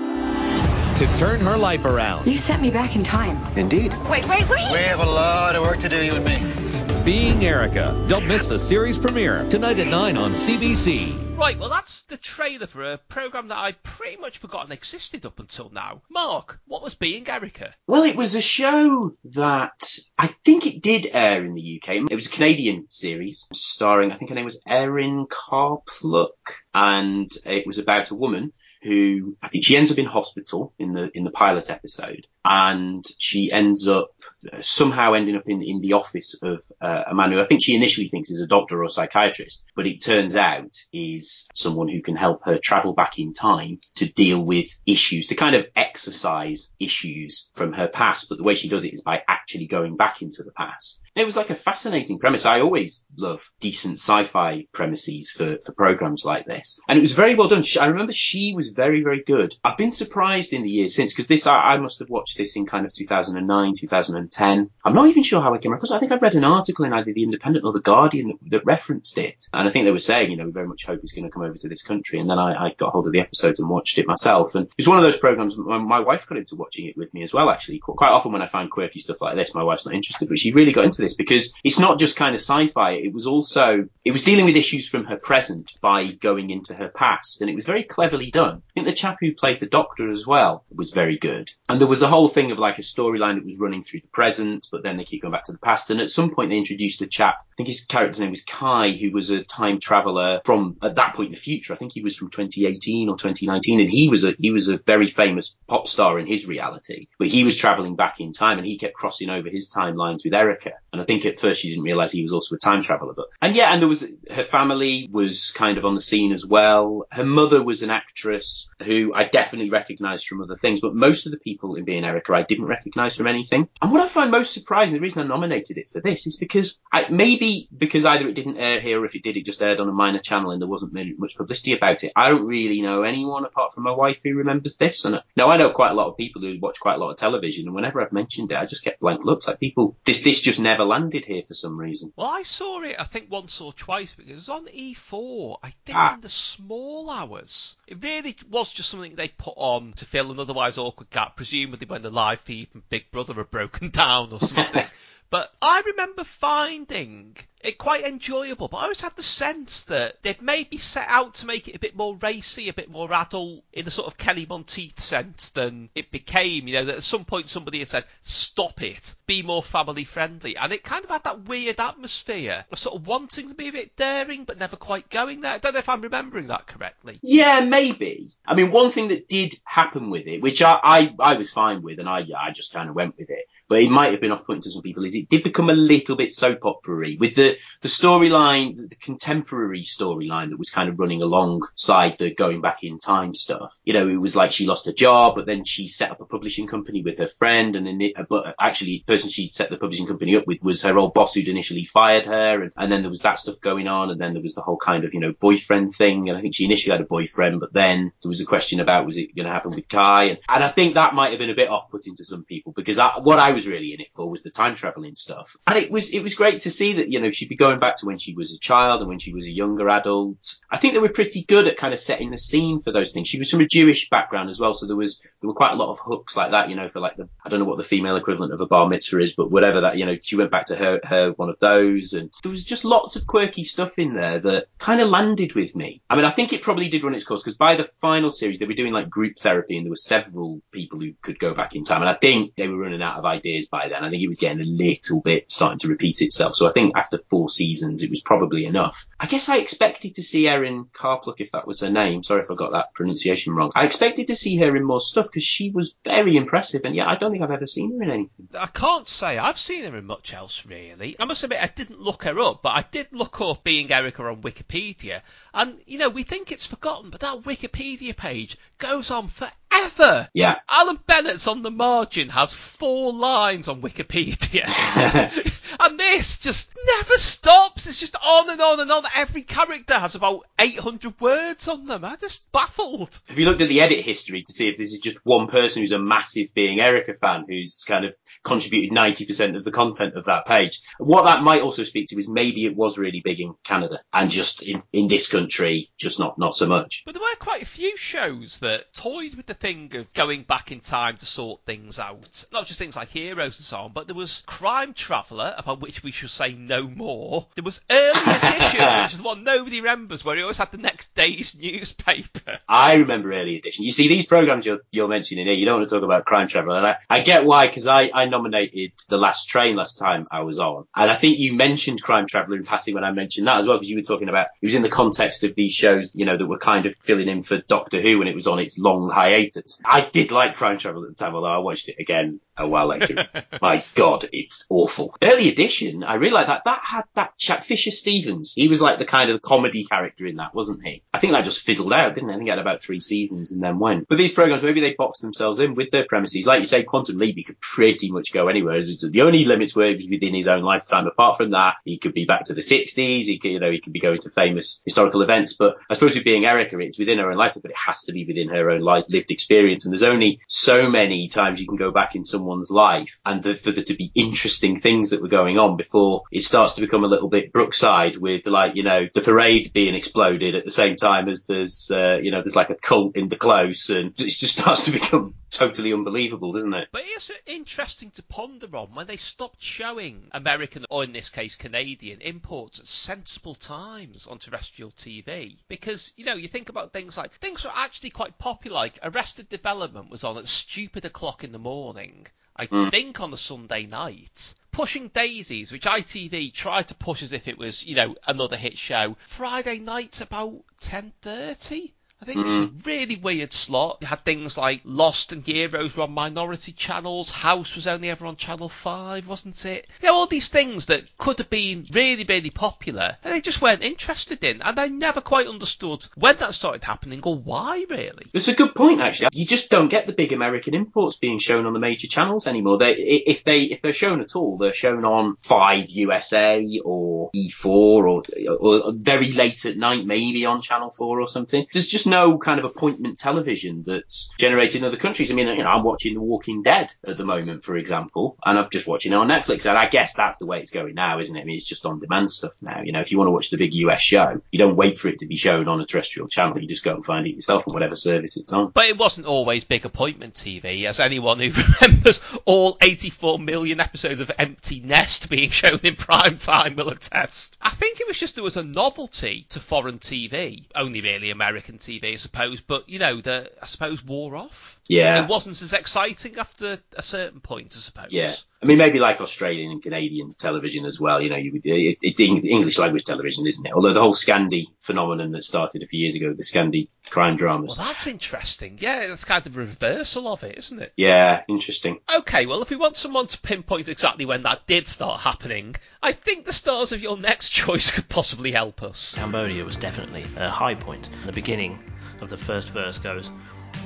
To 0.97 1.07
turn 1.19 1.41
her 1.41 1.59
life 1.59 1.85
around. 1.85 2.27
You 2.27 2.39
sent 2.39 2.63
me 2.63 2.71
back 2.71 2.97
in 2.97 3.03
time. 3.03 3.37
Indeed. 3.55 3.93
Wait, 4.09 4.27
wait, 4.27 4.49
wait! 4.49 4.73
We 4.73 4.79
have 4.79 5.01
a 5.01 5.05
lot 5.05 5.55
of 5.55 5.61
work 5.61 5.79
to 5.81 5.91
do, 5.91 6.03
you 6.03 6.15
and 6.15 6.25
me. 6.25 7.03
Being 7.05 7.45
Erica. 7.45 8.07
Don't 8.09 8.27
miss 8.27 8.49
the 8.49 8.59
series 8.59 8.99
premiere 8.99 9.47
tonight 9.51 9.79
at 9.79 9.89
9 9.89 10.17
on 10.17 10.33
CBC. 10.33 11.37
Right, 11.37 11.59
well, 11.59 11.69
that's 11.69 12.05
the 12.05 12.17
trailer 12.17 12.67
for 12.67 12.83
a 12.83 12.97
programme 12.97 13.49
that 13.49 13.59
I'd 13.59 13.83
pretty 13.83 14.17
much 14.17 14.39
forgotten 14.39 14.73
existed 14.73 15.27
up 15.27 15.39
until 15.39 15.69
now. 15.69 16.01
Mark, 16.09 16.61
what 16.67 16.83
was 16.83 16.95
Being 16.95 17.29
Erica? 17.29 17.75
Well, 17.87 18.05
it 18.05 18.17
was 18.17 18.35
a 18.35 18.41
show 18.41 19.15
that 19.25 19.99
I 20.19 20.29
think 20.47 20.67
it 20.67 20.81
did 20.81 21.11
air 21.13 21.45
in 21.45 21.53
the 21.53 21.79
UK. 21.79 22.11
It 22.11 22.15
was 22.15 22.27
a 22.27 22.31
Canadian 22.31 22.87
series 22.89 23.47
starring, 23.53 24.13
I 24.13 24.15
think 24.15 24.31
her 24.31 24.35
name 24.35 24.47
was 24.47 24.63
Erin 24.67 25.27
Karpluk, 25.27 26.31
and 26.75 27.29
it 27.45 27.67
was 27.67 27.77
about 27.77 28.11
a 28.11 28.15
woman 28.15 28.55
who 28.87 29.37
I 29.43 29.49
think 29.49 29.65
she 29.65 29.77
ends 29.77 29.91
up 29.91 29.99
in 29.99 30.07
hospital 30.07 30.73
in 30.79 30.93
the 30.93 31.11
in 31.17 31.25
the 31.25 31.31
pilot 31.31 31.71
episode, 31.71 32.27
and 32.49 33.05
she 33.19 33.51
ends 33.53 33.89
up 33.89 34.11
uh, 34.53 34.61
somehow 34.61 35.15
ending 35.15 35.37
up 35.37 35.43
in 35.47 35.63
in 35.63 35.81
the 35.81 35.95
office 35.95 36.41
of 36.43 36.63
uh, 36.81 37.05
a 37.09 37.15
man 37.15 37.33
who 37.33 37.41
I 37.41 37.45
think 37.45 37.63
she 37.63 37.75
initially 37.75 38.09
thinks 38.09 38.31
is 38.31 38.41
a 38.41 38.47
doctor 38.47 38.81
or 38.81 38.85
a 38.85 38.91
psychiatrist, 38.91 39.65
but 39.75 39.87
it 39.87 40.03
turns 40.03 40.37
out 40.37 40.77
is 40.93 41.49
someone 41.55 41.89
who 41.89 42.03
can 42.03 42.17
help 42.17 42.45
her 42.45 42.59
travel 42.59 42.93
back 42.95 43.19
in 43.19 43.33
time 43.33 43.81
to 43.97 44.07
deal 44.07 44.43
with 44.43 44.69
issues, 44.87 45.29
to 45.29 45.35
kind 45.35 45.57
of 45.57 45.67
exercise 45.75 46.75
issues 46.79 47.51
from 47.55 47.73
her 47.73 47.89
past. 47.89 48.29
But 48.29 48.39
the 48.39 48.45
way 48.45 48.55
she 48.55 48.69
does 48.69 48.85
it 48.85 48.93
is 48.93 49.03
by 49.03 49.23
actually 49.27 49.67
going 49.67 49.97
back 49.97 50.23
into 50.23 50.43
the 50.43 50.53
past. 50.53 51.01
It 51.15 51.25
was 51.25 51.37
like 51.37 51.49
a 51.49 51.55
fascinating 51.55 52.19
premise. 52.19 52.45
I 52.45 52.61
always 52.61 53.07
love 53.17 53.51
decent 53.59 53.95
sci-fi 53.95 54.67
premises 54.73 55.31
for, 55.31 55.57
for 55.65 55.73
programs 55.73 56.27
like 56.27 56.45
this. 56.45 56.79
And 56.87 56.99
it 56.99 57.01
was 57.01 57.13
very 57.13 57.35
well 57.35 57.49
done. 57.49 57.65
I 57.81 57.87
remember 57.87 58.13
she 58.13 58.53
was 58.55 58.69
very, 58.69 59.03
very 59.03 59.23
good. 59.25 59.55
I've 59.65 59.79
been 59.79 59.93
surprised 59.93 60.53
in 60.53 60.63
the 60.63 60.69
years 60.69 60.95
since, 60.95 61.15
because 61.15 61.27
this, 61.27 61.47
I, 61.47 61.57
I 61.57 61.79
must 61.79 62.01
have 62.01 62.11
watched 62.11 62.36
this 62.37 62.57
in 62.57 62.67
kind 62.67 62.87
of 62.87 62.93
2009, 62.93 63.75
2010. 63.75 64.71
I'm 64.85 64.95
not 64.95 65.09
even 65.09 65.23
sure 65.23 65.41
how 65.41 65.55
I 65.55 65.59
came 65.59 65.73
across. 65.73 65.91
I 65.91 65.99
think 65.99 66.13
I'd 66.13 66.23
read 66.23 66.35
an 66.35 66.45
article 66.45 66.85
in 66.85 66.93
either 66.93 67.13
The 67.13 67.23
Independent 67.23 67.65
or 67.65 67.73
The 67.73 67.81
Guardian 67.81 68.29
that, 68.29 68.51
that 68.51 68.67
referenced 68.67 69.19
it. 69.19 69.47
And 69.53 69.67
I 69.67 69.71
think 69.71 69.85
they 69.85 69.91
were 69.91 69.99
saying, 69.99 70.31
you 70.31 70.37
know, 70.37 70.47
we 70.47 70.53
very 70.53 70.69
much 70.69 70.85
hope 70.85 71.01
he's 71.01 71.13
going 71.13 71.25
to 71.25 71.31
come 71.31 71.43
over 71.43 71.55
to 71.55 71.69
this 71.69 71.83
country. 71.83 72.19
And 72.19 72.31
then 72.31 72.39
I, 72.39 72.67
I 72.67 72.75
got 72.77 72.93
hold 72.93 73.07
of 73.07 73.13
the 73.13 73.21
episodes 73.21 73.61
and 73.61 73.69
watched 73.69 73.99
it 73.99 74.07
myself. 74.07 74.55
And 74.55 74.67
it 74.67 74.75
was 74.79 74.89
one 74.89 74.99
of 74.99 75.05
those 75.05 75.19
programs, 75.19 75.57
my 75.57 76.01
wife 76.01 76.27
got 76.27 76.39
into 76.39 76.57
watching 76.57 76.87
it 76.87 76.97
with 76.97 77.13
me 77.15 77.23
as 77.23 77.33
well, 77.33 77.51
actually. 77.51 77.79
Quite 77.79 78.11
often 78.11 78.33
when 78.33 78.43
I 78.43 78.47
find 78.47 78.71
quirky 78.71 78.99
stuff 78.99 79.21
like 79.21 79.37
this, 79.37 79.55
my 79.55 79.63
wife's 79.63 79.87
not 79.87 79.95
interested, 79.95 80.29
but 80.29 80.39
she 80.39 80.53
really 80.53 80.73
got 80.73 80.85
into 80.85 81.03
this 81.03 81.15
because 81.15 81.53
it's 81.65 81.79
not 81.79 81.99
just 81.99 82.17
kind 82.17 82.35
of 82.35 82.41
sci-fi. 82.41 82.93
It 82.93 83.13
was 83.13 83.27
also, 83.27 83.89
it 84.05 84.13
was 84.13 84.23
dealing 84.23 84.45
with 84.45 84.57
issues 84.57 84.89
from 84.89 85.05
her 85.05 85.17
present 85.17 85.73
by 85.81 86.13
going 86.13 86.51
into 86.51 86.75
her 86.75 86.89
past. 86.89 87.41
And 87.41 87.51
it 87.51 87.55
was 87.55 87.65
very 87.65 87.85
cleverly 87.85 88.31
done. 88.31 88.63
I 88.71 88.73
think 88.75 88.87
the 88.87 88.93
chap 88.93 89.19
who 89.21 89.35
played 89.35 89.61
the 89.61 89.67
doctor 89.67 90.11
as 90.11 90.27
well 90.27 90.65
was 90.75 90.91
very 90.93 91.19
good. 91.19 91.51
And 91.69 91.81
there 91.81 91.89
was 91.89 92.03
a 92.03 92.09
whole 92.09 92.26
thing 92.29 92.51
of 92.51 92.59
like 92.59 92.79
a 92.79 92.83
storyline 92.83 93.37
that 93.37 93.45
was 93.45 93.59
running 93.59 93.83
through 93.83 94.01
the 94.01 94.09
present, 94.09 94.69
but 94.71 94.83
then 94.83 94.97
they 94.97 95.05
keep 95.05 95.23
going 95.23 95.33
back 95.33 95.45
to 95.45 95.53
the 95.53 95.59
past. 95.59 95.91
And 95.91 96.01
at 96.01 96.11
some 96.11 96.35
point 96.35 96.51
they 96.51 96.59
introduced 96.59 97.03
a 97.03 97.07
chap, 97.07 97.37
I 97.41 97.57
think 97.57 97.69
his 97.69 97.85
character's 97.85 98.21
name 98.21 98.31
was 98.31 98.45
Kai, 98.45 98.91
who 98.91 99.11
was 99.13 99.31
a 99.31 99.43
time 99.43 99.81
traveler 99.81 100.41
from 100.45 100.77
at 100.83 100.97
that 100.97 101.15
point 101.15 101.29
in 101.29 101.33
the 101.33 101.39
future. 101.39 101.73
I 101.73 101.77
think 101.77 101.93
he 101.93 102.03
was 102.03 102.17
from 102.17 102.31
2018 102.31 103.09
or 103.09 103.17
2019. 103.17 103.81
And 103.81 103.91
he 103.91 104.09
was 104.09 104.25
a, 104.25 104.35
he 104.39 104.51
was 104.51 104.69
a 104.69 104.77
very 104.79 105.07
famous 105.07 105.57
pop 105.67 105.87
star 105.89 106.19
in 106.19 106.27
his 106.27 106.47
reality, 106.47 107.09
but 107.19 107.29
he 107.29 107.45
was 107.45 107.57
traveling 107.57 107.97
back 107.97 108.21
in 108.21 108.33
time 108.33 108.59
and 108.59 108.67
he 108.67 108.79
kept 108.79 108.95
crossing 108.95 109.31
over 109.31 109.49
his 109.49 109.71
timelines 109.71 110.25
with 110.25 110.35
Erica. 110.35 110.73
And 110.93 111.01
I 111.01 111.05
think 111.05 111.25
at 111.25 111.41
first 111.41 111.61
she 111.61 111.71
didn't 111.71 111.85
realize 111.85 112.13
he 112.13 112.23
was 112.23 112.33
also 112.33 112.57
a 112.57 112.59
time 112.59 112.83
traveler, 112.83 113.15
but, 113.15 113.27
and 113.41 113.55
yeah, 113.55 113.73
and 113.73 113.81
there 113.81 113.89
was, 113.89 114.05
her 114.31 114.45
family 114.45 115.09
was 115.11 115.51
kind 115.53 115.79
of 115.79 115.85
on 115.85 115.95
the 115.95 116.01
scene 116.01 116.33
as 116.33 116.45
well. 116.45 117.07
Her 117.11 117.25
mother 117.25 117.63
was 117.63 117.83
an 117.83 117.91
actress 117.91 118.69
who 118.83 119.15
I 119.15 119.25
definitely 119.25 119.71
recognized 119.71 120.27
from 120.27 120.43
other 120.43 120.57
things, 120.57 120.81
but 120.81 120.95
most 120.95 121.27
of 121.27 121.33
the 121.33 121.39
people 121.39 121.77
in 121.77 121.85
being 121.85 122.05
Erica 122.05 122.16
I 122.35 122.43
didn't 122.43 122.67
recognize 122.67 123.17
from 123.17 123.27
anything. 123.27 123.69
And 123.83 123.93
what 123.93 124.01
I 124.01 124.09
find 124.09 124.31
most 124.31 124.53
surprising, 124.53 124.95
the 124.95 125.01
reason 125.01 125.23
I 125.23 125.27
nominated 125.27 125.79
it 125.79 125.91
for 125.91 126.01
this 126.01 126.27
is 126.27 126.37
because 126.37 126.79
I, 126.93 127.07
maybe 127.11 127.69
because 127.77 128.05
either 128.05 128.29
it 128.29 128.35
didn't 128.35 128.57
air 128.59 128.81
here 128.81 129.01
or 129.01 129.05
if 129.05 129.15
it 129.15 129.23
did, 129.23 129.37
it 129.37 129.45
just 129.45 129.63
aired 129.63 129.81
on 129.81 129.89
a 129.89 129.93
minor 129.93 130.19
channel 130.19 130.51
and 130.51 130.61
there 130.61 130.69
wasn't 130.69 130.93
much 131.19 131.37
publicity 131.37 131.73
about 131.75 132.05
it. 132.05 132.13
I 132.17 132.31
don't 132.31 132.47
really 132.47 132.81
know 132.83 133.03
anyone 133.03 133.45
apart 133.45 133.73
from 133.73 133.85
my 133.85 133.93
wife 133.93 134.21
who 134.23 134.35
remembers 134.35 134.77
this. 134.77 135.05
And 135.05 135.17
uh, 135.17 135.23
now 135.37 135.49
I 135.49 135.57
know 135.57 135.71
quite 135.71 135.91
a 135.91 135.95
lot 135.95 136.09
of 136.09 136.17
people 136.17 136.43
who 136.43 136.59
watch 136.61 136.81
quite 136.81 136.95
a 136.95 136.99
lot 136.99 137.11
of 137.11 137.17
television 137.17 137.67
and 137.67 137.75
whenever 137.75 138.01
I've 138.01 138.13
mentioned 138.13 138.53
it, 138.53 138.59
I 138.59 138.67
just 138.67 138.85
get 138.85 139.01
blank 139.01 139.25
looks 139.25 139.47
like 139.47 139.61
people, 139.61 139.97
this, 140.05 140.21
this 140.21 140.41
just 140.41 140.61
never 140.61 140.85
landed 140.85 141.25
here 141.25 141.43
for 141.43 141.55
some 141.55 141.77
reason. 141.79 142.13
Well, 142.17 142.29
I 142.29 142.43
saw 142.43 142.81
it, 142.83 142.97
I 142.99 143.05
think, 143.05 143.31
once 143.31 143.61
or 143.61 143.73
twice 143.73 144.15
because 144.15 144.33
it 144.33 144.37
was 144.37 144.49
on 144.49 144.67
E4, 144.67 145.59
I 145.63 145.73
think 145.85 145.99
Ah. 145.99 146.15
in 146.15 146.21
the 146.21 146.29
small 146.29 147.11
hours. 147.11 147.77
It 147.87 148.03
really 148.03 148.37
was 148.51 148.73
just 148.73 148.91
something 148.91 149.15
they 149.15 149.29
put 149.29 149.55
on 149.57 149.93
to 149.95 150.05
fill 150.05 150.31
an 150.31 150.41
otherwise 150.41 150.79
awkward 150.79 151.11
gap, 151.11 151.37
presumably 151.37 151.87
when 151.97 152.03
the 152.03 152.11
live 152.11 152.41
feed 152.41 152.69
from 152.69 152.83
Big 152.91 153.11
Brother 153.11 153.33
had 153.33 153.51
broken 153.51 153.89
down 153.93 154.31
or 154.31 154.39
something. 154.39 154.85
But 155.31 155.51
I 155.63 155.81
remember 155.81 156.25
finding 156.25 157.39
it 157.67 157.79
quite 157.79 158.05
enjoyable, 158.05 158.69
but 158.69 158.79
I 158.79 158.83
always 158.85 159.01
had 159.01 159.17
the 159.17 159.23
sense 159.23 159.83
that 159.85 160.23
they'd 160.23 160.41
maybe 160.41 160.79
set 160.79 161.07
out 161.09 161.35
to 161.35 161.47
make 161.47 161.69
it 161.69 161.77
a 161.77 161.81
bit 161.81 161.97
more 161.97 162.17
racy, 162.17 162.69
a 162.69 162.75
bit 162.75 162.91
more 162.91 163.13
adult, 163.13 163.65
in 163.73 163.85
the 163.85 163.91
sort 163.91 164.07
of 164.07 164.17
Kelly 164.17 164.47
Monteith 164.49 165.01
sense 165.01 165.51
than 165.51 165.89
it 165.95 166.11
became. 166.11 166.69
You 166.69 166.75
know, 166.75 166.85
that 166.87 166.97
at 166.97 167.05
some 167.05 167.25
point 167.25 167.49
somebody 167.49 167.81
had 167.81 167.89
said, 167.89 168.05
stop 168.23 168.83
it, 168.83 169.15
be 169.27 169.43
more 169.43 169.63
family 169.63 170.05
friendly. 170.05 170.57
And 170.57 170.73
it 170.73 170.85
kind 170.85 171.05
of 171.05 171.11
had 171.11 171.25
that 171.25 171.45
weird 171.45 171.81
atmosphere 171.81 172.65
of 172.71 172.79
sort 172.79 172.97
of 172.97 173.07
wanting 173.07 173.49
to 173.49 173.55
be 173.55 173.69
a 173.69 173.73
bit 173.73 173.97
daring, 173.97 174.45
but 174.45 174.59
never 174.59 174.77
quite 174.77 175.11
going 175.11 175.41
there. 175.41 175.55
I 175.55 175.59
don't 175.59 175.73
know 175.73 175.81
if 175.81 175.89
I'm 175.89 176.03
remembering 176.03 176.47
that 176.49 176.67
correctly. 176.67 177.19
Yeah, 177.23 177.61
maybe. 177.61 178.31
I 178.47 178.55
mean, 178.55 178.71
one 178.71 178.91
thing 178.91 179.09
that 179.09 179.29
did 179.29 179.55
happen 179.65 180.11
with 180.11 180.27
it, 180.27 180.41
which 180.41 180.63
I, 180.63 180.79
I, 180.83 181.15
I 181.19 181.35
was 181.35 181.51
fine 181.51 181.83
with, 181.83 181.99
and 181.99 182.09
I, 182.09 182.27
I 182.39 182.53
just 182.53 182.73
kind 182.73 182.89
of 182.89 182.95
went 182.95 183.17
with 183.19 183.31
it, 183.31 183.45
but 183.69 183.83
it 183.83 183.91
might 183.91 184.13
have 184.13 184.21
been 184.21 184.33
off-putting 184.33 184.63
to 184.63 184.71
some 184.71 184.83
people, 184.83 185.05
is 185.05 185.15
it 185.15 185.29
did 185.29 185.43
become 185.43 185.71
a 185.71 185.75
little 185.75 186.17
bit 186.17 186.33
soap 186.33 186.65
opera 186.65 187.09
with 187.19 187.35
the, 187.35 187.56
the 187.81 187.89
storyline, 187.89 188.77
the 188.77 188.97
contemporary 188.97 189.83
storyline 189.83 190.51
that 190.51 190.59
was 190.59 190.71
kind 190.71 190.89
of 190.89 190.99
running 190.99 191.23
alongside 191.23 192.19
the 192.19 192.35
going 192.35 192.61
back 192.61 192.83
in 192.83 192.99
time 192.99 193.35
stuff. 193.35 193.79
You 193.85 193.93
know, 193.93 194.09
it 194.09 194.17
was 194.17 194.37
like 194.37 194.53
she 194.53 194.67
lost 194.67 194.87
her 194.87 194.93
job, 194.93 195.35
but 195.37 195.47
then 195.47 195.65
she 195.65 195.89
set 195.89 196.11
up 196.11 196.21
a 196.21 196.27
publishing 196.27 196.67
company 196.67 197.03
with 197.03 197.19
her 197.19 197.27
friend, 197.27 197.77
and 197.77 197.87
then 197.87 198.13
but 198.29 198.55
actually, 198.61 199.05
the 199.07 199.13
person 199.13 199.31
she 199.31 199.49
set 199.49 199.71
the 199.71 199.77
publishing 199.77 200.07
company 200.07 200.37
up 200.37 200.47
with 200.47 200.63
was 200.63 200.83
her 200.83 200.99
old 200.99 201.15
boss 201.15 201.35
who'd 201.35 201.49
initially 201.49 201.85
fired 201.85 202.27
her, 202.27 202.63
and, 202.63 202.73
and 202.77 202.91
then 202.91 203.03
there 203.03 203.11
was 203.11 203.21
that 203.21 203.39
stuff 203.39 203.61
going 203.61 203.89
on, 203.89 204.11
and 204.11 204.21
then 204.21 204.33
there 204.33 204.43
was 204.43 204.55
the 204.55 204.63
whole 204.63 204.77
kind 204.77 205.05
of, 205.05 205.15
you 205.15 205.21
know, 205.21 205.33
boyfriend 205.39 205.93
thing, 205.93 206.29
and 206.29 206.39
I 206.39 206.41
think 206.41 206.55
she 206.55 206.65
initially 206.65 206.93
had 206.93 207.01
a 207.01 207.07
boyfriend, 207.07 207.61
but 207.61 207.73
then 207.73 208.13
there 208.23 208.29
was 208.29 208.41
a 208.41 208.47
question 208.47 208.81
about 208.81 209.07
was 209.07 209.17
it 209.17 209.35
going 209.35 209.47
to 209.47 209.53
happen 209.53 209.73
with 209.73 209.89
Kai, 209.89 210.25
and, 210.25 210.39
and 210.49 210.65
I 210.65 210.69
think 210.69 210.95
that 210.95 211.15
might 211.15 211.31
have 211.31 211.39
been 211.39 211.51
a 211.51 211.55
bit 211.55 211.69
off-putting 211.69 212.17
to 212.17 212.25
some 212.25 212.45
people, 212.45 212.73
because 212.73 212.99
I, 212.99 213.19
what 213.19 213.39
I 213.39 213.53
was 213.53 213.67
really 213.67 213.93
in 213.93 214.01
it 214.01 214.13
for 214.13 214.29
was 214.29 214.43
the 214.43 214.51
time 214.51 214.75
traveling 214.75 215.15
stuff, 215.15 215.57
and 215.67 215.79
it 215.79 215.91
was, 215.91 216.11
it 216.11 216.21
was 216.21 216.35
great 216.35 216.63
to 216.63 216.71
see 216.71 216.95
that, 216.95 217.11
you 217.11 217.21
know, 217.21 217.31
she 217.31 217.46
she'd 217.47 217.51
be 217.51 217.57
going 217.57 217.79
back 217.79 217.97
to 217.97 218.07
when 218.07 218.19
she 218.19 218.35
was 218.35 218.53
a 218.53 218.59
child 218.59 219.01
and 219.01 219.09
when 219.09 219.19
she 219.19 219.33
was 219.33 219.47
a 219.47 219.51
younger 219.51 219.89
adult. 219.89 220.57
I 220.71 220.79
think 220.79 220.95
they 220.95 221.01
were 221.01 221.09
pretty 221.09 221.45
good 221.45 221.69
at 221.69 221.77
kind 221.77 221.95
of 221.95 222.01
setting 222.01 222.31
the 222.31 222.39
scene 222.39 222.81
for 222.81 222.93
those 222.93 223.13
things. 223.13 223.29
She 223.29 223.39
was 223.39 223.51
from 223.51 223.61
a 223.61 223.67
Jewish 223.67 224.11
background 224.11 224.51
as 224.51 224.59
well, 224.59 224.75
so 224.75 224.87
there 224.87 224.97
was 224.97 225.21
there 225.41 225.49
were 225.49 225.55
quite 225.55 225.73
a 225.73 225.77
lot 225.77 225.91
of 225.91 225.99
hooks 226.01 226.37
like 226.37 226.51
that, 226.51 226.69
you 226.71 226.77
know, 226.77 226.89
for 226.89 227.01
like 227.01 227.17
the 227.17 227.29
I 227.45 227.49
don't 227.49 227.61
know 227.61 227.67
what 227.67 227.77
the 227.77 227.85
female 227.85 228.17
equivalent 228.17 228.53
of 228.53 228.61
a 228.61 228.67
bar 228.67 228.89
mitzvah 228.89 229.21
is, 229.21 229.35
but 229.35 229.51
whatever 229.51 229.83
that, 229.83 229.97
you 229.97 230.07
know, 230.07 230.17
she 230.21 230.37
went 230.37 230.51
back 230.51 230.67
to 230.67 230.77
her 230.77 231.01
her 231.05 231.33
one 231.33 231.49
of 231.49 231.59
those, 231.61 232.13
and 232.13 232.31
there 232.43 232.51
was 232.51 232.65
just 232.65 232.85
lots 232.85 233.17
of 233.17 233.27
quirky 233.27 233.65
stuff 233.65 233.99
in 233.99 234.15
there 234.15 234.41
that 234.41 234.67
kind 234.79 235.01
of 235.01 235.09
landed 235.09 235.55
with 235.55 235.77
me. 235.77 236.03
I 236.11 236.17
mean, 236.17 236.25
I 236.25 236.31
think 236.31 236.53
it 236.53 236.63
probably 236.63 236.89
did 236.89 237.05
run 237.05 237.15
its 237.15 237.25
course 237.25 237.43
because 237.43 237.57
by 237.57 237.77
the 237.77 237.85
final 237.85 238.31
series 238.31 238.59
they 238.59 238.67
were 238.67 238.75
doing 238.75 238.93
like 238.93 239.09
group 239.09 239.39
therapy, 239.39 239.77
and 239.77 239.87
there 239.87 239.91
were 239.91 239.97
several 239.97 240.61
people 240.73 240.99
who 241.01 241.13
could 241.23 241.39
go 241.39 241.55
back 241.55 241.77
in 241.77 241.85
time, 241.85 242.03
and 242.03 242.11
I 242.11 242.15
think 242.15 242.55
they 242.57 242.67
were 242.67 242.79
running 242.79 243.03
out 243.03 243.19
of 243.19 243.25
ideas 243.25 243.67
by 243.67 243.89
then. 243.89 244.05
I 244.05 244.11
think 244.11 244.23
it 244.23 244.29
was 244.29 244.39
getting 244.39 244.61
a 244.61 244.65
little 244.65 245.21
bit 245.21 245.51
starting 245.51 245.79
to 245.81 245.89
repeat 245.89 246.23
itself. 246.23 246.55
So 246.55 246.69
I 246.69 246.73
think 246.73 246.97
after 246.97 247.19
four 247.29 247.49
seasons, 247.49 248.03
it 248.03 248.11
was 248.11 248.21
probably 248.21 248.65
enough. 248.65 249.07
I 249.19 249.27
guess 249.27 249.49
I 249.49 249.59
expected 249.59 250.17
to 250.17 250.23
see 250.23 250.49
Erin 250.49 250.87
Karpluk, 250.93 251.41
if 251.41 251.53
that 251.53 251.67
was 251.67 251.81
her 251.81 251.91
name. 251.91 252.23
Sorry 252.23 252.41
if 252.41 252.51
I 252.51 252.55
got 252.55 252.73
that 252.73 252.95
pronunciation 252.95 253.55
wrong. 253.55 253.73
I 253.75 253.85
expected 253.85 254.29
to 254.29 254.35
see 254.35 254.57
her 254.57 254.77
in 254.77 254.85
more 254.85 255.01
stuff 255.01 255.27
because 255.27 255.43
she 255.43 255.71
was 255.71 255.97
very 256.05 256.37
impressive, 256.37 256.85
and 256.85 256.95
yeah, 256.95 257.09
I 257.09 257.17
don't 257.17 257.33
think 257.33 257.43
I've 257.43 257.51
ever 257.51 257.67
seen 257.67 257.97
her 257.97 258.03
in 258.03 258.11
anything. 258.11 258.49
I 258.59 258.67
can't 258.67 259.09
say 259.09 259.39
I've 259.39 259.59
seen 259.59 259.85
her 259.85 259.97
in 259.97 260.07
much 260.07 260.33
else 260.33 260.65
really. 260.67 261.17
I 261.19 261.25
must 261.25 261.45
admit 261.45 261.63
I 261.63 261.67
didn't 261.69 262.01
look 262.01 262.25
her 262.25 262.39
up, 262.41 262.63
but 262.63 262.71
I 262.71 262.85
did 262.91 263.09
look 263.13 263.41
up 263.41 263.65
being 263.65 263.91
Erica 263.91 264.25
on 264.25 264.43
Wikipedia, 264.43 265.23
and 265.55 265.79
you 265.87 265.99
know 265.99 266.09
we 266.09 266.23
think 266.23 266.53
it's 266.53 266.67
forgotten, 266.67 267.11
but 267.11 267.21
that 267.21 267.43
Wikipedia 267.43 268.17
page 268.17 268.57
goes 268.79 269.11
on 269.11 269.29
forever. 269.77 270.29
Yeah. 270.35 270.59
Alan 270.69 270.99
Bennett's 271.07 271.47
on 271.47 271.63
the 271.63 271.71
margin 271.71 272.29
has 272.31 272.53
four 272.53 273.13
lines 273.13 273.69
on 273.69 273.83
Wikipedia. 273.83 274.67
and 275.81 275.99
this 275.99 276.39
just 276.39 276.71
never 276.87 277.15
stops. 277.15 277.87
It's 277.87 278.01
just 278.01 278.17
on 278.17 278.51
and 278.51 278.61
on 278.61 278.81
and 278.81 278.91
on. 278.91 279.05
Every 279.15 279.43
character 279.43 279.95
has 279.95 280.15
about 280.15 280.47
800 280.59 281.21
words 281.21 281.69
on 281.69 281.87
them. 281.87 282.05
I'm 282.05 282.19
just 282.19 282.51
baffled. 282.53 283.21
Have 283.27 283.39
you 283.39 283.47
looked 283.47 283.61
at 283.61 283.69
the 283.69 283.81
edit 283.81 284.01
history 284.01 284.43
to 284.43 284.53
see 284.53 284.69
if 284.69 284.77
this 284.77 284.93
is 284.93 284.99
just 284.99 285.19
one 285.25 285.49
person 285.49 285.83
who's 285.83 285.93
a 285.93 285.99
massive 285.99 286.55
Being 286.55 286.81
Erica 286.81 287.15
fan 287.15 287.45
who's 287.49 287.85
kind 287.87 288.05
of 288.05 288.17
contributed 288.43 288.97
90% 288.97 289.57
of 289.57 289.65
the 289.65 289.71
content 289.71 290.15
of 290.15 290.25
that 290.25 290.47
page? 290.47 290.81
What 290.99 291.25
that 291.25 291.43
might 291.43 291.63
also 291.63 291.83
speak 291.83 292.09
to 292.09 292.19
is 292.19 292.29
maybe 292.29 292.65
it 292.65 292.77
was 292.77 292.99
really 292.99 293.21
big 293.21 293.41
in 293.41 293.55
Canada 293.65 294.01
and 294.13 294.31
just 294.31 294.63
in, 294.63 294.83
in 294.93 295.09
this 295.09 295.29
country, 295.29 295.89
just 295.99 296.19
not, 296.19 296.39
not 296.39 296.55
so 296.55 296.67
much. 296.67 297.03
But 297.05 297.15
there 297.15 297.23
were 297.23 297.37
quite 297.39 297.63
a 297.63 297.67
few 297.67 297.97
shows 297.97 298.61
that 298.61 298.93
toyed 298.93 299.35
with 299.35 299.47
the 299.47 299.55
thing 299.55 299.66
of 299.67 300.13
going 300.13 300.43
back 300.43 300.71
in 300.71 300.79
time 300.79 301.17
to 301.17 301.27
sort 301.27 301.61
things 301.63 301.99
out. 301.99 302.45
Not 302.53 302.67
just 302.67 302.79
things 302.79 302.95
like 302.95 303.09
Heroes 303.09 303.59
and 303.59 303.65
so 303.65 303.79
on, 303.79 303.93
but 303.93 304.07
there 304.07 304.15
was 304.15 304.45
Crime 304.47 304.95
Traveller, 304.95 305.57
about 305.59 305.81
which 305.81 306.05
we 306.05 306.13
should 306.13 306.31
say 306.31 306.53
no 306.53 306.85
more. 306.85 307.49
There 307.57 307.65
was 307.65 307.81
Early 307.91 308.11
Edition, 308.27 309.03
which 309.03 309.13
is 309.13 309.19
the 309.19 309.25
one 309.25 309.43
nobody 309.43 309.81
remembers, 309.81 310.25
where 310.25 310.37
he 310.37 310.43
always 310.43 310.59
had 310.59 310.71
the 310.71 310.79
next 310.79 311.13
day's 311.17 311.57
newspaper. 311.61 312.61
I 312.69 312.99
remember 312.99 313.33
Early 313.33 313.57
Edition. 313.57 313.85
You 313.85 313.91
see, 313.91 314.07
these 314.07 314.25
programs 314.27 314.67
you're, 314.67 314.83
you're 314.93 315.09
mentioning 315.09 315.47
here, 315.47 315.57
you 315.57 315.65
don't 315.65 315.81
want 315.81 315.89
to 315.89 315.95
talk 315.97 316.05
about 316.05 316.27
Crime 316.27 316.47
Traveller, 316.47 316.77
and 316.77 316.87
I, 316.87 316.97
I 317.11 317.21
get 317.21 317.45
why, 317.45 317.67
because 317.67 317.89
I, 317.89 318.09
I 318.15 318.27
nominated 318.27 318.93
The 319.09 319.19
Last 319.19 319.49
Train 319.49 319.75
last 319.75 319.99
time 319.99 320.29
I 320.31 320.43
was 320.43 320.61
on, 320.61 320.87
and 320.95 321.11
I 321.11 321.17
think 321.17 321.41
you 321.41 321.55
mentioned 321.55 322.01
Crime 322.01 322.29
Traveller 322.29 322.57
in 322.57 322.63
passing 322.63 322.95
when 322.95 323.03
I 323.03 323.11
mentioned 323.11 323.49
that 323.49 323.59
as 323.59 323.67
well, 323.67 323.79
because 323.79 323.91
you 323.91 323.97
were 323.97 324.03
talking 324.03 324.29
about, 324.29 324.47
it 324.63 324.67
was 324.67 324.77
in 324.77 324.83
the 324.83 324.89
context 324.89 325.43
of 325.43 325.57
these 325.57 325.73
shows, 325.73 326.13
you 326.15 326.25
know, 326.25 326.37
that 326.37 326.47
were 326.47 326.59
kind 326.59 326.87
of 326.87 326.95
filling 326.95 327.29
in 327.29 327.43
for 327.43 327.59
Doctor 327.59 328.01
Who 328.01 328.21
when 328.21 328.29
it 328.29 328.37
was 328.37 328.47
on 328.47 328.61
its 328.61 328.79
long 328.79 329.11
hiatus. 329.11 329.56
I 329.85 330.09
did 330.13 330.31
like 330.31 330.57
Crime 330.57 330.79
Traveller 330.79 331.09
at 331.09 331.17
the 331.17 331.25
time, 331.25 331.35
although 331.35 331.49
I 331.49 331.59
watched 331.59 331.89
it 331.89 331.97
again 331.99 332.41
a 332.57 332.67
while 332.69 332.87
later. 332.87 333.29
My 333.63 333.85
God, 333.95 334.29
it's 334.33 334.67
awful. 334.71 335.15
Early 335.23 335.49
edition, 335.49 336.05
I 336.05 336.15
really 336.15 336.33
like 336.33 336.47
that. 336.47 336.65
That 336.65 336.81
had 336.83 337.05
that 337.15 337.37
chap, 337.37 337.65
Fisher 337.65 337.91
Stevens. 337.91 338.53
He 338.55 338.69
was 338.69 338.81
like 338.81 338.99
the 338.99 339.05
kind 339.05 339.31
of 339.31 339.43
comedy 339.43 339.85
character 339.85 340.27
in 340.27 340.37
that, 340.37 340.55
wasn't 340.55 340.85
he? 340.85 341.03
I 341.13 341.19
think 341.19 341.33
that 341.33 341.45
just 341.45 341.65
fizzled 341.65 341.93
out, 341.93 342.15
didn't 342.15 342.31
it? 342.31 342.35
I 342.35 342.37
think 342.37 342.49
it 342.49 342.53
had 342.53 342.59
about 342.59 342.81
three 342.81 343.01
seasons 343.01 343.53
and 343.53 343.63
then 343.63 343.79
went. 343.79 344.09
But 344.09 344.19
these 344.19 344.33
programs, 344.33 344.63
maybe 344.63 344.81
they 344.81 344.95
boxed 344.95 345.23
themselves 345.23 345.61
in 345.61 345.75
with 345.75 345.91
their 345.91 346.07
premises. 346.07 346.47
Like 346.47 346.61
you 346.61 346.67
say, 346.67 346.85
Quantum 346.85 347.19
Leap, 347.19 347.37
he 347.37 347.45
could 347.45 347.61
pretty 347.61 348.11
much 348.11 348.33
go 348.33 348.49
anywhere. 348.49 348.81
The 348.83 349.23
only 349.23 349.45
limits 349.45 349.75
were 349.75 349.93
within 349.93 350.35
his 350.35 350.49
own 350.49 350.63
lifetime. 350.63 351.07
Apart 351.07 351.37
from 351.37 351.51
that, 351.51 351.77
he 351.85 351.99
could 351.99 352.15
be 352.15 352.25
back 352.25 352.45
to 352.45 352.55
the 352.55 352.61
60s. 352.61 353.25
He 353.25 353.39
could, 353.39 353.51
you 353.51 353.61
know, 353.61 353.71
he 353.71 353.81
could 353.81 353.93
be 353.93 354.01
going 354.01 354.21
to 354.21 354.31
famous 354.31 354.83
historical 354.85 355.23
events. 355.23 355.55
But 355.55 355.77
I 355.91 355.95
suppose 355.95 356.15
with 356.15 356.25
being 356.25 356.45
Erica, 356.45 356.79
it's 356.79 356.99
within 356.99 357.19
her 357.19 357.31
own 357.31 357.37
lifetime, 357.37 357.63
but 357.63 357.71
it 357.71 357.77
has 357.77 358.05
to 358.05 358.13
be 358.13 358.25
within 358.25 358.49
her 358.49 358.71
own 358.71 358.81
life, 358.81 359.05
lived 359.09 359.31
experience. 359.31 359.85
And 359.85 359.93
there's 359.93 360.03
only 360.03 360.41
so 360.47 360.89
many 360.89 361.29
times 361.29 361.61
you 361.61 361.67
can 361.67 361.77
go 361.77 361.91
back 361.91 362.15
in 362.15 362.25
someone's 362.47 362.71
life 362.71 363.21
and 363.27 363.43
the, 363.43 363.55
for 363.55 363.73
there 363.73 363.83
to 363.83 363.95
be 363.95 364.13
interesting 364.15 364.77
things 364.77 365.11
that 365.11 365.21
were 365.21 365.29
going 365.29 365.59
on 365.59 365.77
before 365.77 366.23
it 366.31 366.43
starts 366.43 366.75
to 366.75 366.81
become 366.81 367.03
a 367.03 367.09
little 367.09 367.29
bit 367.29 367.53
Brookside 367.53 368.17
with 368.17 368.47
like, 368.47 368.77
you 368.77 368.85
know, 368.85 369.09
the 369.13 369.21
parade 369.21 369.73
being 369.73 369.95
exploded 369.95 370.55
at 370.55 370.65
the 370.65 370.71
same 370.71 370.97
time 370.97 371.29
as 371.29 371.47
there's, 371.47 371.91
uh, 371.91 372.19
you 372.23 372.31
know, 372.31 372.43
there's 372.43 372.57
like 372.57 372.71
a 372.71 372.77
cult 372.77 373.17
in 373.17 373.29
the 373.29 373.37
close 373.37 373.91
and 373.91 374.13
it 374.21 374.29
just 374.29 374.59
starts 374.59 374.85
to 374.85 374.93
become 374.93 375.33
totally 375.57 375.93
unbelievable, 375.93 376.53
doesn't 376.53 376.75
it? 376.75 376.89
But 376.93 377.05
it's 377.07 377.31
interesting 377.47 378.11
to 378.13 378.23
ponder 378.23 378.77
on 378.77 378.95
when 378.95 379.07
they 379.07 379.17
stopped 379.17 379.63
showing 379.63 380.29
American, 380.33 380.85
or 380.91 381.05
in 381.05 381.13
this 381.13 381.29
case 381.29 381.57
Canadian, 381.57 382.21
imports 382.21 382.81
at 382.81 382.87
sensible 382.87 383.55
times 383.55 384.27
on 384.27 384.39
terrestrial 384.39 384.91
TV. 384.91 385.57
Because, 385.69 386.13
you 386.17 386.25
know, 386.25 386.35
you 386.35 386.49
think 386.49 386.69
about 386.69 386.93
things 386.93 387.17
like, 387.17 387.33
things 387.35 387.65
were 387.65 387.73
actually 387.75 388.11
quite 388.11 388.39
popular, 388.39 388.77
like 388.77 388.99
Arrested 389.03 389.49
Development 389.49 390.11
was 390.11 390.25
on 390.25 390.37
at 390.37 390.49
stupid 390.49 391.05
o'clock 391.05 391.43
in 391.43 391.53
the 391.53 391.59
morning. 391.59 392.27
I 392.55 392.67
mm. 392.67 392.91
think 392.91 393.21
on 393.21 393.33
a 393.33 393.37
Sunday 393.37 393.87
night. 393.87 394.55
Pushing 394.71 395.09
Daisies, 395.09 395.73
which 395.73 395.85
ITV 395.85 396.53
tried 396.53 396.89
to 396.89 396.95
push 396.95 397.23
as 397.23 397.33
if 397.33 397.49
it 397.49 397.57
was, 397.59 397.85
you 397.85 397.95
know, 397.95 398.15
another 398.27 398.57
hit 398.57 398.79
show. 398.79 399.17
Friday 399.27 399.79
nights 399.79 400.21
about 400.21 400.63
10.30? 400.83 401.93
I 402.21 402.25
think 402.25 402.39
mm. 402.39 402.47
it's 402.47 402.87
a 402.87 402.89
really 402.89 403.17
weird 403.17 403.53
slot. 403.53 403.99
You 404.01 404.07
had 404.07 404.25
things 404.25 404.57
like 404.57 404.81
Lost 404.85 405.33
and 405.33 405.45
Heroes 405.45 405.95
were 405.95 406.05
on 406.05 406.13
minority 406.13 406.73
channels. 406.73 407.29
House 407.29 407.75
was 407.75 407.87
only 407.87 408.09
ever 408.09 408.25
on 408.25 408.37
Channel 408.37 408.71
5, 408.71 409.29
wasn't 409.29 409.63
it? 409.67 409.87
You 410.01 410.09
know, 410.09 410.15
all 410.15 410.27
these 410.27 410.49
things 410.49 410.87
that 410.87 411.05
could 411.19 411.39
have 411.39 411.51
been 411.51 411.87
really, 411.93 412.25
really 412.25 412.51
popular 412.51 413.17
and 413.23 413.35
they 413.35 413.43
just 413.43 413.61
weren't 413.61 413.85
interested 413.85 414.43
in. 414.45 414.63
And 414.63 414.81
I 414.81 414.87
never 414.87 415.21
quite 415.21 415.47
understood 415.47 416.07
when 416.15 416.39
that 416.39 416.55
started 416.55 416.85
happening 416.85 417.21
or 417.23 417.37
why, 417.37 417.85
really. 417.91 418.27
It's 418.33 418.49
a 418.49 418.55
good 418.55 418.75
point, 418.75 419.01
actually. 419.03 419.29
You 419.33 419.45
just 419.45 419.71
don't 419.71 419.89
get 419.89 420.07
the 420.07 420.15
big 420.15 420.33
American 420.33 420.75
imports 420.75 421.17
being 421.17 421.39
shown 421.39 421.67
on 421.67 421.75
the 421.75 421.79
major 421.79 422.09
channels 422.09 422.47
anymore. 422.47 422.79
They, 422.79 422.95
if 422.95 423.45
they, 423.45 423.65
if 423.65 423.83
they're 423.83 423.93
shown 423.93 424.23
at 424.23 424.35
all, 424.35 424.57
they're 424.57 424.73
shown 424.73 425.05
on 425.05 425.37
5 425.43 425.91
USA 425.91 426.81
or 426.83 427.31
E4 427.37 427.67
or, 427.67 428.23
or 428.59 428.93
very 428.95 429.33
late 429.33 429.67
at 429.67 429.77
night, 429.77 430.07
maybe 430.07 430.47
on 430.47 430.63
Channel 430.63 430.91
4 430.91 431.21
or 431.21 431.29
something. 431.29 431.67
There's 431.71 431.89
just 431.89 432.06
no 432.07 432.39
kind 432.39 432.59
of 432.59 432.65
appointment 432.65 433.19
television 433.19 433.83
that's 433.85 434.31
generated 434.39 434.83
in 434.83 434.87
other 434.87 434.97
countries. 434.97 435.31
I 435.31 435.35
mean, 435.35 435.49
you 435.49 435.63
know, 435.63 435.69
I'm 435.69 435.85
watching 435.85 436.15
The 436.15 436.21
Walking 436.21 436.63
Dead 436.63 436.93
at 437.07 437.17
the 437.17 437.25
moment, 437.25 437.65
for 437.65 437.77
example, 437.77 438.37
and 438.45 438.59
I'm 438.59 438.71
just 438.71 438.87
watching 438.87 439.13
it 439.13 439.17
on 439.17 439.29
Netflix. 439.29 439.67
And 439.67 439.77
I 439.77 439.89
guess 439.89 440.15
that's 440.15 440.39
the 440.39 440.47
way 440.47 440.61
it's 440.61 440.71
going 440.71 440.95
now, 440.95 441.19
isn't 441.19 441.37
it? 441.37 441.41
I 441.41 441.45
mean, 441.45 441.57
it's 441.57 441.67
just 441.67 441.87
on 441.87 442.01
demand 442.01 442.31
stuff 442.31 442.63
now. 442.63 442.83
You 442.83 442.93
know, 442.93 443.01
if 443.01 443.13
you 443.13 443.19
want 443.19 443.29
to 443.29 443.33
watch 443.33 443.51
the 443.51 443.57
big 443.57 443.75
US 443.75 444.01
show, 444.01 444.41
you 444.51 444.59
don't 444.59 444.77
wait 444.77 444.99
for 444.99 445.09
it 445.09 445.21
to 445.21 445.27
be 445.27 445.37
shown 445.37 445.69
on 445.69 445.81
a 445.81 445.87
terrestrial 445.87 446.29
channel. 446.29 446.59
You 446.59 446.69
just 446.69 446.85
go 446.85 446.95
and 446.95 447.05
find 447.05 447.27
it 447.27 447.35
yourself 447.35 447.67
on 447.69 447.75
whatever 447.75 447.97
service 447.97 448.37
it's 448.37 448.53
on. 448.53 448.71
But 448.71 448.87
it 448.87 448.99
wasn't 448.99 449.27
always 449.27 449.65
big 449.65 449.85
appointment 449.85 450.35
TV, 450.35 450.85
as 450.85 451.01
anyone 451.01 451.39
who 451.39 451.51
remembers 451.81 452.21
all 452.45 452.77
84 452.81 453.39
million 453.39 453.81
episodes 453.81 454.21
of 454.21 454.31
Empty 454.39 454.81
Nest 454.81 455.29
being 455.29 455.51
shown 455.51 455.81
in 455.83 455.97
prime 455.97 456.39
time 456.39 456.77
will 456.77 456.89
attest. 456.91 457.57
I 457.61 457.71
think 457.71 458.01
it 458.01 458.07
was 458.07 458.19
just 458.19 458.35
there 458.35 458.45
was 458.45 458.57
a 458.57 458.63
novelty 458.63 459.47
to 459.51 459.61
foreign 459.61 459.99
TV, 459.99 460.65
only 460.75 461.01
really 461.01 461.31
American 461.31 461.79
TV, 461.79 461.96
I 462.05 462.17
suppose, 462.17 462.61
but 462.61 462.89
you 462.89 462.99
know, 462.99 463.21
the 463.21 463.51
I 463.63 463.67
suppose 463.67 464.05
wore 464.05 464.37
off. 464.37 464.81
Yeah. 464.89 465.25
It 465.25 465.29
wasn't 465.29 465.61
as 465.63 465.73
exciting 465.73 466.39
after 466.39 466.79
a 466.95 467.03
certain 467.03 467.41
point, 467.41 467.75
I 467.77 467.81
suppose. 467.81 468.13
Yeah. 468.13 468.35
I 468.63 468.67
mean, 468.67 468.79
maybe 468.79 468.99
like 468.99 469.21
Australian 469.21 469.71
and 469.71 469.83
Canadian 469.83 470.35
television 470.35 470.87
as 470.87 470.99
well. 470.99 471.21
You 471.21 471.29
know, 471.29 471.37
you, 471.37 471.61
it, 471.63 471.99
it's 472.03 472.21
English 472.21 472.79
language 472.79 473.05
television, 473.05 473.47
isn't 473.47 473.67
it? 473.67 473.73
Although 473.75 473.93
the 473.93 474.01
whole 474.01 474.15
Scandi 474.15 474.65
phenomenon 474.81 475.33
that 475.33 475.45
started 475.45 475.83
a 475.83 475.87
few 475.87 476.01
years 476.01 476.15
ago, 476.15 476.33
the 476.35 476.43
Scandi 476.43 476.89
crime 477.11 477.37
dramas. 477.37 477.77
Well, 477.77 477.87
that's 477.87 478.07
interesting. 478.07 478.79
Yeah, 478.81 479.09
that's 479.09 479.25
kind 479.25 479.47
of 479.47 479.55
a 479.57 479.61
reversal 479.61 480.33
of 480.33 480.43
it, 480.43 480.57
isn't 480.57 480.81
it? 480.81 480.93
Yeah, 480.97 481.43
interesting. 481.49 481.99
Okay, 482.17 482.47
well, 482.47 482.63
if 482.63 482.71
we 482.71 482.77
want 482.77 482.97
someone 482.97 483.27
to 483.27 483.39
pinpoint 483.41 483.89
exactly 483.89 484.25
when 484.25 484.43
that 484.43 484.67
did 484.67 484.87
start 484.87 485.21
happening, 485.21 485.77
I 486.03 486.13
think 486.13 486.47
the 486.47 486.53
stars 486.55 486.93
of 486.93 487.03
your 487.03 487.19
next 487.19 487.49
choice 487.51 487.91
could 487.91 488.09
possibly 488.09 488.53
help 488.53 488.83
us. 488.83 489.15
Cambodia 489.15 489.65
was 489.65 489.77
definitely 489.77 490.25
a 490.37 490.49
high 490.49 490.75
point. 490.75 491.11
The 491.27 491.33
beginning 491.33 491.79
of 492.23 492.31
the 492.31 492.39
first 492.39 492.71
verse 492.71 492.99
goes, 492.99 493.31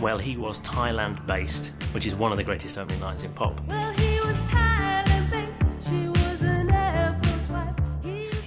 Well, 0.00 0.18
he 0.18 0.36
was 0.36 0.60
Thailand 0.60 1.26
based, 1.26 1.72
which 1.92 2.06
is 2.06 2.14
one 2.14 2.30
of 2.30 2.38
the 2.38 2.44
greatest 2.44 2.78
opening 2.78 3.00
lines 3.00 3.24
in 3.24 3.32
pop. 3.32 3.60
Well, 3.66 4.19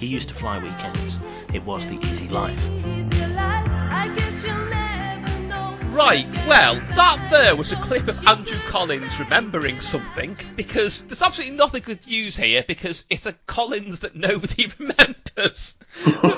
He, 0.04 0.10
He 0.10 0.14
used 0.14 0.28
to 0.28 0.34
fly 0.34 0.58
weekends. 0.58 1.18
It 1.52 1.64
was 1.64 1.86
the 1.88 1.98
easy 2.06 2.28
life. 2.28 2.60
easy 2.60 3.26
life. 3.26 3.68
I 3.68 4.12
guess 4.14 4.42
you'll 4.44 4.66
never 4.66 5.38
know. 5.48 5.78
Right, 5.96 6.26
well, 6.46 6.74
that 6.74 7.28
there 7.30 7.56
was 7.56 7.72
a 7.72 7.76
clip 7.76 8.08
of 8.08 8.26
Andrew 8.26 8.58
Collins 8.68 9.18
remembering 9.18 9.80
something 9.80 10.36
because 10.56 11.02
there's 11.02 11.22
absolutely 11.22 11.56
nothing 11.56 11.82
good 11.86 12.06
news 12.06 12.36
here 12.36 12.64
because 12.66 13.04
it's 13.08 13.26
a 13.26 13.32
Collins 13.46 14.00
that 14.00 14.14
nobody 14.14 14.70
remembers. 14.78 15.76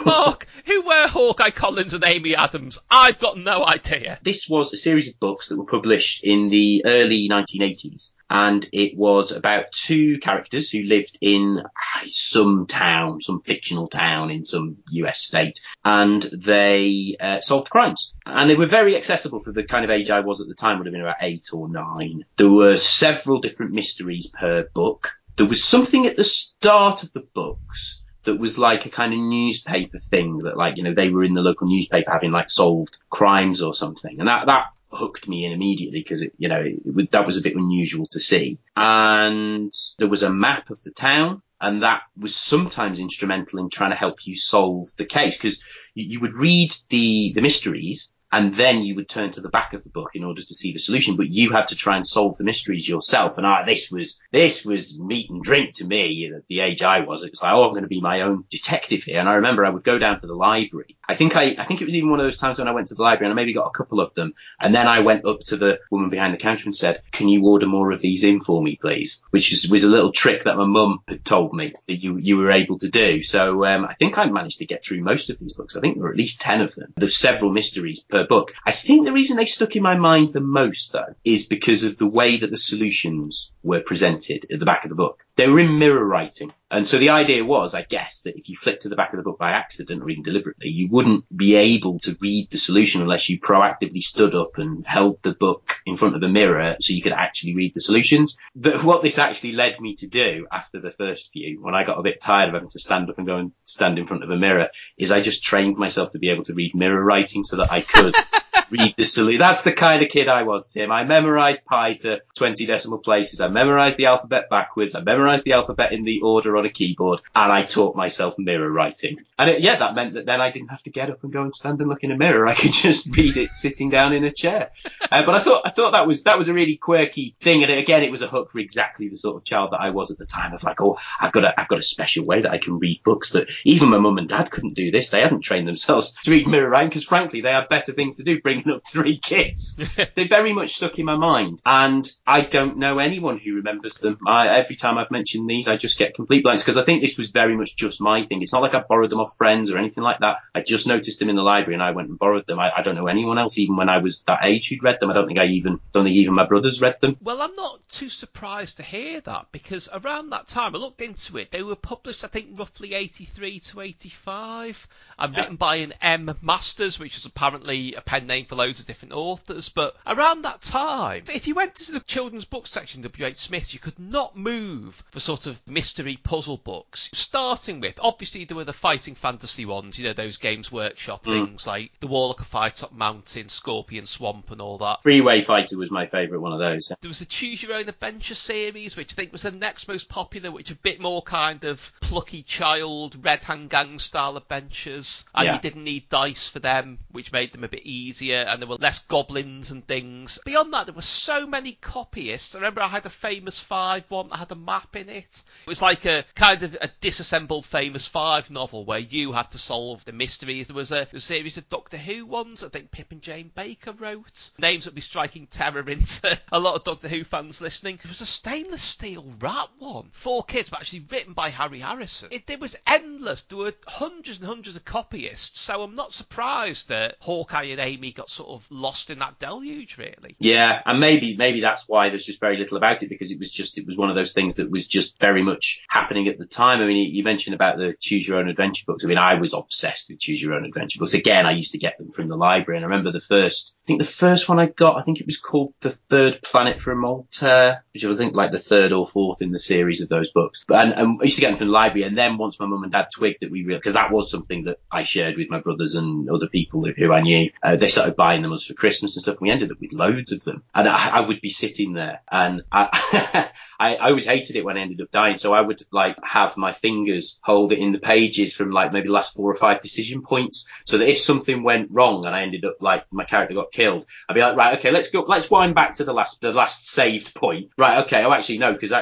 Mark, 0.05 0.47
who 0.67 0.83
were 0.83 1.09
Hawkeye 1.09 1.51
Collins 1.51 1.95
and 1.95 2.05
Amy 2.05 2.37
Adams? 2.37 2.79
I've 2.91 3.19
got 3.19 3.39
no 3.39 3.65
idea. 3.67 4.19
This 4.23 4.49
was 4.49 4.73
a 4.73 4.77
series 4.77 5.09
of 5.09 5.19
books 5.19 5.49
that 5.49 5.57
were 5.57 5.65
published 5.65 6.23
in 6.25 6.51
the 6.51 6.83
early 6.87 7.29
1980s. 7.29 8.15
And 8.29 8.69
it 8.73 8.97
was 8.97 9.31
about 9.31 9.73
two 9.73 10.19
characters 10.19 10.71
who 10.71 10.83
lived 10.83 11.17
in 11.21 11.63
some 12.07 12.67
town, 12.67 13.21
some 13.21 13.41
fictional 13.41 13.87
town 13.87 14.31
in 14.31 14.45
some 14.45 14.79
US 14.91 15.21
state, 15.21 15.61
and 15.85 16.23
they 16.23 17.17
uh, 17.21 17.41
solved 17.41 17.71
crimes. 17.71 18.13
And 18.25 18.51
they 18.51 18.57
were 18.57 18.67
very 18.67 18.97
accessible 18.97 19.41
for 19.41 19.53
the 19.53 19.63
kind 19.63 19.85
of 19.85 19.91
age 19.91 20.11
I 20.11 20.21
was 20.21 20.41
at 20.41 20.49
the 20.49 20.55
time, 20.55 20.79
would 20.79 20.87
have 20.87 20.93
been 20.93 21.03
about 21.03 21.17
eight 21.21 21.49
or 21.53 21.69
nine. 21.69 22.25
There 22.37 22.51
were 22.51 22.77
several 22.77 23.41
different 23.41 23.73
mysteries 23.73 24.27
per 24.27 24.69
book. 24.75 25.17
There 25.37 25.47
was 25.47 25.63
something 25.63 26.07
at 26.07 26.17
the 26.17 26.25
start 26.25 27.03
of 27.03 27.13
the 27.13 27.27
books 27.35 28.03
that 28.27 28.41
was 28.41 28.59
like 28.59 28.87
a 28.87 28.91
kind 28.91 29.13
of 29.13 29.21
newspaper 29.21 29.99
thing 29.99 30.39
that 30.39 30.57
like, 30.57 30.77
you 30.77 30.83
know, 30.83 30.95
they 30.95 31.11
were 31.11 31.23
in 31.25 31.35
the 31.35 31.43
local 31.43 31.69
newspaper 31.69 32.11
having 32.11 32.33
like 32.33 32.51
solved 32.51 32.99
crimes 33.09 33.63
or 33.63 33.73
something. 33.73 34.19
And 34.19 34.29
that, 34.29 34.47
that 34.47 34.67
hooked 34.97 35.29
me 35.29 35.45
in 35.45 35.53
immediately 35.53 36.01
because 36.01 36.23
it, 36.23 36.33
you 36.39 36.49
know, 36.49 36.61
it, 36.61 36.81
it, 36.85 37.11
that 37.13 37.27
was 37.27 37.37
a 37.37 37.43
bit 37.43 37.55
unusual 37.55 38.07
to 38.11 38.21
see. 38.21 38.59
And 38.75 39.73
there 39.99 40.09
was 40.09 40.23
a 40.23 40.33
map 40.33 40.71
of 40.71 40.83
the 40.83 40.91
town 40.91 41.43
and 41.61 41.83
that 41.83 42.03
was 42.17 42.35
sometimes 42.35 42.99
instrumental 42.99 43.59
in 43.61 43.71
trying 43.71 43.91
to 43.91 43.97
help 43.97 44.27
you 44.27 44.37
solve 44.37 44.89
the 44.97 45.05
case 45.05 45.37
because 45.37 45.63
you, 45.95 46.07
you 46.07 46.21
would 46.21 46.35
read 46.35 46.75
the, 46.89 47.33
the 47.35 47.41
mysteries 47.41 48.15
and 48.33 48.55
then 48.55 48.83
you 48.83 48.97
would 48.97 49.09
turn 49.09 49.31
to 49.33 49.41
the 49.41 49.49
back 49.49 49.73
of 49.73 49.85
the 49.85 49.91
book 49.91 50.11
in 50.15 50.25
order 50.25 50.43
to 50.43 50.55
see 50.55 50.73
the 50.73 50.79
solution. 50.79 51.17
But 51.17 51.33
you 51.33 51.53
had 51.53 51.69
to 51.69 51.77
try 51.77 51.97
and 51.97 52.07
solve 52.07 52.37
the 52.37 52.45
mysteries 52.45 52.89
yourself. 52.89 53.39
And 53.39 53.47
ah, 53.47 53.63
this 53.65 53.91
was 53.91 54.21
this 54.33 54.65
was 54.65 54.99
meat 54.99 55.31
and 55.31 55.43
drink 55.43 55.77
to 55.77 55.87
me 55.87 56.27
at 56.35 56.47
the 56.49 56.61
age 56.61 56.83
I 56.83 57.01
was. 57.01 57.23
It 57.23 57.31
was 57.31 57.43
like, 57.43 57.55
oh, 57.55 57.65
I'm 57.65 57.71
going 57.71 57.83
to 57.83 57.89
be 57.89 58.01
my 58.01 58.23
own 58.23 58.45
detective 58.51 59.05
here. 59.05 59.21
And 59.21 59.29
I 59.29 59.35
remember 59.35 59.65
I 59.65 59.71
would 59.71 59.85
go 59.85 59.99
down 59.99 60.19
to 60.19 60.27
the 60.27 60.35
library. 60.35 60.97
I 61.09 61.15
think 61.15 61.37
I 61.37 61.57
I 61.59 61.65
think 61.65 61.81
it 61.81 61.85
was 61.85 61.95
even 61.95 62.11
one 62.11 62.21
of 62.21 62.27
those 62.27 62.37
times 62.37 62.59
when 62.59 62.69
I 62.69 62.73
went 62.73 62.89
to 62.89 62.95
the 62.95 63.03
library 63.03 63.31
and 63.31 63.39
I 63.39 63.41
maybe 63.41 63.53
got 63.53 63.69
a 63.69 63.79
couple 63.79 64.01
of 64.01 64.13
them. 64.15 64.35
And 64.61 64.75
then 64.75 64.87
I 64.87 65.01
went 65.01 65.25
up 65.25 65.41
to 65.47 65.57
the 65.57 65.81
woman 65.91 66.11
behind 66.11 66.35
the 66.35 66.39
counter 66.39 66.65
and 66.65 66.75
said, 66.75 67.03
"Can 67.13 67.29
you 67.29 67.45
order 67.47 67.67
more 67.67 67.93
of 67.93 68.01
these 68.01 68.25
in 68.25 68.41
for 68.41 68.61
me, 68.63 68.77
please?" 68.77 69.23
Which 69.31 69.51
was, 69.51 69.69
was 69.71 69.85
a 69.85 69.89
little 69.89 70.13
trick 70.13 70.45
that 70.45 70.57
my 70.57 70.67
mum 70.67 71.01
had 71.07 71.25
told 71.25 71.55
me 71.55 71.75
that 71.87 71.97
you 71.97 72.17
you 72.17 72.37
were 72.37 72.51
able 72.51 72.79
to 72.79 72.89
do. 72.89 73.23
So 73.23 73.65
um, 73.65 73.85
I 73.85 73.95
think 73.95 74.19
I 74.19 74.27
managed 74.27 74.59
to 74.59 74.67
get 74.67 74.85
through 74.85 75.01
most 75.01 75.31
of 75.31 75.39
these 75.39 75.55
books. 75.55 75.77
I 75.77 75.81
think 75.81 75.95
there 75.95 76.05
were 76.05 76.13
at 76.13 76.19
least 76.19 76.41
ten 76.41 76.61
of 76.61 76.75
them. 76.75 76.93
There's 76.97 77.17
several 77.17 77.53
mysteries 77.53 78.05
book. 78.25 78.55
I 78.65 78.73
think 78.73 79.05
the 79.05 79.13
reason 79.13 79.37
they 79.37 79.47
stuck 79.47 79.77
in 79.77 79.83
my 79.83 79.97
mind 79.97 80.33
the 80.33 80.41
most, 80.41 80.93
though, 80.93 81.15
is 81.25 81.47
because 81.47 81.85
of 81.85 81.99
the 81.99 82.07
way 82.07 82.39
that 82.39 82.51
the 82.51 82.57
solutions 82.57 83.53
were 83.63 83.81
presented 83.81 84.47
at 84.51 84.59
the 84.59 84.67
back 84.67 84.85
of 84.85 84.91
the 84.91 84.97
book. 84.97 85.26
They 85.37 85.49
were 85.49 85.61
in 85.61 85.79
mirror 85.79 86.05
writing. 86.05 86.53
And 86.71 86.89
so 86.89 86.99
the 86.99 87.11
idea 87.11 87.45
was, 87.45 87.75
I 87.75 87.83
guess, 87.83 88.23
that 88.23 88.37
if 88.37 88.49
you 88.49 88.57
flicked 88.57 88.83
to 88.83 88.89
the 88.89 88.97
back 88.97 89.13
of 89.13 89.19
the 89.19 89.23
book 89.23 89.39
by 89.39 89.53
accident 89.53 90.03
or 90.03 90.11
even 90.11 90.25
deliberately, 90.25 90.71
you 90.71 90.89
wouldn't 90.89 91.25
be 91.35 91.55
able 91.55 92.01
to 92.01 92.17
read 92.21 92.51
the 92.51 92.57
solution 92.57 93.03
unless 93.03 93.29
you 93.29 93.39
proactively 93.39 94.01
stood 94.01 94.35
up 94.35 94.59
and 94.59 94.85
held 94.87 95.23
the 95.23 95.35
book 95.35 95.79
in 95.87 95.97
front 95.97 96.17
of 96.17 96.23
a 96.23 96.29
mirror 96.29 96.77
so 96.81 96.93
you 96.93 97.03
could 97.03 97.13
actually 97.13 97.55
read 97.55 97.75
the 97.75 97.81
solutions. 97.81 98.37
The, 98.57 98.79
what 98.79 99.03
this 99.03 99.19
actually 99.19 99.53
led 99.53 99.81
me 99.81 99.95
to 99.97 100.09
do 100.09 100.47
after 100.51 100.81
the 100.81 100.91
first 100.91 101.33
few, 101.33 101.63
when 101.63 101.75
I 101.75 101.85
got 101.85 101.99
a 101.99 102.03
bit 102.03 102.21
tired 102.21 102.49
of 102.49 102.55
having 102.55 102.71
to 102.71 102.79
stand 102.79 103.11
up 103.11 103.19
and 103.19 103.27
go 103.27 103.37
and 103.37 103.53
stand 103.63 103.99
in 103.99 104.07
front 104.07 104.25
of 104.25 104.31
a 104.31 104.37
mirror, 104.37 104.71
is 104.97 105.13
I 105.13 105.21
just 105.21 105.45
trained 105.45 105.77
myself 105.77 106.13
to 106.13 106.19
be 106.19 106.31
able 106.31 106.45
to 106.45 106.55
read 106.55 106.75
mirror 106.75 107.05
writing 107.05 107.45
so 107.45 107.57
that 107.59 107.71
I 107.71 107.83
could 107.83 108.15
read 108.71 108.95
the 108.97 109.05
solution. 109.05 109.39
That's 109.41 109.63
the 109.63 109.73
kind 109.73 110.03
of 110.03 110.09
kid 110.09 110.29
I 110.29 110.43
was, 110.43 110.69
Tim. 110.69 110.91
I 110.91 111.05
memorized 111.05 111.65
pi 111.65 111.95
to 111.95 112.21
20 112.35 112.67
decimal 112.67 112.99
places. 112.99 113.41
I 113.41 113.49
memorized 113.49 113.97
the 113.97 114.07
alphabet 114.07 114.51
backwards. 114.51 114.95
I 114.95 115.01
memorized 115.01 115.45
the 115.45 115.53
alphabet 115.53 115.93
in 115.93 116.05
the 116.05 116.21
order 116.21 116.57
on 116.57 116.67
a 116.67 116.71
keyboard 116.71 117.21
and 117.35 117.53
I 117.53 117.63
taught 117.63 117.97
myself 117.97 118.39
mirror 118.39 118.71
writing. 118.71 119.25
And 119.39 119.51
it, 119.51 119.61
yeah, 119.61 119.77
that 119.77 119.95
meant 119.95 120.15
that 120.15 120.27
then 120.27 120.41
I 120.41 120.51
didn't 120.51 120.69
have 120.69 120.83
to 120.85 120.91
get 120.91 121.11
up 121.11 121.23
and 121.23 121.33
go 121.33 121.43
and 121.43 121.55
stand 121.55 121.81
and 121.81 121.89
look 121.89 122.05
in 122.05 122.11
a 122.11 122.17
mirror. 122.17 122.47
I 122.47 122.55
could 122.55 122.73
just 122.73 123.15
read 123.17 123.37
it 123.37 123.55
sitting 123.55 123.91
down 123.91 124.13
in 124.13 124.25
a 124.25 124.33
chair. 124.33 124.71
Uh, 125.11 125.25
but 125.25 125.35
I 125.35 125.41
thought, 125.41 125.63
I 125.65 125.71
thought 125.71 125.93
that 125.93 126.07
was, 126.07 126.23
that 126.25 126.39
was 126.39 126.49
a 126.49 126.55
really 126.55 126.77
quirky 126.77 127.35
thing. 127.41 127.63
And 127.63 127.73
again, 127.73 128.03
it 128.03 128.11
was 128.11 128.23
a 128.23 128.29
hook 128.29 128.51
for 128.51 128.59
exactly 128.59 129.09
the 129.09 129.17
sort 129.17 129.37
of 129.37 129.45
child 129.45 129.73
that 129.73 129.81
I 129.81 129.91
was 129.91 130.11
at 130.11 130.19
the 130.19 130.27
time 130.27 130.53
of 130.53 130.63
like, 130.63 130.81
oh, 130.81 130.99
I've 131.21 131.33
got 131.33 131.45
a, 131.45 131.61
I've 131.61 131.69
got 131.69 131.79
a 131.79 131.83
special 131.83 132.25
way 132.25 132.43
that 132.43 132.51
I 132.51 132.59
can 132.59 132.79
read 132.79 133.03
books 133.03 133.31
that 133.31 133.49
even 133.65 133.91
my 133.91 133.99
mum 133.99 134.19
and 134.19 134.29
dad 134.29 134.51
couldn't 134.51 134.75
do 134.75 134.91
this. 134.91 135.11
They 135.11 135.21
hadn't 135.21 135.43
trained 135.43 135.69
themselves 135.69 136.13
to 136.25 136.31
read 136.31 136.49
mirror 136.49 136.69
writing 136.69 136.89
because 136.89 137.05
frankly, 137.05 137.41
they 137.41 137.53
had 137.53 137.69
better 137.69 137.93
things 137.93 138.17
to 138.17 138.23
do 138.23 138.41
bringing 138.47 138.71
up 138.71 138.87
three 138.87 139.17
kids. 139.17 139.77
they 140.15 140.29
very 140.29 140.53
much 140.53 140.77
stuck 140.77 141.01
in 141.01 141.05
my 141.05 141.17
mind. 141.17 141.61
And 141.67 142.09
I 142.25 142.43
don't 142.43 142.77
know 142.79 143.01
anyone 143.01 143.39
who 143.39 143.57
remembers 143.57 143.97
them. 143.99 144.19
I, 144.25 144.49
every 144.61 144.77
time 144.77 144.99
I've 144.99 145.11
mentioned 145.11 145.51
these, 145.51 145.67
I 145.67 145.77
just 145.77 145.99
get 145.99 146.15
complete 146.15 146.45
blanks 146.45 146.63
because 146.63 146.77
I 146.77 146.85
think 146.85 147.03
this 147.03 147.19
was 147.19 147.31
very 147.31 147.57
much 147.57 147.75
just 147.75 148.01
my 148.01 148.23
thing. 148.23 148.43
It's 148.43 148.53
not 148.53 148.63
like 148.63 148.77
I 148.77 148.85
borrowed 148.89 149.11
them 149.11 149.19
off 149.19 149.37
friends 149.37 149.73
or 149.73 149.79
anything 149.79 150.05
like 150.05 150.21
that. 150.21 150.39
I 150.55 150.61
just 150.61 150.87
noticed 150.87 151.19
them 151.19 151.29
in 151.29 151.35
the 151.35 151.43
library 151.43 151.75
and 151.75 151.83
I 151.83 151.91
went 151.91 152.09
and 152.09 152.21
borrowed 152.21 152.47
them. 152.47 152.61
I, 152.61 152.71
I 152.77 152.83
don't 152.83 152.95
know 152.95 153.09
anyone 153.09 153.37
else, 153.37 153.59
even 153.59 153.75
when 153.75 153.89
I 153.89 153.99
was 153.99 154.23
that 154.29 154.45
age, 154.45 154.69
who'd 154.69 154.85
read 154.85 155.01
them. 155.01 155.11
I 155.11 155.15
don't 155.15 155.27
think 155.27 155.41
I 155.41 155.47
even, 155.47 155.81
don't 155.91 156.05
think 156.05 156.15
even 156.15 156.35
my 156.35 156.47
brothers 156.47 156.81
read 156.81 157.01
them. 157.01 157.17
Well, 157.21 157.43
I'm 157.43 157.55
not 157.55 157.81
too 157.89 158.09
surprised 158.09 158.77
to 158.77 158.85
hear 158.85 159.21
that 159.23 159.47
because 159.51 159.89
around 159.93 160.31
that 160.31 160.47
time, 160.47 160.77
I 160.77 160.79
looked 160.79 161.01
into 161.01 161.37
it. 161.39 161.51
They 161.51 161.65
were 161.65 161.75
published, 161.75 162.23
I 162.23 162.29
think, 162.29 162.57
roughly 162.57 162.95
83 162.95 163.59
to 163.59 163.81
85 163.81 164.87
and 165.19 165.35
Yeah. 165.35 165.41
written 165.41 165.57
by 165.57 165.77
an 165.77 165.95
M. 166.01 166.33
Masters, 166.43 167.01
which 167.01 167.17
is 167.17 167.25
apparently 167.27 167.95
a 167.95 168.01
pen 168.01 168.29
name 168.29 168.36
for 168.45 168.55
loads 168.57 168.81
of 168.81 168.87
different 168.87 169.15
authors. 169.15 169.69
But 169.69 169.97
around 170.07 170.43
that 170.43 170.61
time, 170.63 171.25
if 171.33 171.47
you 171.47 171.55
went 171.55 171.75
to 171.77 171.93
the 171.93 172.01
children's 172.01 172.45
book 172.45 172.67
section 172.67 173.03
W.H. 173.03 173.39
Smith's, 173.39 173.73
you 173.75 173.81
could 173.81 173.99
not 173.99 174.37
move 174.37 175.03
for 175.11 175.21
sort 175.21 175.47
of 175.47 175.61
mystery 175.67 176.19
puzzle 176.23 176.59
books. 176.59 177.09
Starting 177.15 177.81
with, 177.81 177.99
obviously, 178.01 178.45
there 178.45 178.57
were 178.57 178.65
the 178.65 178.73
fighting 178.73 179.15
fantasy 179.15 179.65
ones, 179.65 179.99
you 179.99 180.05
know, 180.07 180.13
those 180.13 180.37
Games 180.37 180.71
Workshop 180.71 181.25
Mm. 181.25 181.47
things 181.47 181.67
like 181.67 181.93
The 182.01 182.07
Warlock 182.07 182.41
of 182.41 182.51
Firetop 182.51 182.93
Mountain, 182.93 183.49
Scorpion 183.49 184.07
Swamp, 184.07 184.51
and 184.51 184.61
all 184.61 184.79
that. 184.79 185.03
Freeway 185.03 185.41
Fighter 185.41 185.79
was 185.79 185.91
my 185.91 186.07
favourite 186.07 186.41
one 186.41 186.53
of 186.53 186.59
those. 186.59 186.89
There 187.01 187.09
was 187.09 187.19
the 187.21 187.25
Choose 187.25 187.63
Your 187.63 187.75
Own 187.75 187.89
Adventure 187.89 188.35
series, 188.35 188.97
which 188.97 189.13
I 189.13 189.15
think 189.15 189.33
was 189.33 189.43
the 189.43 189.51
next 189.51 189.89
most 189.89 190.09
popular, 190.09 190.51
which 190.51 190.71
a 190.71 190.75
bit 190.75 191.01
more 191.01 191.23
kind 191.23 191.65
of 191.65 191.93
plucky 192.01 192.43
child, 192.43 193.25
Red 193.25 193.45
Hand 193.45 193.71
Gang 193.71 193.99
style 193.99 194.37
adventures. 194.37 195.25
And 195.35 195.47
Yeah. 195.47 195.55
you 195.55 195.61
didn't 195.61 195.85
need 195.85 196.09
dice 196.09 196.49
for 196.49 196.59
them, 196.59 196.99
which 197.13 197.33
made 197.33 197.53
them 197.53 197.65
a 197.65 197.69
bit 197.69 197.83
easier, 197.85 198.26
and 198.35 198.61
there 198.61 198.69
were 198.69 198.77
less 198.77 198.99
goblins 199.01 199.71
and 199.71 199.87
things. 199.87 200.39
Beyond 200.45 200.73
that, 200.73 200.87
there 200.87 200.95
were 200.95 201.03
so 201.03 201.47
many 201.47 201.73
copyists. 201.73 202.55
I 202.55 202.59
remember 202.59 202.83
I 202.83 202.89
had 202.89 203.07
a 203.07 203.11
Famous 203.11 203.59
Five 203.59 204.05
one 204.09 204.29
that 204.29 204.39
had 204.39 204.53
a 204.53 204.57
map 204.57 204.97
in 204.97 205.09
it. 205.09 205.45
It 205.65 205.69
was 205.69 205.83
like 205.83 206.05
a 206.05 206.25
kind 206.35 206.63
of 206.63 206.77
a 206.81 206.91
disassembled 207.01 207.67
Famous 207.67 208.07
Five 208.07 208.51
novel 208.51 208.85
where 208.85 208.99
you 208.99 209.33
had 209.33 209.51
to 209.53 209.59
solve 209.59 210.05
the 210.05 210.13
mysteries. 210.13 210.69
There 210.69 210.77
was 210.77 210.93
a, 210.93 211.07
a 211.13 211.21
series 211.21 211.57
of 211.57 211.69
Doctor 211.69 211.97
Who 211.97 212.27
ones, 212.27 212.63
I 212.63 212.69
think 212.69 212.91
Pip 212.91 213.13
and 213.13 213.23
Jane 213.23 213.51
Baker 213.55 213.93
wrote. 213.93 214.51
Names 214.59 214.85
that 214.85 214.91
would 214.91 214.97
be 214.97 215.01
striking 215.01 215.47
terror 215.47 215.89
into 215.89 216.39
a 216.53 216.59
lot 216.59 216.77
of 216.77 216.85
Doctor 216.85 217.09
Who 217.09 217.25
fans 217.25 217.61
listening. 217.61 217.99
There 218.03 218.11
was 218.11 218.21
a 218.21 218.27
stainless 218.27 218.83
steel 218.83 219.25
rat 219.41 219.69
one. 219.79 220.11
Four 220.13 220.45
kids, 220.45 220.71
but 220.71 220.81
actually 220.81 221.07
written 221.11 221.33
by 221.33 221.51
Harry 221.51 221.81
Harrison. 221.81 222.29
It, 222.31 222.49
it 222.49 222.61
was 222.61 222.77
endless. 222.87 223.43
There 223.43 223.59
were 223.59 223.75
hundreds 223.87 224.39
and 224.39 224.47
hundreds 224.47 224.77
of 224.77 224.85
copyists, 224.85 225.61
so 225.61 225.83
I'm 225.83 225.95
not 225.95 226.13
surprised 226.13 226.89
that 226.89 227.17
Hawkeye 227.21 227.65
and 227.65 227.81
Amy 227.81 228.13
got 228.17 228.31
sort 228.31 228.49
of 228.49 228.67
lost 228.71 229.11
in 229.11 229.19
that 229.21 229.39
deluge, 229.39 229.99
really. 229.99 230.37
Yeah, 230.39 230.81
and 230.85 230.99
maybe 231.01 231.37
maybe 231.37 231.61
that's 231.61 231.89
why 231.89 232.09
there's 232.09 232.25
just 232.25 232.41
very 232.41 232.57
little 232.57 232.77
about 232.79 233.03
it 233.03 233.09
because 233.09 233.31
it 233.31 233.39
was 233.39 233.53
just 233.53 233.79
it 233.79 233.87
was 233.87 233.97
one 233.97 234.11
of 234.11 234.17
those 234.17 234.33
things 234.33 234.57
that 234.57 234.71
was 234.71 234.87
just 234.87 235.21
very 235.21 235.43
much 235.43 235.85
happening 235.89 236.29
at 236.29 236.39
the 236.39 236.47
time. 236.47 236.81
I 236.81 236.87
mean, 236.87 237.15
you- 237.15 237.27
mentioned 237.27 237.55
about 237.55 237.77
the 237.77 237.93
Choose 237.99 238.29
Your 238.29 238.39
Own 238.39 238.49
Adventure 238.49 238.85
books. 238.87 239.05
I 239.05 239.09
mean, 239.09 239.19
I 239.19 239.35
was 239.35 239.53
obsessed 239.53 240.09
with 240.09 240.21
Choose 240.21 240.41
Your 240.41 240.55
Own 240.55 240.65
Adventure 240.65 241.01
books. 241.01 241.13
Again, 241.13 241.45
I 241.45 241.51
used 241.51 241.73
to 241.73 241.79
get 241.79 241.99
them 241.99 242.09
from 242.09 242.29
the 242.29 242.37
library, 242.37 242.79
and 242.79 242.85
I 242.85 242.89
remember 242.89 243.11
the 243.11 243.19
first. 243.19 243.75
I 243.83 243.85
think 243.85 243.99
the 243.99 244.07
first 244.07 244.49
one 244.49 244.61
I 244.61 244.67
got, 244.67 244.97
I 244.97 245.03
think 245.03 245.19
it 245.21 245.27
was 245.27 245.37
called 245.37 245.75
The 245.81 245.91
Third 245.91 246.41
Planet 246.41 246.81
from 246.81 247.05
Altair, 247.05 247.85
which 247.93 248.05
I 248.05 248.17
think 248.17 248.37
like 248.37 248.53
the 248.53 248.59
third 248.59 248.93
or 248.93 249.05
fourth 249.07 249.43
in 249.43 249.51
the 249.51 249.59
series 249.59 250.01
of 250.03 250.09
those 250.09 250.31
books. 250.31 250.65
But 250.69 250.85
and, 250.85 250.93
and 250.93 251.19
I 251.21 251.25
used 251.25 251.35
to 251.35 251.41
get 251.41 251.49
them 251.49 251.57
from 251.57 251.67
the 251.67 251.73
library, 251.73 252.07
and 252.07 252.17
then 252.17 252.39
once 252.39 252.61
my 252.61 252.67
mum 252.67 252.85
and 252.85 252.93
dad 252.93 253.09
twigged 253.13 253.39
that 253.41 253.51
we 253.51 253.65
real 253.65 253.79
because 253.79 253.95
that 253.95 254.13
was 254.13 254.31
something 254.31 254.65
that 254.65 254.79
I 254.89 255.03
shared 255.03 255.37
with 255.37 255.51
my 255.51 255.59
brothers 255.59 255.97
and 255.97 256.31
other 256.31 256.47
people 256.49 256.85
who, 256.85 256.93
who 256.93 257.13
I 257.13 257.23
knew, 257.23 257.51
uh, 257.61 257.75
they 257.75 257.89
started 257.97 258.17
buying 258.17 258.43
them 258.43 258.53
us 258.53 258.65
for 258.65 258.75
Christmas 258.75 259.17
and 259.17 259.23
stuff. 259.23 259.37
And 259.37 259.43
we 259.43 259.51
ended 259.51 259.71
up 259.73 259.81
with 259.81 259.93
loads 259.93 260.33
of 260.33 260.45
them, 260.45 260.63
and 260.75 260.87
I, 260.87 261.19
I 261.19 261.21
would 261.21 261.41
be 261.41 261.49
sitting 261.49 261.95
there, 261.95 262.21
and 262.31 262.63
I, 262.71 263.51
I, 263.79 263.97
I 263.97 264.09
always 264.09 264.25
hated 264.25 264.57
it 264.57 264.65
when 264.65 264.77
I 264.77 264.81
ended 264.81 265.01
up 265.01 265.11
dying. 265.11 265.39
So 265.39 265.53
I 265.53 265.61
would 265.61 265.85
like 265.91 266.17
have 266.25 266.57
my 266.57 266.73
fingers 266.73 267.39
hold 267.43 267.73
it 267.73 267.79
in 267.79 267.93
the 267.93 267.99
pages 267.99 268.55
from 268.55 268.71
like 268.71 268.93
maybe 268.93 269.09
last 269.09 269.35
four 269.35 269.51
or 269.51 269.55
five 269.55 269.83
decision 269.83 270.23
points, 270.23 270.69
so 270.85 270.99
that 270.99 271.09
if 271.09 271.19
something 271.19 271.63
went 271.63 271.89
wrong 271.91 272.27
and 272.27 272.35
I 272.35 272.43
ended 272.43 272.65
up 272.65 272.77
like 272.81 273.07
my 273.13 273.25
character 273.25 273.55
got 273.55 273.73
killed, 273.73 274.07
I'd 274.29 274.35
be 274.35 274.41
like, 274.41 274.57
right, 274.57 274.79
okay, 274.79 274.91
let's 274.91 275.11
go, 275.11 275.23
let's 275.23 275.51
wind 275.51 275.75
back 275.75 275.95
to 275.97 276.05
the 276.05 276.13
last 276.13 276.41
the 276.41 276.53
last 276.53 276.87
saved 276.87 277.35
point. 277.35 277.73
Right, 277.77 278.05
okay, 278.05 278.25
oh 278.25 278.33
actually 278.33 278.59
no, 278.59 278.73
because 278.73 278.93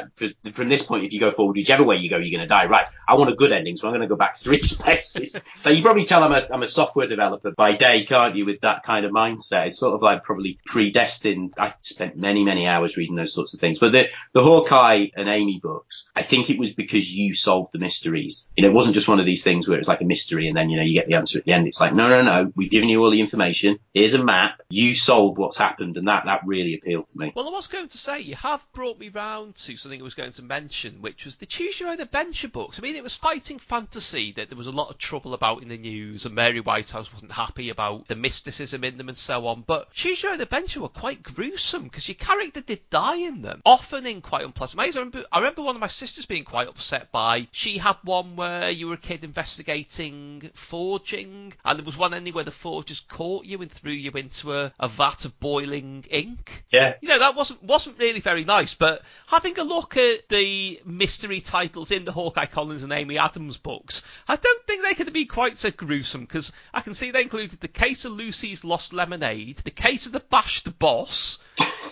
from 0.53 0.69
this 0.69 0.83
point, 0.83 1.05
if 1.05 1.13
you 1.13 1.21
go 1.21 1.31
forward, 1.31 1.57
whichever 1.57 1.85
way 1.85 1.97
you 1.97 2.11
go, 2.11 2.19
you're 2.19 2.37
going 2.37 2.47
to 2.47 2.53
die. 2.53 2.67
Right, 2.67 2.87
I 3.09 3.15
want 3.15 3.31
a 3.31 3.35
good 3.35 3.53
ending, 3.53 3.77
so 3.77 3.89
I'm 3.89 3.93
going 3.93 4.03
to 4.03 4.09
go 4.09 4.17
back 4.17 4.37
three 4.37 4.63
spaces. 4.63 5.37
so 5.61 5.71
you 5.71 5.83
probably 5.83 6.05
tell 6.05 6.23
I'm 6.23 6.33
a 6.33 6.47
I'm 6.51 6.63
a 6.63 6.67
software 6.67 7.07
developer 7.07 7.51
by 7.51 7.73
day, 7.73 8.05
can't 8.05 8.37
you, 8.37 8.47
with 8.47 8.61
that 8.61 8.83
kind 8.83 9.05
of 9.05 9.13
mindset. 9.13 9.69
It's 9.69 9.79
sort 9.79 9.95
of 9.95 10.03
like 10.03 10.23
probably 10.23 10.59
predestined. 10.65 11.55
I 11.59 11.75
spent 11.81 12.17
many, 12.17 12.45
many 12.45 12.67
hours 12.67 12.97
reading 12.97 13.17
those 13.17 13.33
sorts 13.33 13.55
of 13.55 13.61
things. 13.61 13.79
But 13.79 13.93
the, 13.93 14.09
the 14.33 14.43
Hawkeye 14.69 15.09
and 15.17 15.29
Amy 15.29 15.61
books, 15.63 16.09
I 16.15 16.23
think 16.23 16.51
it 16.51 16.59
was 16.59 16.73
because 16.73 17.13
you 17.13 17.35
solved 17.35 17.73
the 17.73 17.79
mysteries. 17.79 18.49
You 18.57 18.63
know, 18.63 18.71
it 18.71 18.75
wasn't 18.75 18.95
just 18.95 19.09
one 19.09 19.21
of 19.21 19.27
these 19.27 19.45
things 19.45 19.69
where 19.69 19.79
it's 19.79 19.89
like 19.89 20.01
a 20.01 20.07
mystery 20.07 20.49
and 20.49 20.57
then, 20.57 20.71
you 20.71 20.77
know, 20.77 20.83
you 20.83 20.95
get 20.95 21.07
the 21.07 21.15
answer 21.15 21.39
at 21.39 21.45
the 21.45 21.53
end. 21.53 21.67
It's 21.67 21.81
like, 21.81 21.95
no, 21.95 22.09
no, 22.09 22.23
no, 22.23 22.53
we've 22.55 22.71
given 22.71 22.89
you 22.89 23.03
all 23.03 23.11
the 23.11 23.21
information. 23.21 23.79
Here's 23.93 24.15
a 24.15 24.23
map. 24.23 24.61
You 24.69 24.95
solved 24.95 25.39
what's 25.39 25.57
happened. 25.57 25.97
And 25.97 26.09
that, 26.09 26.25
that 26.27 26.43
really 26.47 26.75
appealed 26.75 27.09
to 27.09 27.19
me. 27.19 27.33
Well, 27.35 27.49
I 27.49 27.53
was 27.53 27.67
going 27.67 27.89
to 27.89 27.99
say, 27.99 28.21
you 28.21 28.35
have 28.37 28.65
brought 28.73 28.99
me 28.99 29.09
round 29.09 29.55
to 29.57 29.77
something 29.77 30.01
I 30.01 30.05
was 30.05 30.15
going 30.15 30.33
to 30.33 30.43
mention, 30.43 31.03
which 31.03 31.25
was 31.25 31.37
the 31.37 31.47
Choose 31.47 31.79
Your 31.79 31.91
Own 31.91 32.01
Adventure 32.01 32.49
books. 32.49 32.79
I 32.79 32.83
mean, 32.83 32.97
it 32.97 33.03
was 33.03 33.15
fighting 33.15 33.59
fantasy 33.59 34.33
that 34.33 34.49
there 34.49 34.59
was 34.59 34.67
a 34.67 34.73
lot 34.73 34.91
of 34.91 34.99
trouble 34.99 35.35
about 35.35 35.63
in 35.63 35.69
the 35.69 35.79
news, 35.79 36.27
and 36.27 36.35
Mary 36.35 36.61
Whitehouse 36.61 37.13
wasn't 37.13 37.33
happy 37.33 37.71
about 37.71 38.09
the 38.09 38.17
mysticism 38.17 38.85
in 38.85 38.97
them 38.97 39.09
and 39.09 39.19
so 39.19 39.47
on. 39.47 39.63
But 39.67 39.91
Choose 39.93 40.23
Your 40.23 40.33
Own 40.33 40.41
Adventure 40.41 40.81
were 40.81 40.89
quite 40.89 41.23
gruesome 41.23 41.85
because 41.85 42.09
your 42.09 42.15
character 42.17 42.61
did 42.61 42.89
die 42.91 43.17
in 43.17 43.43
them, 43.43 43.63
often 43.65 44.07
in 44.07 44.21
quite 44.21 44.45
unpleasant 44.55 44.79
ways. 44.79 44.97
I 44.97 45.01
remember, 45.01 45.25
I 45.33 45.39
remember 45.39 45.63
one 45.63 45.75
of 45.75 45.81
my 45.81 45.89
sisters 45.89 46.27
being 46.27 46.45
quite 46.45 46.69
upset 46.69 47.11
by. 47.11 47.49
She 47.51 47.79
had 47.79 47.97
one 48.05 48.37
where 48.37 48.71
you 48.71 48.87
were 48.87 48.95
a 48.95 48.99
kid 48.99 49.25
investigating 49.25 50.51
forging, 50.55 51.53
and 51.65 51.79
there 51.79 51.85
was 51.85 51.97
one 51.97 52.15
ending 52.15 52.35
where 52.35 52.45
the 52.45 52.53
forgers 52.53 53.01
caught 53.01 53.45
you 53.45 53.61
and 53.63 53.71
threw 53.71 53.93
you 53.93 54.13
into 54.13 54.53
a, 54.53 54.73
a 54.79 54.89
vat 54.89 55.25
of 55.25 55.39
boiling 55.41 56.05
ink. 56.09 56.65
Yeah. 56.71 56.95
You 57.01 57.09
know, 57.09 57.19
that 57.19 57.35
wasn't 57.35 57.63
wasn't 57.65 57.99
really 57.99 58.21
very 58.21 58.45
nice, 58.45 58.75
but 58.75 59.03
having 59.27 59.59
a 59.59 59.65
look 59.65 59.97
at 59.97 60.29
the 60.29 60.81
mystery 60.85 61.41
titles 61.41 61.91
in 61.91 62.05
the 62.05 62.13
Hawkeye 62.13 62.47
Collins 62.47 62.85
and 62.85 62.93
Amy 62.93 63.19
Adams 63.19 63.57
books, 63.57 64.03
I 64.29 64.37
don't 64.37 64.67
think 64.67 64.85
they 64.85 64.95
could 64.95 65.13
be 65.13 65.27
quite 65.27 65.59
so 65.59 65.71
gruesome 65.71 66.23
because 66.23 66.53
I 66.73 66.81
can 66.81 66.95
see 66.95 67.11
they 67.11 67.23
included 67.23 67.61
the 67.61 67.69
case 67.69 68.05
of 68.05 68.13
Lucy's 68.13 68.63
lost 68.63 68.93
lemonade, 68.93 69.59
the 69.65 69.71
case 69.71 70.07
of 70.07 70.13
the 70.13 70.21
bashed 70.21 70.79
boss, 70.79 71.39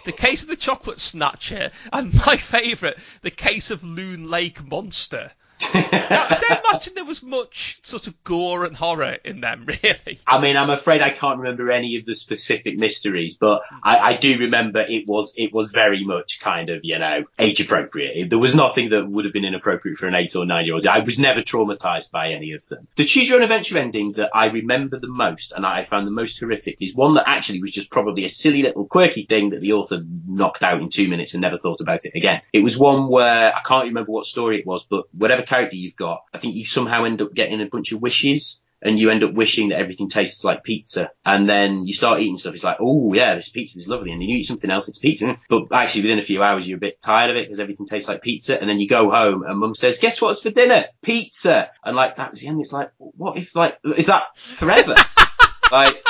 the 0.04 0.12
case 0.12 0.42
of 0.42 0.48
the 0.48 0.56
chocolate 0.56 1.00
snatcher, 1.00 1.70
and 1.92 2.14
my 2.14 2.36
favourite, 2.36 2.96
the 3.22 3.30
case 3.30 3.70
of 3.70 3.84
Loon 3.84 4.28
Lake 4.28 4.64
Monster. 4.64 5.32
I 5.74 6.38
don't 6.40 6.64
imagine 6.70 6.94
there 6.94 7.04
was 7.04 7.22
much 7.22 7.78
sort 7.82 8.06
of 8.06 8.24
gore 8.24 8.64
and 8.64 8.76
horror 8.76 9.18
in 9.24 9.40
them, 9.40 9.64
really. 9.82 10.20
I 10.26 10.40
mean, 10.40 10.56
I'm 10.56 10.70
afraid 10.70 11.00
I 11.00 11.10
can't 11.10 11.38
remember 11.38 11.70
any 11.70 11.96
of 11.96 12.06
the 12.06 12.14
specific 12.14 12.76
mysteries, 12.76 13.36
but 13.36 13.62
hmm. 13.68 13.76
I, 13.82 13.98
I 13.98 14.16
do 14.16 14.38
remember 14.38 14.80
it 14.80 15.06
was 15.06 15.34
it 15.36 15.52
was 15.52 15.70
very 15.70 16.04
much 16.04 16.40
kind 16.40 16.70
of 16.70 16.80
you 16.84 16.98
know 16.98 17.24
age 17.38 17.60
appropriate. 17.60 18.30
There 18.30 18.38
was 18.38 18.54
nothing 18.54 18.90
that 18.90 19.08
would 19.08 19.24
have 19.24 19.34
been 19.34 19.44
inappropriate 19.44 19.98
for 19.98 20.06
an 20.06 20.14
eight 20.14 20.34
or 20.36 20.44
nine 20.44 20.64
year 20.64 20.74
old. 20.74 20.86
I 20.86 21.00
was 21.00 21.18
never 21.18 21.40
traumatized 21.40 22.10
by 22.10 22.30
any 22.32 22.52
of 22.52 22.66
them. 22.68 22.88
The 22.96 23.04
choose 23.04 23.28
your 23.28 23.38
own 23.38 23.42
adventure 23.42 23.78
ending 23.78 24.12
that 24.12 24.30
I 24.34 24.46
remember 24.46 24.98
the 24.98 25.08
most 25.08 25.52
and 25.52 25.66
I 25.66 25.82
found 25.84 26.06
the 26.06 26.12
most 26.12 26.38
horrific 26.40 26.80
is 26.80 26.94
one 26.94 27.14
that 27.14 27.28
actually 27.28 27.60
was 27.60 27.72
just 27.72 27.90
probably 27.90 28.24
a 28.24 28.28
silly 28.28 28.62
little 28.62 28.86
quirky 28.86 29.24
thing 29.24 29.50
that 29.50 29.60
the 29.60 29.74
author 29.74 30.02
knocked 30.26 30.62
out 30.62 30.80
in 30.80 30.88
two 30.88 31.08
minutes 31.08 31.34
and 31.34 31.40
never 31.40 31.58
thought 31.58 31.80
about 31.80 32.04
it 32.04 32.12
again. 32.14 32.42
It 32.52 32.62
was 32.62 32.76
one 32.76 33.08
where 33.08 33.54
I 33.54 33.60
can't 33.60 33.86
remember 33.88 34.12
what 34.12 34.26
story 34.26 34.60
it 34.60 34.66
was, 34.66 34.84
but 34.84 35.06
whatever 35.12 35.42
character 35.52 35.76
you've 35.76 35.96
got, 35.96 36.24
I 36.32 36.38
think 36.38 36.54
you 36.54 36.64
somehow 36.64 37.04
end 37.04 37.20
up 37.20 37.34
getting 37.34 37.60
a 37.60 37.66
bunch 37.66 37.92
of 37.92 38.00
wishes 38.00 38.64
and 38.80 38.98
you 38.98 39.10
end 39.10 39.22
up 39.22 39.34
wishing 39.34 39.68
that 39.68 39.78
everything 39.78 40.08
tastes 40.08 40.44
like 40.44 40.64
pizza. 40.64 41.10
And 41.24 41.48
then 41.48 41.86
you 41.86 41.92
start 41.92 42.20
eating 42.20 42.36
stuff. 42.36 42.54
It's 42.54 42.64
like, 42.64 42.78
oh 42.80 43.12
yeah, 43.12 43.34
this 43.34 43.50
pizza 43.50 43.78
is 43.78 43.86
lovely. 43.86 44.12
And 44.12 44.20
then 44.20 44.28
you 44.28 44.38
eat 44.38 44.44
something 44.44 44.70
else, 44.70 44.88
it's 44.88 44.98
pizza. 44.98 45.36
But 45.48 45.66
actually 45.72 46.02
within 46.02 46.18
a 46.18 46.22
few 46.22 46.42
hours, 46.42 46.66
you're 46.66 46.78
a 46.78 46.80
bit 46.80 47.00
tired 47.00 47.30
of 47.30 47.36
it 47.36 47.44
because 47.44 47.60
everything 47.60 47.86
tastes 47.86 48.08
like 48.08 48.22
pizza. 48.22 48.58
And 48.58 48.68
then 48.68 48.80
you 48.80 48.88
go 48.88 49.10
home 49.10 49.44
and 49.44 49.58
mum 49.58 49.74
says, 49.74 49.98
guess 49.98 50.20
what's 50.20 50.42
for 50.42 50.50
dinner? 50.50 50.86
Pizza. 51.02 51.70
And 51.84 51.94
like, 51.94 52.16
that 52.16 52.30
was 52.30 52.40
the 52.40 52.48
end. 52.48 52.60
It's 52.60 52.72
like, 52.72 52.90
what 52.98 53.36
if 53.36 53.54
like, 53.54 53.78
is 53.84 54.06
that 54.06 54.36
forever? 54.38 54.96
like, 55.70 56.02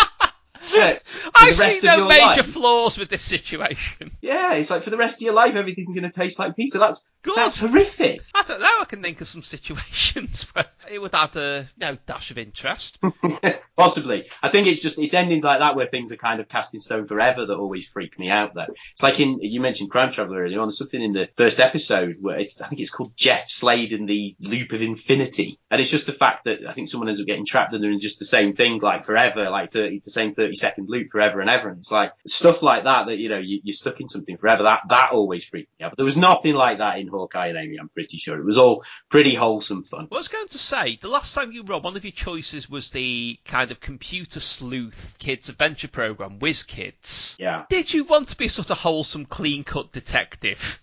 yeah, 0.72 0.98
I 1.34 1.50
see 1.50 1.86
no 1.86 2.08
major 2.08 2.24
life. 2.24 2.46
flaws 2.46 2.98
with 2.98 3.08
this 3.08 3.22
situation. 3.22 4.10
Yeah, 4.20 4.54
it's 4.54 4.70
like 4.70 4.82
for 4.82 4.90
the 4.90 4.96
rest 4.96 5.16
of 5.16 5.22
your 5.22 5.34
life, 5.34 5.54
everything's 5.54 5.88
going 5.88 6.02
to 6.02 6.10
taste 6.10 6.38
like 6.38 6.56
pizza. 6.56 6.78
That's, 6.78 7.04
Good. 7.22 7.36
that's 7.36 7.58
horrific. 7.58 8.22
I 8.34 8.42
don't 8.42 8.60
know. 8.60 8.78
I 8.80 8.84
can 8.84 9.02
think 9.02 9.20
of 9.20 9.28
some 9.28 9.42
situations 9.42 10.42
where 10.52 10.66
it 10.90 11.00
would 11.00 11.14
add 11.14 11.36
a 11.36 11.66
you 11.76 11.86
know, 11.86 11.98
dash 12.06 12.30
of 12.30 12.38
interest. 12.38 12.98
Possibly. 13.76 14.28
I 14.42 14.48
think 14.48 14.66
it's 14.66 14.82
just, 14.82 14.98
it's 14.98 15.14
endings 15.14 15.44
like 15.44 15.60
that 15.60 15.76
where 15.76 15.86
things 15.86 16.12
are 16.12 16.16
kind 16.16 16.40
of 16.40 16.48
cast 16.48 16.74
in 16.74 16.80
stone 16.80 17.06
forever 17.06 17.46
that 17.46 17.56
always 17.56 17.86
freak 17.86 18.18
me 18.18 18.30
out 18.30 18.54
though. 18.54 18.66
It's 18.92 19.02
like 19.02 19.18
in, 19.20 19.38
you 19.40 19.60
mentioned 19.60 19.90
Crime 19.90 20.12
Traveller 20.12 20.42
earlier 20.42 20.60
on, 20.60 20.68
there's 20.68 20.78
something 20.78 21.02
in 21.02 21.12
the 21.12 21.28
first 21.36 21.60
episode 21.60 22.16
where 22.20 22.38
it's, 22.38 22.60
I 22.60 22.68
think 22.68 22.80
it's 22.80 22.90
called 22.90 23.16
Jeff 23.16 23.48
Slade 23.48 23.92
and 23.92 24.08
the 24.08 24.36
Loop 24.40 24.72
of 24.72 24.82
Infinity. 24.82 25.58
And 25.70 25.80
it's 25.80 25.90
just 25.90 26.06
the 26.06 26.12
fact 26.12 26.44
that 26.44 26.60
I 26.68 26.72
think 26.72 26.88
someone 26.88 27.08
ends 27.08 27.20
up 27.20 27.26
getting 27.26 27.46
trapped 27.46 27.72
and 27.72 27.82
they're 27.82 27.90
in 27.90 28.00
just 28.00 28.18
the 28.18 28.24
same 28.24 28.52
thing 28.52 28.80
like 28.80 29.04
forever, 29.04 29.48
like 29.50 29.70
30, 29.70 30.00
the 30.04 30.10
same 30.10 30.32
30 30.52 30.56
second 30.56 30.88
loop 30.88 31.08
forever 31.10 31.40
and 31.40 31.50
ever. 31.50 31.68
And 31.68 31.78
it's 31.78 31.90
like 31.90 32.12
stuff 32.26 32.62
like 32.62 32.84
that 32.84 33.06
that, 33.06 33.18
you 33.18 33.28
know, 33.28 33.38
you, 33.38 33.60
you're 33.62 33.72
stuck 33.72 34.00
in 34.00 34.08
something 34.08 34.36
forever. 34.36 34.64
That, 34.64 34.82
that 34.88 35.12
always 35.12 35.44
freaked 35.44 35.70
me 35.78 35.84
out. 35.84 35.92
But 35.92 35.98
there 35.98 36.04
was 36.04 36.16
nothing 36.16 36.54
like 36.54 36.78
that 36.78 36.98
in 36.98 37.08
Hawkeye 37.08 37.48
and 37.48 37.58
Amy, 37.58 37.76
I'm 37.78 37.88
pretty 37.88 38.18
sure. 38.18 38.38
It 38.38 38.44
was 38.44 38.58
all 38.58 38.84
pretty 39.10 39.34
wholesome 39.34 39.82
fun. 39.82 40.08
Well, 40.10 40.18
I 40.18 40.20
was 40.20 40.28
going 40.28 40.48
to 40.48 40.58
say, 40.58 40.98
the 41.00 41.08
last 41.08 41.34
time 41.34 41.52
you 41.52 41.62
were 41.62 41.78
one 41.78 41.96
of 41.96 42.04
your 42.04 42.12
choices 42.12 42.68
was 42.68 42.90
the 42.90 43.38
kind 43.44 43.70
of 43.70 43.80
computer 43.80 44.40
sleuth 44.40 45.16
kids 45.18 45.48
adventure 45.48 45.88
program, 45.88 46.38
Whiz 46.38 46.62
Kids. 46.62 47.36
Yeah. 47.38 47.64
Did 47.68 47.92
you 47.92 48.04
want 48.04 48.28
to 48.28 48.36
be 48.36 48.46
a 48.46 48.50
sort 48.50 48.70
of 48.70 48.78
wholesome, 48.78 49.26
clean 49.26 49.64
cut 49.64 49.92
detective? 49.92 50.80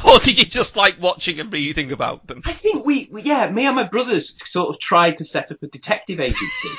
or 0.04 0.18
did 0.18 0.38
you 0.38 0.44
just 0.44 0.76
like 0.76 1.00
watching 1.00 1.40
and 1.40 1.52
reading 1.52 1.92
about 1.92 2.26
them? 2.26 2.42
I 2.44 2.52
think 2.52 2.86
we, 2.86 3.08
we, 3.10 3.22
yeah, 3.22 3.50
me 3.50 3.66
and 3.66 3.76
my 3.76 3.84
brothers 3.84 4.38
sort 4.50 4.68
of 4.74 4.80
tried 4.80 5.18
to 5.18 5.24
set 5.24 5.52
up 5.52 5.62
a 5.62 5.66
detective 5.66 6.20
agency. 6.20 6.70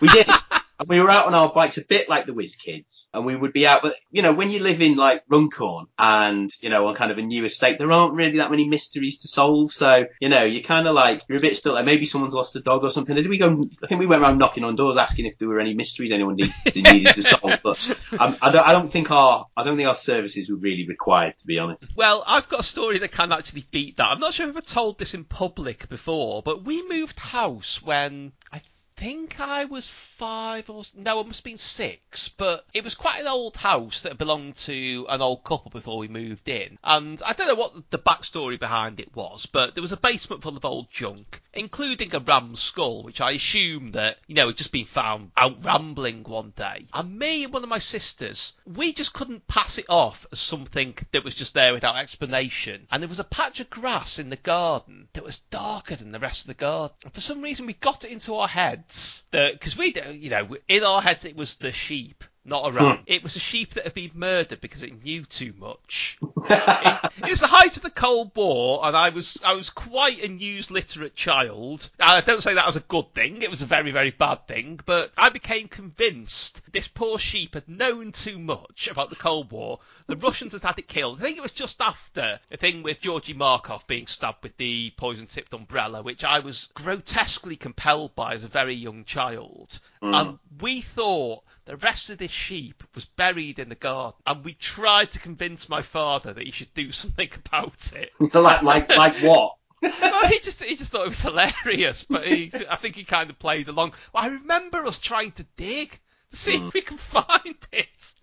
we 0.00 0.08
did. 0.08 0.26
And 0.80 0.88
we 0.88 0.98
were 0.98 1.10
out 1.10 1.26
on 1.26 1.34
our 1.34 1.52
bikes 1.52 1.76
a 1.76 1.84
bit 1.84 2.08
like 2.08 2.24
the 2.24 2.32
Whiz 2.32 2.56
Kids, 2.56 3.10
and 3.12 3.26
we 3.26 3.36
would 3.36 3.52
be 3.52 3.66
out, 3.66 3.82
but 3.82 3.96
you 4.10 4.22
know, 4.22 4.32
when 4.32 4.48
you 4.48 4.60
live 4.60 4.80
in 4.80 4.96
like 4.96 5.22
Runcorn 5.28 5.88
and, 5.98 6.50
you 6.62 6.70
know, 6.70 6.88
on 6.88 6.94
kind 6.94 7.12
of 7.12 7.18
a 7.18 7.22
new 7.22 7.44
estate, 7.44 7.78
there 7.78 7.92
aren't 7.92 8.14
really 8.14 8.38
that 8.38 8.50
many 8.50 8.66
mysteries 8.66 9.18
to 9.18 9.28
solve. 9.28 9.72
So, 9.72 10.06
you 10.20 10.30
know, 10.30 10.42
you're 10.44 10.62
kind 10.62 10.88
of 10.88 10.94
like, 10.94 11.22
you're 11.28 11.36
a 11.36 11.40
bit 11.42 11.58
stuck. 11.58 11.74
Like 11.74 11.84
maybe 11.84 12.06
someone's 12.06 12.32
lost 12.32 12.56
a 12.56 12.60
dog 12.60 12.82
or 12.82 12.88
something. 12.88 13.14
Did 13.14 13.28
we 13.28 13.36
go, 13.36 13.68
I 13.82 13.88
think 13.88 13.98
we 13.98 14.06
went 14.06 14.22
around 14.22 14.38
knocking 14.38 14.64
on 14.64 14.74
doors 14.74 14.96
asking 14.96 15.26
if 15.26 15.36
there 15.36 15.48
were 15.48 15.60
any 15.60 15.74
mysteries 15.74 16.12
anyone 16.12 16.36
need, 16.36 16.54
needed 16.74 17.14
to 17.14 17.22
solve. 17.22 17.60
But 17.62 17.96
um, 18.18 18.38
I 18.40 18.50
don't, 18.50 18.66
I 18.66 18.72
don't 18.72 18.90
think 18.90 19.10
our, 19.10 19.48
I 19.54 19.64
don't 19.64 19.76
think 19.76 19.86
our 19.86 19.94
services 19.94 20.48
were 20.48 20.56
really 20.56 20.86
required, 20.88 21.36
to 21.36 21.46
be 21.46 21.58
honest. 21.58 21.92
Well, 21.94 22.24
I've 22.26 22.48
got 22.48 22.60
a 22.60 22.64
story 22.64 23.00
that 23.00 23.12
can 23.12 23.32
actually 23.32 23.66
beat 23.70 23.98
that. 23.98 24.06
I'm 24.06 24.18
not 24.18 24.32
sure 24.32 24.46
if 24.46 24.50
I've 24.52 24.56
ever 24.56 24.66
told 24.66 24.98
this 24.98 25.12
in 25.12 25.24
public 25.24 25.90
before, 25.90 26.42
but 26.42 26.64
we 26.64 26.88
moved 26.88 27.18
house 27.18 27.82
when 27.82 28.32
I 28.50 28.62
think 29.00 29.40
I 29.40 29.64
was 29.64 29.88
five 29.88 30.68
or 30.68 30.82
no, 30.94 31.20
I 31.20 31.22
must 31.22 31.38
have 31.38 31.44
been 31.44 31.56
six. 31.56 32.28
But 32.28 32.66
it 32.74 32.84
was 32.84 32.94
quite 32.94 33.20
an 33.20 33.26
old 33.26 33.56
house 33.56 34.02
that 34.02 34.18
belonged 34.18 34.56
to 34.56 35.06
an 35.08 35.22
old 35.22 35.42
couple 35.42 35.70
before 35.70 35.96
we 35.96 36.06
moved 36.06 36.50
in, 36.50 36.78
and 36.84 37.20
I 37.22 37.32
don't 37.32 37.48
know 37.48 37.54
what 37.54 37.90
the 37.90 37.98
backstory 37.98 38.60
behind 38.60 39.00
it 39.00 39.16
was, 39.16 39.46
but 39.46 39.74
there 39.74 39.80
was 39.80 39.92
a 39.92 39.96
basement 39.96 40.42
full 40.42 40.56
of 40.56 40.66
old 40.66 40.90
junk, 40.90 41.40
including 41.54 42.14
a 42.14 42.20
ram's 42.20 42.60
skull, 42.60 43.02
which 43.02 43.22
I 43.22 43.30
assume 43.30 43.92
that 43.92 44.18
you 44.26 44.34
know 44.34 44.48
had 44.48 44.58
just 44.58 44.70
been 44.70 44.84
found 44.84 45.30
out 45.34 45.64
rambling 45.64 46.24
one 46.24 46.52
day. 46.54 46.86
And 46.92 47.18
me 47.18 47.44
and 47.44 47.54
one 47.54 47.62
of 47.62 47.70
my 47.70 47.78
sisters, 47.78 48.52
we 48.66 48.92
just 48.92 49.14
couldn't 49.14 49.48
pass 49.48 49.78
it 49.78 49.86
off 49.88 50.26
as 50.30 50.40
something 50.40 50.94
that 51.12 51.24
was 51.24 51.34
just 51.34 51.54
there 51.54 51.72
without 51.72 51.96
explanation. 51.96 52.86
And 52.90 53.02
there 53.02 53.08
was 53.08 53.18
a 53.18 53.24
patch 53.24 53.60
of 53.60 53.70
grass 53.70 54.18
in 54.18 54.28
the 54.28 54.36
garden 54.36 55.08
that 55.14 55.24
was 55.24 55.38
darker 55.50 55.96
than 55.96 56.12
the 56.12 56.18
rest 56.18 56.42
of 56.42 56.48
the 56.48 56.54
garden. 56.54 56.96
And 57.04 57.14
for 57.14 57.22
some 57.22 57.40
reason, 57.40 57.64
we 57.64 57.72
got 57.72 58.04
it 58.04 58.10
into 58.10 58.34
our 58.34 58.48
heads 58.48 58.89
that 59.30 59.52
because 59.54 59.76
we, 59.76 59.94
you 60.12 60.30
know, 60.30 60.56
in 60.68 60.84
our 60.84 61.00
heads 61.02 61.24
it 61.24 61.36
was 61.36 61.56
the 61.56 61.72
sheep. 61.72 62.24
Not 62.44 62.66
a 62.66 62.70
hmm. 62.70 62.76
ram. 62.76 62.98
It 63.06 63.22
was 63.22 63.36
a 63.36 63.40
sheep 63.40 63.74
that 63.74 63.84
had 63.84 63.94
been 63.94 64.12
murdered 64.14 64.62
because 64.62 64.82
it 64.82 65.04
knew 65.04 65.24
too 65.24 65.52
much. 65.58 66.18
it, 66.48 67.12
it 67.24 67.30
was 67.30 67.40
the 67.40 67.46
height 67.46 67.76
of 67.76 67.82
the 67.82 67.90
Cold 67.90 68.32
War, 68.34 68.80
and 68.82 68.96
I 68.96 69.10
was 69.10 69.38
I 69.44 69.52
was 69.52 69.68
quite 69.68 70.24
a 70.24 70.28
news 70.28 70.70
literate 70.70 71.14
child. 71.14 71.90
I 71.98 72.22
don't 72.22 72.42
say 72.42 72.54
that 72.54 72.66
was 72.66 72.76
a 72.76 72.80
good 72.80 73.14
thing. 73.14 73.42
It 73.42 73.50
was 73.50 73.60
a 73.60 73.66
very 73.66 73.90
very 73.90 74.10
bad 74.10 74.46
thing. 74.46 74.80
But 74.86 75.12
I 75.18 75.28
became 75.28 75.68
convinced 75.68 76.62
this 76.72 76.88
poor 76.88 77.18
sheep 77.18 77.54
had 77.54 77.68
known 77.68 78.12
too 78.12 78.38
much 78.38 78.88
about 78.88 79.10
the 79.10 79.16
Cold 79.16 79.52
War. 79.52 79.80
The 80.06 80.16
Russians 80.16 80.52
had 80.52 80.62
had 80.62 80.78
it 80.78 80.88
killed. 80.88 81.18
I 81.18 81.22
think 81.22 81.36
it 81.36 81.42
was 81.42 81.52
just 81.52 81.82
after 81.82 82.40
a 82.50 82.56
thing 82.56 82.82
with 82.82 83.02
Georgy 83.02 83.34
Markov 83.34 83.86
being 83.86 84.06
stabbed 84.06 84.42
with 84.42 84.56
the 84.56 84.92
poison 84.96 85.26
tipped 85.26 85.52
umbrella, 85.52 86.02
which 86.02 86.24
I 86.24 86.38
was 86.38 86.68
grotesquely 86.72 87.56
compelled 87.56 88.14
by 88.14 88.32
as 88.32 88.44
a 88.44 88.48
very 88.48 88.74
young 88.74 89.04
child. 89.04 89.78
Hmm. 90.00 90.14
And 90.14 90.38
we 90.58 90.80
thought 90.80 91.44
the 91.70 91.76
rest 91.76 92.10
of 92.10 92.18
this 92.18 92.32
sheep 92.32 92.82
was 92.96 93.04
buried 93.04 93.60
in 93.60 93.68
the 93.68 93.76
garden, 93.76 94.20
and 94.26 94.44
we 94.44 94.54
tried 94.54 95.12
to 95.12 95.20
convince 95.20 95.68
my 95.68 95.82
father 95.82 96.32
that 96.32 96.44
he 96.44 96.50
should 96.50 96.74
do 96.74 96.90
something 96.92 97.30
about 97.46 97.92
it. 97.92 98.10
like, 98.34 98.62
like, 98.62 98.96
like 98.96 99.14
what? 99.18 99.56
well, 99.80 100.26
he 100.26 100.40
just 100.40 100.60
he 100.62 100.74
just 100.74 100.90
thought 100.90 101.06
it 101.06 101.10
was 101.10 101.22
hilarious, 101.22 102.02
but 102.02 102.26
he, 102.26 102.50
I 102.68 102.74
think 102.74 102.96
he 102.96 103.04
kind 103.04 103.30
of 103.30 103.38
played 103.38 103.68
along. 103.68 103.92
Well, 104.12 104.24
I 104.24 104.28
remember 104.30 104.84
us 104.84 104.98
trying 104.98 105.30
to 105.32 105.46
dig 105.56 106.00
to 106.32 106.36
see 106.36 106.56
if 106.56 106.74
we 106.74 106.80
can 106.80 106.98
find 106.98 107.56
it. 107.70 108.14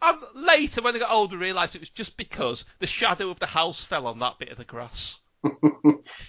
and 0.00 0.22
later, 0.34 0.80
when 0.80 0.94
I 0.94 1.00
got 1.00 1.10
older, 1.10 1.36
I 1.36 1.40
realised 1.40 1.74
it 1.74 1.80
was 1.80 1.90
just 1.90 2.16
because 2.16 2.64
the 2.78 2.86
shadow 2.86 3.30
of 3.30 3.40
the 3.40 3.46
house 3.46 3.84
fell 3.84 4.06
on 4.06 4.20
that 4.20 4.38
bit 4.38 4.50
of 4.50 4.58
the 4.58 4.64
grass. 4.64 5.18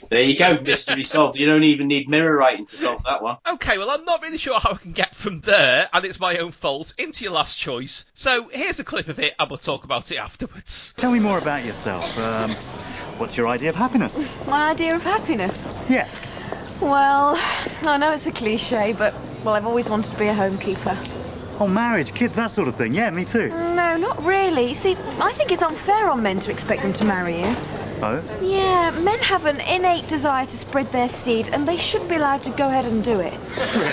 There 0.09 0.21
you 0.21 0.37
go, 0.37 0.59
mystery 0.61 1.03
solved. 1.03 1.37
You 1.37 1.45
don't 1.45 1.63
even 1.63 1.87
need 1.87 2.07
mirror 2.09 2.37
writing 2.37 2.65
to 2.67 2.77
solve 2.77 3.03
that 3.05 3.21
one. 3.21 3.37
Okay, 3.47 3.77
well, 3.77 3.89
I'm 3.89 4.05
not 4.05 4.21
really 4.21 4.37
sure 4.37 4.59
how 4.59 4.73
I 4.73 4.77
can 4.77 4.91
get 4.91 5.15
from 5.15 5.41
there, 5.41 5.89
and 5.91 6.05
it's 6.05 6.19
my 6.19 6.37
own 6.37 6.51
fault, 6.51 6.93
into 6.97 7.23
your 7.23 7.33
last 7.33 7.57
choice. 7.57 8.05
So 8.13 8.49
here's 8.49 8.79
a 8.79 8.83
clip 8.83 9.07
of 9.07 9.19
it, 9.19 9.35
and 9.39 9.49
we'll 9.49 9.57
talk 9.57 9.83
about 9.83 10.11
it 10.11 10.17
afterwards. 10.17 10.93
Tell 10.97 11.11
me 11.11 11.19
more 11.19 11.37
about 11.37 11.65
yourself. 11.65 12.17
Um, 12.19 12.51
what's 13.17 13.37
your 13.37 13.47
idea 13.47 13.69
of 13.69 13.75
happiness? 13.75 14.23
My 14.47 14.71
idea 14.71 14.95
of 14.95 15.03
happiness? 15.03 15.87
Yeah. 15.89 16.07
Well, 16.81 17.33
I 17.83 17.97
know 17.97 18.13
it's 18.13 18.25
a 18.25 18.31
cliche, 18.31 18.93
but, 18.93 19.13
well, 19.43 19.53
I've 19.53 19.65
always 19.65 19.89
wanted 19.89 20.11
to 20.11 20.17
be 20.17 20.27
a 20.27 20.33
homekeeper. 20.33 20.97
Oh, 21.61 21.67
marriage, 21.67 22.13
kids, 22.13 22.35
that 22.35 22.51
sort 22.51 22.69
of 22.69 22.75
thing. 22.75 22.93
Yeah, 22.93 23.09
me 23.09 23.25
too. 23.25 23.49
No, 23.49 23.97
not 23.97 24.23
really. 24.23 24.73
See, 24.73 24.95
I 25.19 25.33
think 25.33 25.51
it's 25.51 25.61
unfair 25.61 26.09
on 26.09 26.23
men 26.23 26.39
to 26.41 26.51
expect 26.51 26.83
them 26.83 26.93
to 26.93 27.05
marry 27.05 27.39
you. 27.39 27.55
Oh? 28.01 28.23
Yeah, 28.41 28.91
men 29.01 29.19
have 29.19 29.45
an 29.45 29.59
innate 29.59 30.07
desire 30.07 30.45
to 30.45 30.57
spread 30.57 30.89
their 30.93 31.09
seed, 31.09 31.49
and 31.51 31.67
they 31.67 31.75
should 31.75 32.07
be 32.07 32.15
allowed 32.15 32.43
to 32.43 32.49
go 32.51 32.65
ahead 32.69 32.85
and 32.85 33.03
do 33.03 33.19
it. 33.19 33.33
Really? 33.75 33.89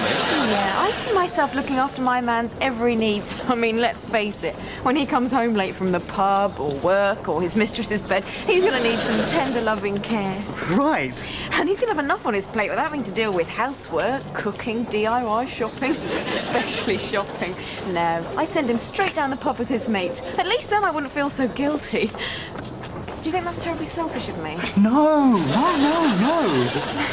Yeah, 0.53 0.75
I 0.79 0.93
see 0.93 1.13
myself 1.13 1.57
looking 1.57 1.75
after 1.77 2.03
my 2.03 2.21
man's 2.21 2.55
every 2.61 2.95
need. 2.95 3.25
I 3.49 3.57
mean, 3.57 3.79
let's 3.79 4.07
face 4.07 4.45
it, 4.45 4.55
when 4.85 4.95
he 4.95 5.07
comes 5.07 5.33
home 5.33 5.55
late 5.55 5.75
from 5.75 5.91
the 5.91 5.99
pub 5.99 6.61
or 6.61 6.73
work 6.77 7.29
or 7.29 7.43
his 7.43 7.57
mistress's 7.57 8.01
bed, 8.01 8.23
he's 8.47 8.63
going 8.63 8.81
to 8.81 8.89
need 8.89 9.01
some 9.01 9.29
tender, 9.31 9.61
loving 9.61 9.99
care. 9.99 10.39
Right. 10.71 11.21
And 11.55 11.69
he's 11.69 11.81
going 11.81 11.91
to 11.91 11.97
have 11.97 12.05
enough 12.05 12.27
on 12.27 12.35
his 12.35 12.47
plate 12.47 12.71
without 12.71 12.85
having 12.85 13.03
to 13.05 13.11
deal 13.11 13.33
with 13.33 13.49
housework, 13.49 14.23
cooking, 14.35 14.87
DIY 14.87 15.49
shopping, 15.49 15.91
especially 16.37 16.99
shopping. 16.99 17.56
No, 17.89 18.27
I'd 18.37 18.49
send 18.49 18.69
him 18.69 18.79
straight 18.79 19.15
down 19.15 19.31
the 19.31 19.37
pub 19.37 19.59
with 19.59 19.69
his 19.69 19.89
mates. 19.89 20.25
At 20.39 20.47
least 20.47 20.71
then 20.71 20.85
I 20.85 20.91
wouldn't 20.91 21.13
feel 21.13 21.31
so 21.31 21.49
guilty. 21.49 22.07
Do 22.07 23.31
you 23.31 23.33
think 23.33 23.45
that's 23.45 23.63
terribly 23.63 23.87
selfish 23.87 24.29
of 24.29 24.39
me? 24.39 24.57
No, 24.77 25.37
no, 25.37 25.77
no, 25.77 26.17
no. 26.21 26.71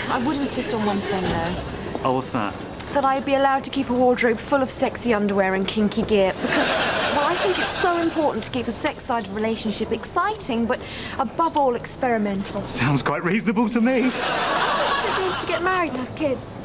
I 0.10 0.24
would 0.26 0.38
insist 0.38 0.74
on 0.74 0.86
one 0.86 0.98
thing, 0.98 1.24
though. 1.24 1.56
Oh, 2.04 2.16
what's 2.16 2.32
that? 2.32 2.54
that 2.94 3.06
I'd 3.06 3.26
be 3.26 3.34
allowed 3.34 3.64
to 3.64 3.72
keep 3.72 3.90
a 3.90 3.94
wardrobe 3.94 4.38
full 4.38 4.62
of 4.62 4.70
sexy 4.70 5.16
underwear 5.16 5.56
and 5.56 5.68
kinky 5.68 6.04
gear 6.04 6.32
because, 6.34 6.70
well, 7.16 7.26
I 7.26 7.34
think 7.34 7.58
it's 7.58 7.68
so 7.68 7.98
important 8.00 8.44
to 8.44 8.52
keep 8.52 8.68
a 8.68 8.72
sex 8.72 9.04
side 9.06 9.26
of 9.26 9.32
a 9.32 9.36
relationship 9.36 9.92
exciting, 9.92 10.68
but 10.68 10.80
above 11.18 11.58
all 11.58 11.74
experimental. 11.76 12.62
Sounds 12.68 13.02
quite 13.02 13.24
reasonable 13.24 13.68
to 13.70 13.82
me. 13.82 13.94
It 13.98 15.20
means 15.20 15.42
to 15.42 15.48
get 15.48 15.64
married 15.64 15.90
and 15.90 16.00
have 16.00 16.16
kids. 16.16 16.56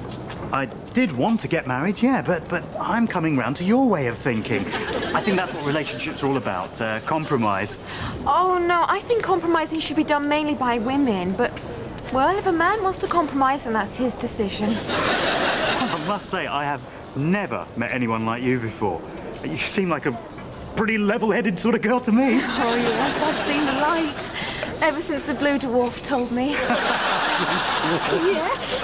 I 0.52 0.66
did 0.94 1.12
want 1.12 1.40
to 1.40 1.48
get 1.48 1.66
married, 1.66 2.00
yeah, 2.00 2.22
but 2.22 2.48
but 2.48 2.64
I'm 2.80 3.06
coming 3.06 3.36
round 3.36 3.56
to 3.58 3.64
your 3.64 3.88
way 3.88 4.06
of 4.06 4.16
thinking. 4.16 4.60
I 5.14 5.20
think 5.20 5.36
that's 5.36 5.52
what 5.52 5.64
relationships 5.66 6.22
are 6.22 6.26
all 6.26 6.36
about, 6.36 6.80
uh, 6.80 7.00
compromise. 7.00 7.78
Oh 8.26 8.58
no, 8.66 8.84
I 8.88 9.00
think 9.00 9.22
compromising 9.22 9.80
should 9.80 9.96
be 9.96 10.04
done 10.04 10.28
mainly 10.28 10.54
by 10.54 10.78
women, 10.78 11.32
but 11.32 11.52
well, 12.12 12.36
if 12.38 12.46
a 12.46 12.52
man 12.52 12.82
wants 12.82 12.98
to 12.98 13.06
compromise, 13.06 13.64
then 13.64 13.74
that's 13.74 13.94
his 13.94 14.14
decision. 14.14 14.70
I 14.78 16.04
must 16.06 16.30
say, 16.30 16.46
I 16.46 16.64
have 16.64 16.80
never 17.16 17.66
met 17.76 17.92
anyone 17.92 18.24
like 18.24 18.42
you 18.42 18.58
before. 18.58 19.02
You 19.44 19.58
seem 19.58 19.90
like 19.90 20.06
a 20.06 20.18
pretty 20.78 20.96
level-headed 20.96 21.58
sort 21.58 21.74
of 21.74 21.82
girl 21.82 21.98
to 21.98 22.12
me. 22.12 22.34
Oh 22.40 22.76
yes, 22.76 23.20
I've 23.20 23.36
seen 23.38 23.66
the 23.66 23.72
light 23.72 24.80
ever 24.80 25.00
since 25.00 25.24
the 25.24 25.34
blue 25.34 25.58
dwarf 25.58 26.04
told 26.04 26.30
me. 26.30 26.50
yeah, 26.52 26.56